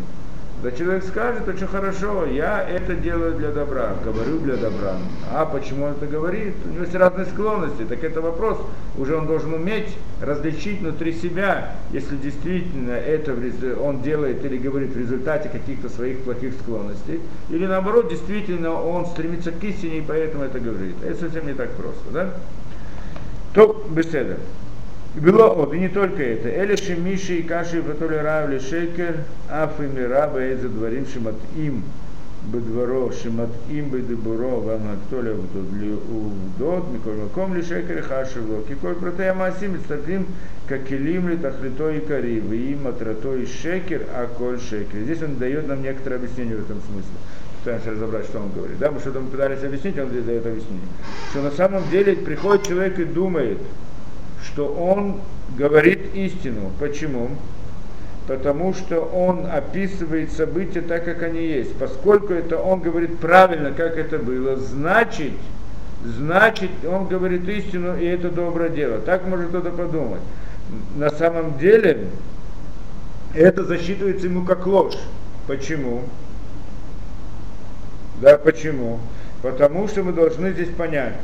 Когда 0.62 0.76
человек 0.76 1.04
скажет, 1.04 1.48
очень 1.48 1.66
хорошо, 1.66 2.24
я 2.24 2.62
это 2.62 2.94
делаю 2.94 3.34
для 3.34 3.50
добра, 3.50 3.96
говорю 4.04 4.38
для 4.38 4.54
добра. 4.54 4.96
А 5.32 5.44
почему 5.44 5.86
он 5.86 5.92
это 5.94 6.06
говорит? 6.06 6.54
У 6.64 6.68
него 6.68 6.82
есть 6.84 6.94
разные 6.94 7.26
склонности, 7.26 7.82
так 7.82 8.04
это 8.04 8.20
вопрос, 8.20 8.58
уже 8.96 9.16
он 9.16 9.26
должен 9.26 9.54
уметь 9.54 9.88
различить 10.20 10.78
внутри 10.78 11.14
себя, 11.14 11.74
если 11.90 12.14
действительно 12.14 12.92
это 12.92 13.34
он 13.82 14.02
делает 14.02 14.44
или 14.44 14.56
говорит 14.56 14.94
в 14.94 14.98
результате 14.98 15.48
каких-то 15.48 15.88
своих 15.88 16.20
плохих 16.20 16.54
склонностей, 16.62 17.20
или 17.50 17.66
наоборот, 17.66 18.08
действительно 18.08 18.80
он 18.80 19.06
стремится 19.06 19.50
к 19.50 19.64
истине 19.64 19.98
и 19.98 20.04
поэтому 20.06 20.44
это 20.44 20.60
говорит. 20.60 20.94
Это 21.04 21.18
совсем 21.18 21.44
не 21.48 21.54
так 21.54 21.70
просто, 21.70 22.08
да? 22.12 22.30
То 23.54 23.84
беседа. 23.90 24.38
Было 25.14 25.50
от, 25.50 25.74
и 25.74 25.78
не 25.78 25.88
только 25.88 26.22
это. 26.22 26.48
Эли 26.48 26.74
шемиши 26.74 27.40
и 27.40 27.42
каши 27.42 27.82
ватоли 27.82 28.14
равли 28.14 28.58
шекер, 28.58 29.24
аф 29.50 29.78
и 29.78 29.82
мира 29.82 30.30
бейзе 30.32 30.68
дворим 30.68 31.06
шимат 31.06 31.34
им 31.54 31.84
бедворо 32.44 33.12
шимат 33.12 33.50
им 33.70 33.90
бедебуро 33.90 34.56
вам 34.60 34.92
актоля 34.92 35.34
увдот 35.34 36.90
миколь 36.92 37.16
маком 37.16 37.54
ли 37.54 37.62
шекер 37.62 38.04
вло. 38.36 38.62
Киколь 38.62 38.94
протея 38.94 39.34
масим 39.34 39.78
стартим 39.84 40.26
какилим 40.66 41.28
ли 41.28 41.36
тахлито 41.36 41.90
и 41.90 42.00
кари, 42.00 42.38
им 42.38 42.86
атрато 42.86 43.36
и 43.36 43.46
шекер, 43.46 44.06
а 44.14 44.26
коль 44.26 44.58
шекер. 44.58 45.00
Здесь 45.00 45.22
он 45.22 45.36
дает 45.36 45.68
нам 45.68 45.82
некоторое 45.82 46.16
объяснение 46.16 46.56
в 46.56 46.60
этом 46.60 46.80
смысле 46.80 47.12
пытаемся 47.62 47.92
разобрать, 47.92 48.24
что 48.26 48.40
он 48.40 48.50
говорит. 48.50 48.78
Да, 48.78 48.90
мы 48.90 49.00
что-то 49.00 49.20
пытались 49.20 49.62
объяснить, 49.62 49.98
он 49.98 50.08
здесь 50.08 50.24
дает 50.24 50.46
объяснение. 50.46 50.86
Что 51.30 51.42
на 51.42 51.50
самом 51.52 51.88
деле 51.90 52.16
приходит 52.16 52.66
человек 52.66 52.98
и 52.98 53.04
думает, 53.04 53.58
что 54.44 54.66
он 54.66 55.20
говорит 55.56 56.14
истину. 56.14 56.72
Почему? 56.80 57.30
Потому 58.26 58.74
что 58.74 59.00
он 59.00 59.46
описывает 59.46 60.32
события 60.32 60.80
так, 60.80 61.04
как 61.04 61.22
они 61.22 61.44
есть. 61.44 61.74
Поскольку 61.76 62.32
это 62.32 62.58
он 62.58 62.80
говорит 62.80 63.18
правильно, 63.18 63.72
как 63.72 63.96
это 63.96 64.18
было, 64.18 64.56
значит, 64.56 65.32
значит, 66.04 66.70
он 66.88 67.06
говорит 67.06 67.48
истину, 67.48 67.96
и 67.96 68.04
это 68.04 68.30
доброе 68.30 68.70
дело. 68.70 68.98
Так 68.98 69.26
может 69.26 69.48
кто-то 69.48 69.70
подумать. 69.70 70.20
на 70.96 71.10
самом 71.10 71.58
деле 71.58 72.06
это 73.34 73.64
засчитывается 73.64 74.26
ему 74.26 74.44
как 74.44 74.66
ложь. 74.66 74.98
Почему? 75.46 76.02
Да, 78.22 78.38
почему? 78.38 79.00
Потому 79.42 79.88
что 79.88 80.04
мы 80.04 80.12
должны 80.12 80.52
здесь 80.52 80.68
понять, 80.68 81.14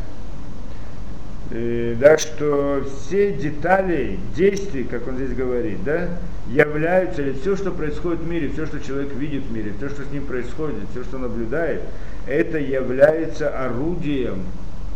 э, 1.53 1.95
да, 1.97 2.19
что 2.19 2.85
все 3.05 3.33
детали 3.33 4.19
действий, 4.35 4.83
как 4.83 5.07
он 5.07 5.15
здесь 5.15 5.33
говорит, 5.33 5.85
да, 5.85 6.09
являются, 6.51 7.23
или 7.23 7.35
все, 7.35 7.55
что 7.55 7.71
происходит 7.71 8.23
в 8.23 8.29
мире, 8.29 8.51
все, 8.53 8.67
что 8.67 8.81
человек 8.81 9.13
видит 9.15 9.45
в 9.45 9.53
мире, 9.53 9.73
все, 9.79 9.91
что 9.91 10.03
с 10.03 10.11
ним 10.11 10.27
происходит, 10.27 10.89
все, 10.91 11.05
что 11.05 11.19
наблюдает, 11.19 11.83
это 12.27 12.59
является 12.59 13.49
орудием, 13.49 14.43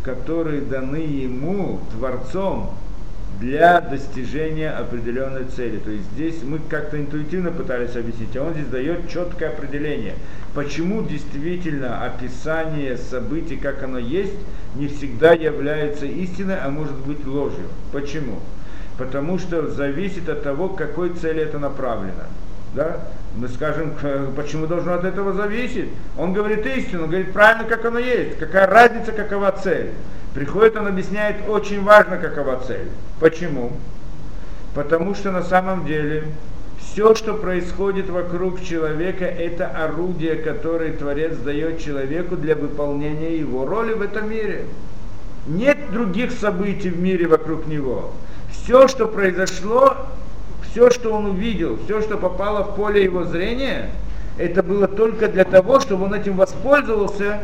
которые 0.03 0.61
даны 0.61 0.96
ему 0.96 1.78
Творцом 1.92 2.74
для 3.41 3.80
достижения 3.80 4.70
определенной 4.70 5.45
цели. 5.45 5.78
То 5.78 5.91
есть 5.91 6.05
здесь 6.12 6.43
мы 6.43 6.59
как-то 6.59 7.01
интуитивно 7.01 7.51
пытались 7.51 7.97
объяснить, 7.97 8.37
а 8.37 8.45
он 8.45 8.55
здесь 8.55 8.66
дает 8.66 9.09
четкое 9.09 9.51
определение, 9.51 10.14
почему 10.55 11.03
действительно 11.03 12.05
описание 12.05 12.97
событий, 12.97 13.57
как 13.57 13.83
оно 13.83 13.99
есть, 13.99 14.35
не 14.76 14.89
всегда 14.89 15.33
является 15.33 16.07
истиной, 16.07 16.57
а 16.62 16.70
может 16.70 16.97
быть 16.99 17.26
ложью. 17.26 17.66
Почему? 17.93 18.39
Потому 18.99 19.39
что 19.39 19.68
зависит 19.68 20.28
от 20.28 20.43
того, 20.43 20.68
к 20.68 20.78
какой 20.78 21.11
цели 21.11 21.43
это 21.43 21.59
направлено. 21.59 22.24
Да? 22.74 23.01
Мы 23.37 23.49
скажем, 23.49 23.93
почему 24.37 24.66
должно 24.66 24.95
от 24.95 25.05
этого 25.05 25.33
зависеть? 25.33 25.89
Он 26.18 26.33
говорит 26.33 26.64
истину, 26.66 27.05
он 27.05 27.11
говорит 27.11 27.33
правильно, 27.33 27.64
как 27.64 27.85
оно 27.85 27.99
есть. 27.99 28.39
Какая 28.39 28.66
разница, 28.66 29.12
какова 29.12 29.53
цель? 29.53 29.91
Приходит, 30.35 30.76
он 30.76 30.87
объясняет, 30.87 31.37
очень 31.49 31.83
важно, 31.83 32.16
какова 32.16 32.61
цель. 32.66 32.89
Почему? 33.20 33.72
Потому 34.74 35.14
что 35.14 35.30
на 35.30 35.43
самом 35.43 35.85
деле 35.85 36.24
все, 36.80 37.14
что 37.14 37.35
происходит 37.35 38.09
вокруг 38.09 38.62
человека, 38.62 39.24
это 39.24 39.66
орудие, 39.66 40.37
которое 40.37 40.93
Творец 40.93 41.37
дает 41.37 41.80
человеку 41.80 42.37
для 42.37 42.55
выполнения 42.55 43.37
его 43.37 43.66
роли 43.66 43.93
в 43.93 44.03
этом 44.03 44.30
мире. 44.30 44.64
Нет 45.47 45.91
других 45.91 46.33
событий 46.33 46.91
в 46.91 47.01
мире 47.01 47.26
вокруг 47.26 47.66
него. 47.66 48.12
Все, 48.51 48.89
что 48.89 49.09
произошло, 49.09 49.97
все, 50.70 50.91
что 50.91 51.12
он 51.12 51.26
увидел, 51.26 51.78
все, 51.85 52.01
что 52.01 52.16
попало 52.16 52.62
в 52.62 52.76
поле 52.76 53.05
его 53.05 53.24
зрения, 53.24 53.91
это 54.39 54.62
было 54.62 54.89
только 54.89 55.28
для 55.28 55.45
того, 55.45 55.80
чтобы 55.80 56.05
он 56.05 56.14
этим 56.14 56.37
воспользовался 56.37 57.41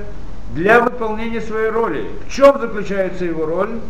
для 0.54 0.80
выполнения 0.80 1.40
своей 1.40 1.70
роли. 1.70 2.06
В 2.26 2.32
чем 2.32 2.60
заключается 2.60 3.24
его 3.24 3.46
роль? 3.46 3.80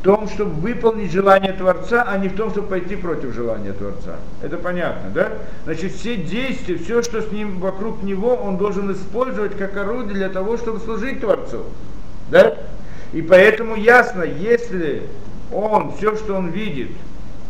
В 0.00 0.04
том, 0.04 0.28
чтобы 0.28 0.54
выполнить 0.54 1.12
желание 1.12 1.52
Творца, 1.52 2.04
а 2.06 2.18
не 2.18 2.28
в 2.28 2.34
том, 2.34 2.50
чтобы 2.50 2.66
пойти 2.66 2.96
против 2.96 3.32
желания 3.34 3.72
Творца. 3.72 4.16
Это 4.42 4.56
понятно, 4.56 5.10
да? 5.10 5.32
Значит, 5.64 5.92
все 5.92 6.16
действия, 6.16 6.76
все, 6.76 7.02
что 7.02 7.22
с 7.22 7.30
ним 7.30 7.60
вокруг 7.60 8.02
него, 8.02 8.34
он 8.34 8.56
должен 8.56 8.90
использовать 8.92 9.56
как 9.56 9.76
орудие 9.76 10.14
для 10.14 10.28
того, 10.28 10.56
чтобы 10.56 10.80
служить 10.80 11.20
Творцу. 11.20 11.64
Да? 12.30 12.56
И 13.12 13.22
поэтому 13.22 13.76
ясно, 13.76 14.22
если 14.24 15.04
он, 15.52 15.92
все, 15.96 16.16
что 16.16 16.34
он 16.34 16.48
видит, 16.48 16.90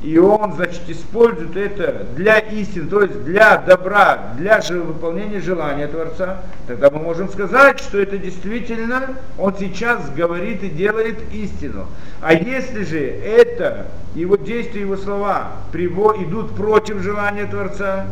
и 0.02 0.18
он, 0.18 0.54
значит, 0.54 0.82
использует 0.88 1.56
это 1.56 2.06
для 2.16 2.38
истины, 2.38 2.88
то 2.88 3.02
есть 3.02 3.22
для 3.24 3.56
добра, 3.58 4.34
для 4.36 4.60
выполнения 4.70 5.40
желания 5.40 5.86
Творца, 5.86 6.42
тогда 6.66 6.90
мы 6.90 6.98
можем 6.98 7.28
сказать, 7.28 7.78
что 7.78 8.00
это 8.00 8.18
действительно 8.18 9.16
он 9.38 9.54
сейчас 9.56 10.10
говорит 10.10 10.62
и 10.64 10.68
делает 10.68 11.18
истину. 11.32 11.86
А 12.20 12.34
если 12.34 12.84
же 12.84 12.98
это, 12.98 13.86
его 14.14 14.36
действия, 14.36 14.80
его 14.82 14.96
слова 14.96 15.52
идут 15.72 16.56
против 16.56 17.00
желания 17.00 17.46
Творца, 17.46 18.06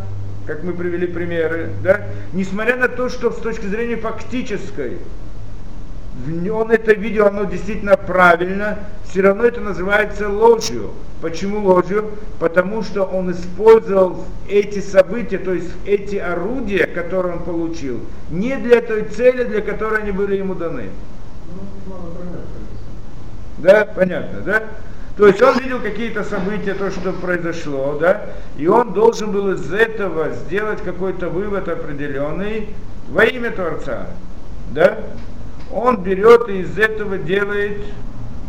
как 0.46 0.62
мы 0.62 0.72
привели 0.72 1.06
примеры, 1.06 1.70
да, 1.82 2.02
несмотря 2.32 2.76
на 2.76 2.88
то, 2.88 3.08
что 3.08 3.30
с 3.32 3.36
точки 3.36 3.66
зрения 3.66 3.96
фактической 3.96 4.98
он 6.52 6.70
это 6.70 6.92
видел, 6.92 7.26
оно 7.26 7.44
действительно 7.44 7.96
правильно, 7.96 8.78
все 9.04 9.22
равно 9.22 9.44
это 9.44 9.60
называется 9.60 10.28
ложью. 10.28 10.90
Почему 11.20 11.66
ложью? 11.66 12.10
Потому 12.38 12.82
что 12.82 13.04
он 13.04 13.30
использовал 13.32 14.24
эти 14.48 14.80
события, 14.80 15.38
то 15.38 15.52
есть 15.52 15.70
эти 15.84 16.16
орудия, 16.16 16.86
которые 16.86 17.36
он 17.36 17.42
получил, 17.42 18.00
не 18.30 18.56
для 18.56 18.80
той 18.80 19.04
цели, 19.04 19.44
для 19.44 19.60
которой 19.60 20.02
они 20.02 20.12
были 20.12 20.36
ему 20.36 20.54
даны. 20.54 20.90
Да, 23.58 23.84
понятно, 23.84 24.40
да? 24.40 24.62
То 25.16 25.26
есть 25.26 25.42
он 25.42 25.58
видел 25.58 25.80
какие-то 25.80 26.24
события, 26.24 26.72
то, 26.72 26.90
что 26.90 27.12
произошло, 27.12 27.98
да, 28.00 28.26
и 28.56 28.66
он 28.66 28.94
должен 28.94 29.32
был 29.32 29.52
из 29.52 29.70
этого 29.70 30.30
сделать 30.30 30.80
какой-то 30.82 31.28
вывод 31.28 31.68
определенный 31.68 32.70
во 33.10 33.24
имя 33.24 33.50
Творца, 33.50 34.06
да? 34.70 34.98
Он 35.72 36.02
берет 36.02 36.48
и 36.48 36.60
из 36.60 36.78
этого 36.78 37.18
делает 37.18 37.78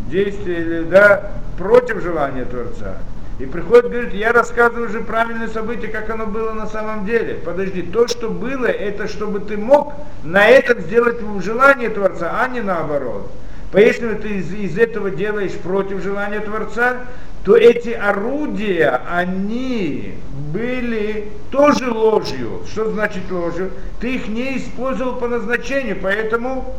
действие, 0.10 0.84
да, 0.84 1.32
против 1.58 2.02
желания 2.02 2.46
Творца. 2.46 2.98
И 3.40 3.46
приходит, 3.46 3.90
говорит, 3.90 4.14
я 4.14 4.34
рассказываю 4.34 4.90
же 4.90 5.02
правильное 5.02 5.48
событие, 5.48 5.90
как 5.90 6.10
оно 6.10 6.28
было 6.28 6.52
на 6.54 6.68
самом 6.68 7.06
деле. 7.06 7.36
Подожди, 7.44 7.82
то, 7.82 8.08
что 8.08 8.30
было, 8.30 8.68
это 8.68 9.08
чтобы 9.08 9.40
ты 9.40 9.58
мог 9.58 9.94
на 10.24 10.48
этом 10.48 10.80
сделать 10.82 11.18
желание 11.44 11.90
Творца, 11.90 12.40
а 12.40 12.48
не 12.48 12.62
наоборот. 12.62 13.32
Если 13.74 14.14
ты 14.16 14.28
из, 14.40 14.54
из 14.54 14.78
этого 14.78 15.10
делаешь 15.10 15.54
против 15.54 16.04
желания 16.04 16.42
Творца, 16.42 16.98
то 17.44 17.56
эти 17.56 17.90
орудия, 17.90 19.02
они 19.10 20.16
были 20.54 21.30
тоже 21.50 21.90
ложью. 21.90 22.62
Что 22.70 22.92
значит 22.92 23.32
ложью? 23.32 23.72
Ты 24.00 24.16
их 24.16 24.28
не 24.28 24.58
использовал 24.58 25.16
по 25.16 25.28
назначению, 25.28 25.98
поэтому, 26.02 26.76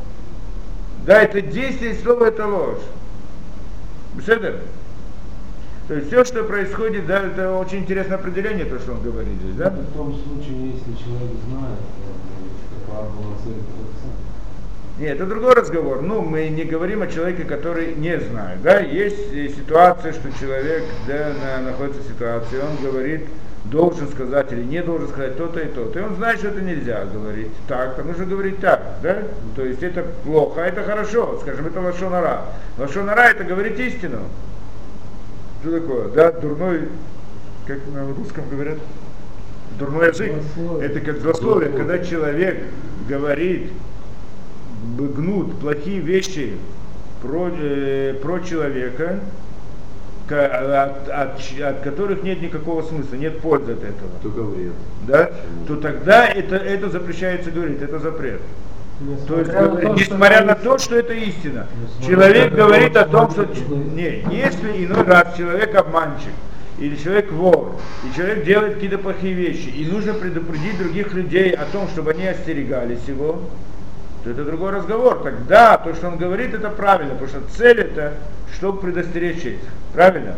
да, 1.07 1.22
это 1.22 1.40
действие, 1.40 1.94
слово 1.94 2.26
это 2.26 2.46
ложь. 2.46 2.82
Беседер? 4.14 4.61
То 5.88 5.94
есть 5.94 6.09
все, 6.09 6.24
что 6.24 6.44
происходит, 6.44 7.07
да, 7.07 7.26
это 7.26 7.53
очень 7.55 7.78
интересное 7.78 8.16
определение, 8.16 8.64
то, 8.64 8.78
что 8.78 8.92
он 8.92 9.03
говорит 9.03 9.34
здесь, 9.42 9.57
да? 9.57 9.70
в 9.70 9.96
том 9.96 10.14
случае, 10.14 10.72
если 10.72 11.05
человек 11.05 11.36
знает, 11.48 11.78
какова 12.86 13.11
была 13.11 13.36
цель 13.44 13.55
нет, 14.98 15.16
это 15.16 15.26
другой 15.26 15.55
разговор. 15.55 16.03
Ну, 16.03 16.20
мы 16.20 16.48
не 16.48 16.64
говорим 16.64 17.03
о 17.03 17.07
человеке, 17.07 17.44
который 17.44 17.94
не 17.94 18.20
знает. 18.20 18.62
Да? 18.62 18.78
Есть 18.78 19.30
ситуация, 19.57 20.12
что 20.12 20.30
человек 20.38 20.84
да, 21.09 21.32
на, 21.42 21.70
находится 21.70 22.03
в 22.03 22.07
ситуации, 22.07 22.59
он 22.61 22.76
говорит, 22.84 23.22
должен 23.65 24.09
сказать 24.09 24.53
или 24.53 24.63
не 24.63 24.83
должен 24.83 25.09
сказать 25.09 25.37
то-то 25.37 25.61
и 25.61 25.69
то-то. 25.69 25.99
И 25.99 26.03
он 26.03 26.17
знает, 26.17 26.39
что 26.39 26.49
это 26.49 26.61
нельзя 26.61 27.05
говорить 27.05 27.53
так, 27.69 27.99
а 27.99 28.03
нужно 28.03 28.27
говорить 28.27 28.59
так. 28.61 28.83
Да? 29.03 29.23
То 29.55 29.65
есть 29.65 29.83
это 29.83 30.05
плохо, 30.25 30.63
а 30.63 30.67
это 30.67 30.83
хорошо. 30.83 31.39
Скажем, 31.43 31.67
это 31.67 31.81
лошонара. 31.81 32.47
Лошонара 32.79 33.31
это 33.31 33.45
говорить 33.45 33.79
истину. 33.79 34.19
Что 35.61 35.81
такое? 35.81 36.09
Да, 36.09 36.33
дурной, 36.33 36.89
как 37.67 37.79
на 37.95 38.05
русском 38.13 38.49
говорят, 38.51 38.79
дурной 39.79 40.09
язык. 40.09 40.33
Злословие. 40.57 40.89
Это 40.89 41.01
как 41.01 41.19
злословие, 41.21 41.71
когда 41.71 41.99
человек 42.01 42.65
говорит 43.09 43.71
гнут 44.83 45.61
плохие 45.61 46.01
вещи 46.01 46.57
про, 47.23 47.51
э, 47.53 48.15
про 48.21 48.41
человека, 48.41 49.21
от, 50.33 51.09
от, 51.09 51.61
от 51.61 51.80
которых 51.80 52.22
нет 52.22 52.43
никакого 52.43 52.83
смысла, 52.83 53.16
нет 53.16 53.41
пользы 53.41 53.72
от 53.72 53.85
этого. 53.85 54.11
Только 54.22 54.43
вред. 54.43 54.72
Да? 55.07 55.30
То 55.66 55.76
тогда 55.76 56.26
это, 56.26 56.57
это 56.57 56.89
запрещается 56.91 57.51
говорить, 57.51 57.83
это 57.83 57.99
запрет. 57.99 58.41
То 59.26 59.39
есть, 59.39 59.53
на 59.53 59.68
то, 59.68 59.89
несмотря 59.95 60.45
на 60.45 60.55
то, 60.55 60.78
что 60.78 60.97
это 60.97 61.12
истина, 61.12 61.66
человек 62.07 62.55
говорит 62.55 62.97
о 62.97 63.05
том, 63.07 63.30
что 63.30 63.47
не, 63.47 64.24
если 64.30 64.85
иной 64.85 65.03
раз 65.03 65.35
человек 65.37 65.74
обманщик, 65.74 66.33
или 66.78 66.97
человек 66.97 67.30
вор, 67.33 67.76
и 68.05 68.16
человек 68.16 68.45
делает 68.45 68.74
какие-то 68.74 68.99
плохие 68.99 69.35
вещи, 69.35 69.68
и 69.68 69.85
нужно 69.87 70.14
предупредить 70.14 70.78
других 70.78 71.12
людей 71.14 71.51
о 71.51 71.64
том, 71.66 71.89
чтобы 71.89 72.12
они 72.12 72.26
остерегались 72.26 73.01
его, 73.07 73.41
то 74.25 74.31
это 74.31 74.45
другой 74.45 74.70
разговор. 74.73 75.20
Тогда 75.23 75.77
то, 75.79 75.95
что 75.95 76.09
он 76.09 76.16
говорит, 76.16 76.55
это 76.55 76.70
правильно, 76.70 77.14
потому 77.14 77.29
что 77.29 77.41
цель 77.57 77.81
это, 77.81 78.14
чтобы 78.55 78.81
предостеречь. 78.81 79.59
Правильно? 79.93 80.35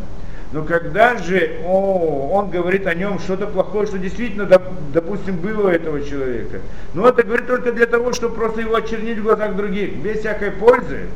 Но 0.52 0.62
когда 0.62 1.16
же 1.16 1.58
о, 1.64 2.30
он 2.32 2.50
говорит 2.50 2.86
о 2.86 2.94
нем 2.94 3.18
что-то 3.18 3.48
плохое, 3.48 3.88
что 3.88 3.98
действительно, 3.98 4.48
допустим, 4.92 5.36
было 5.36 5.66
у 5.66 5.70
этого 5.70 6.00
человека, 6.00 6.60
но 6.94 7.08
это 7.08 7.24
говорит 7.24 7.48
только 7.48 7.72
для 7.72 7.86
того, 7.86 8.12
чтобы 8.12 8.36
просто 8.36 8.60
его 8.60 8.76
очернить 8.76 9.18
в 9.18 9.24
глазах 9.24 9.56
других, 9.56 9.96
без 9.96 10.20
всякой 10.20 10.52
пользы, 10.52 11.08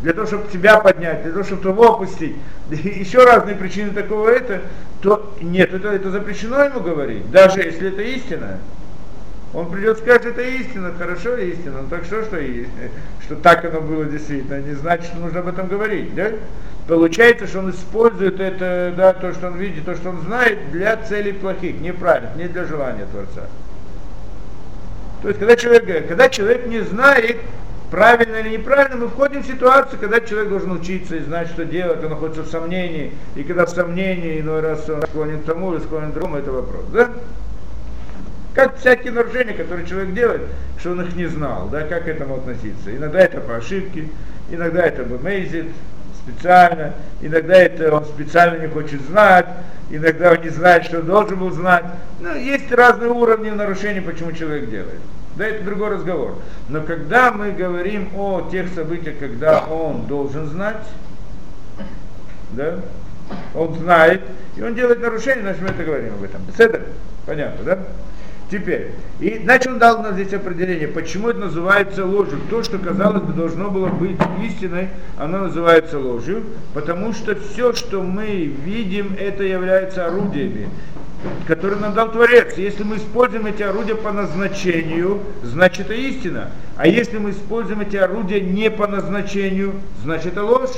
для 0.00 0.14
того, 0.14 0.26
чтобы 0.26 0.50
тебя 0.50 0.78
поднять, 0.78 1.24
для 1.24 1.32
того, 1.32 1.44
чтобы 1.44 1.62
того 1.62 1.94
опустить, 1.94 2.36
еще 2.70 3.22
разные 3.22 3.54
причины 3.54 3.90
такого 3.90 4.30
это, 4.30 4.62
то 5.02 5.30
нет, 5.42 5.74
это, 5.74 5.88
это 5.88 6.10
запрещено 6.10 6.64
ему 6.64 6.80
говорить, 6.80 7.30
даже 7.30 7.60
если 7.60 7.88
это 7.88 8.00
истина. 8.00 8.60
Он 9.52 9.70
придет 9.70 9.98
и 9.98 10.00
скажет, 10.02 10.26
это 10.26 10.42
истина, 10.42 10.92
хорошо 10.96 11.36
истина, 11.36 11.82
ну 11.82 11.88
так 11.88 12.04
что, 12.04 12.22
что, 12.22 12.36
что 13.24 13.36
так 13.36 13.64
оно 13.64 13.80
было 13.80 14.04
действительно, 14.04 14.60
не 14.60 14.74
значит, 14.74 15.06
что 15.06 15.18
нужно 15.18 15.40
об 15.40 15.48
этом 15.48 15.66
говорить, 15.66 16.14
да? 16.14 16.30
Получается, 16.86 17.46
что 17.46 17.58
он 17.60 17.70
использует 17.70 18.40
это, 18.40 18.94
да, 18.96 19.12
то, 19.12 19.32
что 19.32 19.48
он 19.48 19.58
видит, 19.58 19.84
то, 19.84 19.96
что 19.96 20.10
он 20.10 20.20
знает, 20.22 20.70
для 20.70 20.96
целей 20.96 21.32
плохих, 21.32 21.80
неправильных, 21.80 22.36
не 22.36 22.48
для 22.48 22.64
желания 22.64 23.06
Творца. 23.10 23.48
То 25.22 25.28
есть, 25.28 25.40
когда 25.40 25.56
человек, 25.56 26.08
когда 26.08 26.28
человек 26.28 26.66
не 26.66 26.80
знает, 26.80 27.38
правильно 27.90 28.36
или 28.36 28.56
неправильно, 28.56 28.96
мы 28.96 29.08
входим 29.08 29.42
в 29.42 29.46
ситуацию, 29.46 29.98
когда 30.00 30.20
человек 30.20 30.48
должен 30.48 30.72
учиться 30.72 31.16
и 31.16 31.20
знать, 31.20 31.48
что 31.48 31.64
делать, 31.64 32.02
он 32.02 32.10
находится 32.10 32.42
в 32.42 32.48
сомнении, 32.48 33.12
и 33.34 33.42
когда 33.42 33.66
в 33.66 33.70
сомнении, 33.70 34.40
иной 34.40 34.60
раз 34.60 34.88
он 34.88 35.02
склонен 35.02 35.40
к 35.40 35.44
тому 35.44 35.74
или 35.74 35.80
склонен 35.80 36.12
к 36.12 36.14
другому, 36.14 36.38
это 36.38 36.52
вопрос, 36.52 36.84
да? 36.92 37.10
Как 38.54 38.78
всякие 38.78 39.12
нарушения, 39.12 39.54
которые 39.54 39.86
человек 39.86 40.14
делает, 40.14 40.42
что 40.78 40.92
он 40.92 41.02
их 41.02 41.14
не 41.14 41.26
знал, 41.26 41.68
да, 41.68 41.82
как 41.82 42.04
к 42.04 42.08
этому 42.08 42.36
относиться. 42.36 42.94
Иногда 42.94 43.20
это 43.20 43.40
по 43.40 43.56
ошибке, 43.56 44.08
иногда 44.50 44.82
это 44.82 45.04
бемейзит, 45.04 45.66
специально, 46.24 46.94
иногда 47.20 47.54
это 47.54 47.94
он 47.94 48.04
специально 48.04 48.60
не 48.60 48.68
хочет 48.68 49.00
знать, 49.02 49.46
иногда 49.90 50.32
он 50.32 50.42
не 50.42 50.48
знает, 50.50 50.84
что 50.84 51.02
должен 51.02 51.38
был 51.38 51.50
знать. 51.50 51.84
Ну, 52.20 52.34
есть 52.34 52.70
разные 52.72 53.10
уровни 53.10 53.50
нарушений, 53.50 54.00
почему 54.00 54.32
человек 54.32 54.68
делает. 54.68 55.00
Да, 55.36 55.46
это 55.46 55.64
другой 55.64 55.90
разговор. 55.90 56.36
Но 56.68 56.82
когда 56.82 57.30
мы 57.30 57.52
говорим 57.52 58.10
о 58.16 58.48
тех 58.50 58.68
событиях, 58.74 59.18
когда 59.18 59.64
он 59.64 60.06
должен 60.06 60.46
знать, 60.46 60.84
да, 62.50 62.80
он 63.54 63.74
знает, 63.74 64.22
и 64.56 64.62
он 64.62 64.74
делает 64.74 65.00
нарушение, 65.00 65.42
значит 65.42 65.62
мы 65.62 65.68
это 65.68 65.84
говорим 65.84 66.14
об 66.14 66.22
этом. 66.24 66.42
Это 66.58 66.80
понятно, 67.26 67.64
да? 67.64 67.78
Теперь, 68.50 68.90
и 69.20 69.40
значит 69.44 69.68
он 69.68 69.78
дал 69.78 70.02
нам 70.02 70.14
здесь 70.14 70.32
определение, 70.32 70.88
почему 70.88 71.28
это 71.28 71.38
называется 71.38 72.04
ложью. 72.04 72.40
То, 72.50 72.64
что 72.64 72.78
казалось 72.78 73.22
бы 73.22 73.32
должно 73.32 73.70
было 73.70 73.86
быть 73.86 74.16
истиной, 74.44 74.88
оно 75.16 75.38
называется 75.38 76.00
ложью, 76.00 76.42
потому 76.74 77.12
что 77.12 77.36
все, 77.36 77.72
что 77.74 78.02
мы 78.02 78.52
видим, 78.64 79.14
это 79.16 79.44
является 79.44 80.04
орудиями, 80.04 80.68
которые 81.46 81.78
нам 81.78 81.94
дал 81.94 82.10
Творец. 82.10 82.54
Если 82.56 82.82
мы 82.82 82.96
используем 82.96 83.46
эти 83.46 83.62
орудия 83.62 83.94
по 83.94 84.10
назначению, 84.10 85.20
значит 85.44 85.86
это 85.86 85.94
истина. 85.94 86.50
А 86.76 86.88
если 86.88 87.18
мы 87.18 87.30
используем 87.30 87.82
эти 87.82 87.98
орудия 87.98 88.40
не 88.40 88.68
по 88.68 88.88
назначению, 88.88 89.74
значит 90.02 90.32
это 90.32 90.42
ложь. 90.42 90.76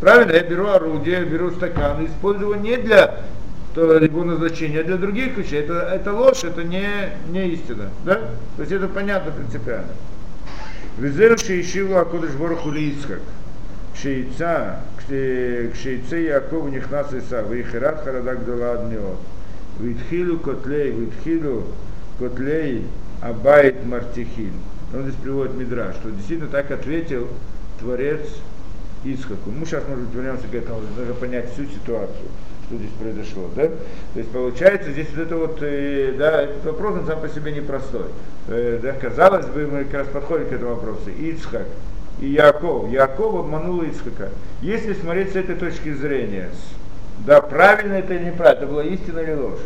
Правильно, 0.00 0.32
я 0.32 0.40
беру 0.40 0.68
орудие, 0.68 1.26
беру 1.26 1.50
стакан, 1.50 2.06
использую 2.06 2.52
его 2.52 2.62
не 2.62 2.78
для 2.78 3.20
то 3.74 3.94
его 3.94 4.24
назначение, 4.24 4.80
а 4.80 4.84
для 4.84 4.96
других 4.96 5.36
вещей 5.36 5.60
это, 5.60 5.74
это 5.74 6.12
ложь, 6.12 6.44
это 6.44 6.64
не, 6.64 6.86
не 7.28 7.50
истина. 7.50 7.90
Да? 8.04 8.16
То 8.56 8.62
есть 8.62 8.72
это 8.72 8.88
понятно 8.88 9.32
принципиально. 9.32 9.92
Везер 10.98 11.38
шеишиву 11.38 11.96
акодыш 11.96 12.32
борху 12.32 12.70
лийцхак. 12.70 13.20
Кшейца, 13.94 14.80
кшейце 14.96 16.22
Яков 16.22 16.70
нихнас 16.70 17.12
Иса, 17.12 17.42
вейхерат 17.42 18.02
харадак 18.02 18.44
дала 18.44 18.72
адниот. 18.72 19.18
Витхилу 19.78 20.38
котлей, 20.38 20.90
витхилу 20.90 21.64
котлей 22.18 22.86
абайт 23.20 23.84
мартихин. 23.86 24.52
Он 24.92 25.02
здесь 25.02 25.14
приводит 25.22 25.54
Мидра, 25.54 25.94
что 26.00 26.10
действительно 26.10 26.50
так 26.50 26.70
ответил 26.72 27.28
Творец 27.78 28.26
Исхаку. 29.04 29.50
Мы 29.50 29.64
сейчас, 29.64 29.84
может 29.88 30.06
быть, 30.06 30.14
вернемся 30.14 30.48
к 30.48 30.54
этому, 30.54 30.80
нужно 30.96 31.14
понять 31.14 31.52
всю 31.52 31.66
ситуацию 31.66 32.28
что 32.70 32.76
здесь 32.76 32.92
произошло, 33.00 33.50
да? 33.56 33.66
То 33.66 34.18
есть 34.18 34.30
получается 34.30 34.92
здесь 34.92 35.08
вот 35.10 35.18
это 35.26 35.36
вот, 35.36 35.58
э, 35.62 36.14
да, 36.16 36.42
этот 36.42 36.64
вопрос 36.64 37.00
он 37.00 37.06
сам 37.06 37.20
по 37.20 37.28
себе 37.28 37.50
непростой. 37.52 38.06
Э, 38.46 38.78
да, 38.80 38.92
казалось 38.92 39.46
бы, 39.46 39.66
мы 39.66 39.84
как 39.84 39.94
раз 39.94 40.08
подходим 40.08 40.46
к 40.46 40.52
этому 40.52 40.76
вопросу. 40.76 41.10
Ицхак 41.18 41.66
и 42.20 42.28
Яков. 42.28 42.88
Яков 42.90 43.34
обманул 43.34 43.82
Ицхака. 43.82 44.28
Если 44.62 44.92
смотреть 44.94 45.32
с 45.32 45.36
этой 45.36 45.56
точки 45.56 45.92
зрения, 45.92 46.48
да, 47.26 47.40
правильно 47.40 47.94
это 47.94 48.14
или 48.14 48.26
неправильно, 48.26 48.62
это 48.62 48.72
была 48.72 48.84
истина 48.84 49.18
или 49.18 49.34
ложь. 49.34 49.60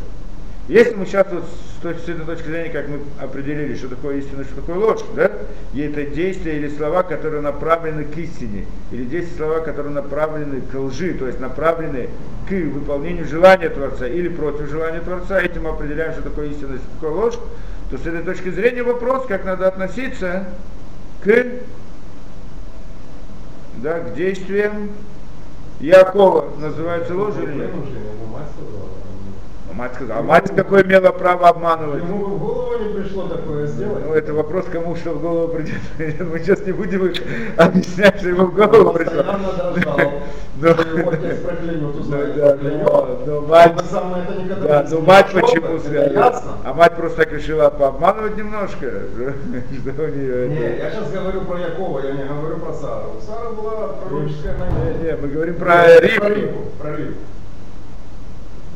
Если 0.69 0.95
мы 0.95 1.05
сейчас 1.05 1.27
вот 1.31 1.45
с 1.83 2.09
этой 2.09 2.25
точки 2.25 2.47
зрения, 2.47 2.71
как 2.71 2.89
мы 2.89 3.01
определили, 3.21 3.77
что 3.77 3.89
такое 3.89 4.17
истина, 4.17 4.45
что 4.45 4.57
такое 4.57 4.77
ложь, 4.77 5.03
да? 5.15 5.31
И 5.75 5.83
это 5.83 6.05
действия 6.05 6.57
или 6.57 6.71
слова, 6.71 7.03
которые 7.03 7.43
направлены 7.43 8.05
к 8.05 8.17
истине, 8.17 8.65
или 8.91 9.05
действия 9.05 9.37
слова, 9.37 9.61
которые 9.61 9.93
направлены 9.93 10.63
к 10.63 10.75
лжи, 10.75 11.13
то 11.15 11.27
есть 11.27 11.39
направлены 11.39 12.09
к 12.49 12.53
выполнению 12.53 13.27
желания 13.27 13.69
Творца 13.69 14.07
или 14.07 14.29
против 14.29 14.71
желания 14.71 15.01
Творца, 15.01 15.39
этим 15.39 15.65
мы 15.65 15.71
определяем, 15.71 16.13
что 16.15 16.23
такое 16.23 16.49
истина, 16.49 16.79
что 16.79 16.87
такое 16.95 17.11
ложь, 17.11 17.35
то 17.91 17.99
с 17.99 18.07
этой 18.07 18.23
точки 18.23 18.49
зрения 18.49 18.83
вопрос, 18.83 19.27
как 19.27 19.45
надо 19.45 19.69
относиться 19.69 20.45
к, 21.23 21.45
да, 23.77 24.01
к 24.01 24.15
действиям 24.15 24.91
Якова, 25.81 26.57
называется 26.59 27.15
ложь 27.15 27.35
или 27.43 27.53
нет? 27.53 27.71
Мать 29.77 29.95
сказала, 29.97 30.21
а 30.21 30.23
мать 30.23 30.53
какое 30.55 30.85
имела 30.85 31.11
право 31.11 31.49
обманывать? 31.49 32.05
Ему 32.05 32.27
в 32.27 32.39
голову 32.39 32.79
не 32.79 32.95
пришло 32.95 33.27
такое 33.27 33.67
сделать. 33.67 34.05
Ну, 34.07 34.15
это 34.15 34.33
вопрос, 34.33 34.67
кому 34.71 34.95
что 34.95 35.15
в 35.15 35.21
голову 35.21 35.53
придет. 35.53 35.81
Мы 36.21 36.39
сейчас 36.39 36.65
не 36.65 36.71
будем 36.71 37.07
их 37.07 37.21
объяснять, 37.57 38.19
что 38.21 38.29
ему 38.29 38.47
в 38.47 38.55
голову 38.55 38.93
пришло. 38.93 39.25
Но, 43.27 43.41
мать, 43.49 43.75
да, 44.63 44.87
но 44.89 45.01
мать 45.01 45.27
почему? 45.33 45.81
А 46.65 46.73
мать 46.73 46.95
просто 46.95 47.25
так 47.25 47.33
решила 47.33 47.69
пообманывать 47.71 48.37
немножко. 48.37 48.77
Что 48.87 50.03
у 50.03 50.07
нее 50.07 50.49
Не, 50.51 50.79
я 50.79 50.91
сейчас 50.93 51.11
говорю 51.11 51.41
про 51.41 51.59
Якова, 51.59 51.99
я 51.99 52.13
не 52.13 52.25
говорю 52.25 52.59
про 52.59 52.73
Сару. 52.73 53.17
Сара 53.27 53.51
была 53.51 53.89
пророческая 53.89 54.55
Не, 55.01 55.05
не, 55.05 55.17
мы 55.17 55.29
говорим 55.29 55.57
про 55.57 55.99
Ривку. 55.99 56.29
Про 56.81 56.97
Ривку. 56.97 57.19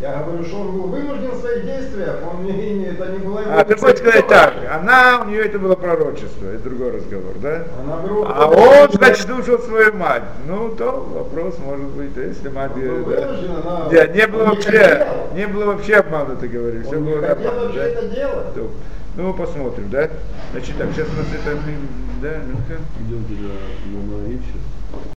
Я 0.01 0.22
говорю, 0.22 0.44
что 0.44 0.61
он 0.61 0.72
был 0.72 0.86
вынужден 0.86 1.30
в 1.32 1.40
своих 1.40 1.64
действиях, 1.64 2.18
он 2.30 2.44
не, 2.44 2.84
это 2.84 3.07
не 3.07 3.18
было 3.18 3.40
его... 3.40 3.51
А, 3.53 3.64
ты 3.64 3.76
хочешь 3.76 3.99
сказать 3.99 4.28
так, 4.28 4.55
она, 4.70 5.22
у 5.22 5.28
нее 5.28 5.42
это 5.42 5.59
было 5.59 5.74
пророчество, 5.74 6.46
это 6.46 6.62
другой 6.62 6.92
разговор, 6.92 7.34
да? 7.42 7.64
Она 7.82 7.96
говорю, 7.96 8.24
а 8.28 8.46
он, 8.46 8.92
значит, 8.92 9.26
слушал 9.26 9.59
свою 9.59 9.92
мать. 9.94 10.22
Ну, 10.46 10.68
то 10.70 10.92
вопрос 11.14 11.59
может 11.59 11.86
быть, 11.88 12.16
если 12.16 12.49
мать... 12.49 12.70
Он 12.76 12.80
был 12.80 13.05
вынужден, 13.05 13.49
да. 13.64 13.76
она... 13.76 13.88
Да, 13.90 14.07
не 14.07 14.26
было 14.28 14.44
вообще, 14.44 15.07
не 15.34 15.46
было 15.49 15.64
вообще 15.64 15.94
обмана, 15.96 16.36
ты 16.36 16.46
говоришь. 16.46 16.86
Он 16.86 16.92
Все 16.92 17.01
не 17.01 17.14
было 17.14 17.26
хотел 17.26 17.53
вообще 17.53 17.78
да? 17.78 17.86
это 17.88 18.09
делать. 18.09 18.57
Ну, 19.16 19.26
мы 19.26 19.34
посмотрим, 19.34 19.90
да? 19.90 20.11
Значит, 20.53 20.78
так, 20.78 20.90
сейчас 20.92 21.09
у 21.09 21.16
нас 21.16 21.26
это... 21.34 21.59
Да, 22.22 22.40
ну-ка. 22.46 22.80
Идемте 23.01 23.34
на, 23.34 24.01
на, 24.01 24.28
на 24.28 24.28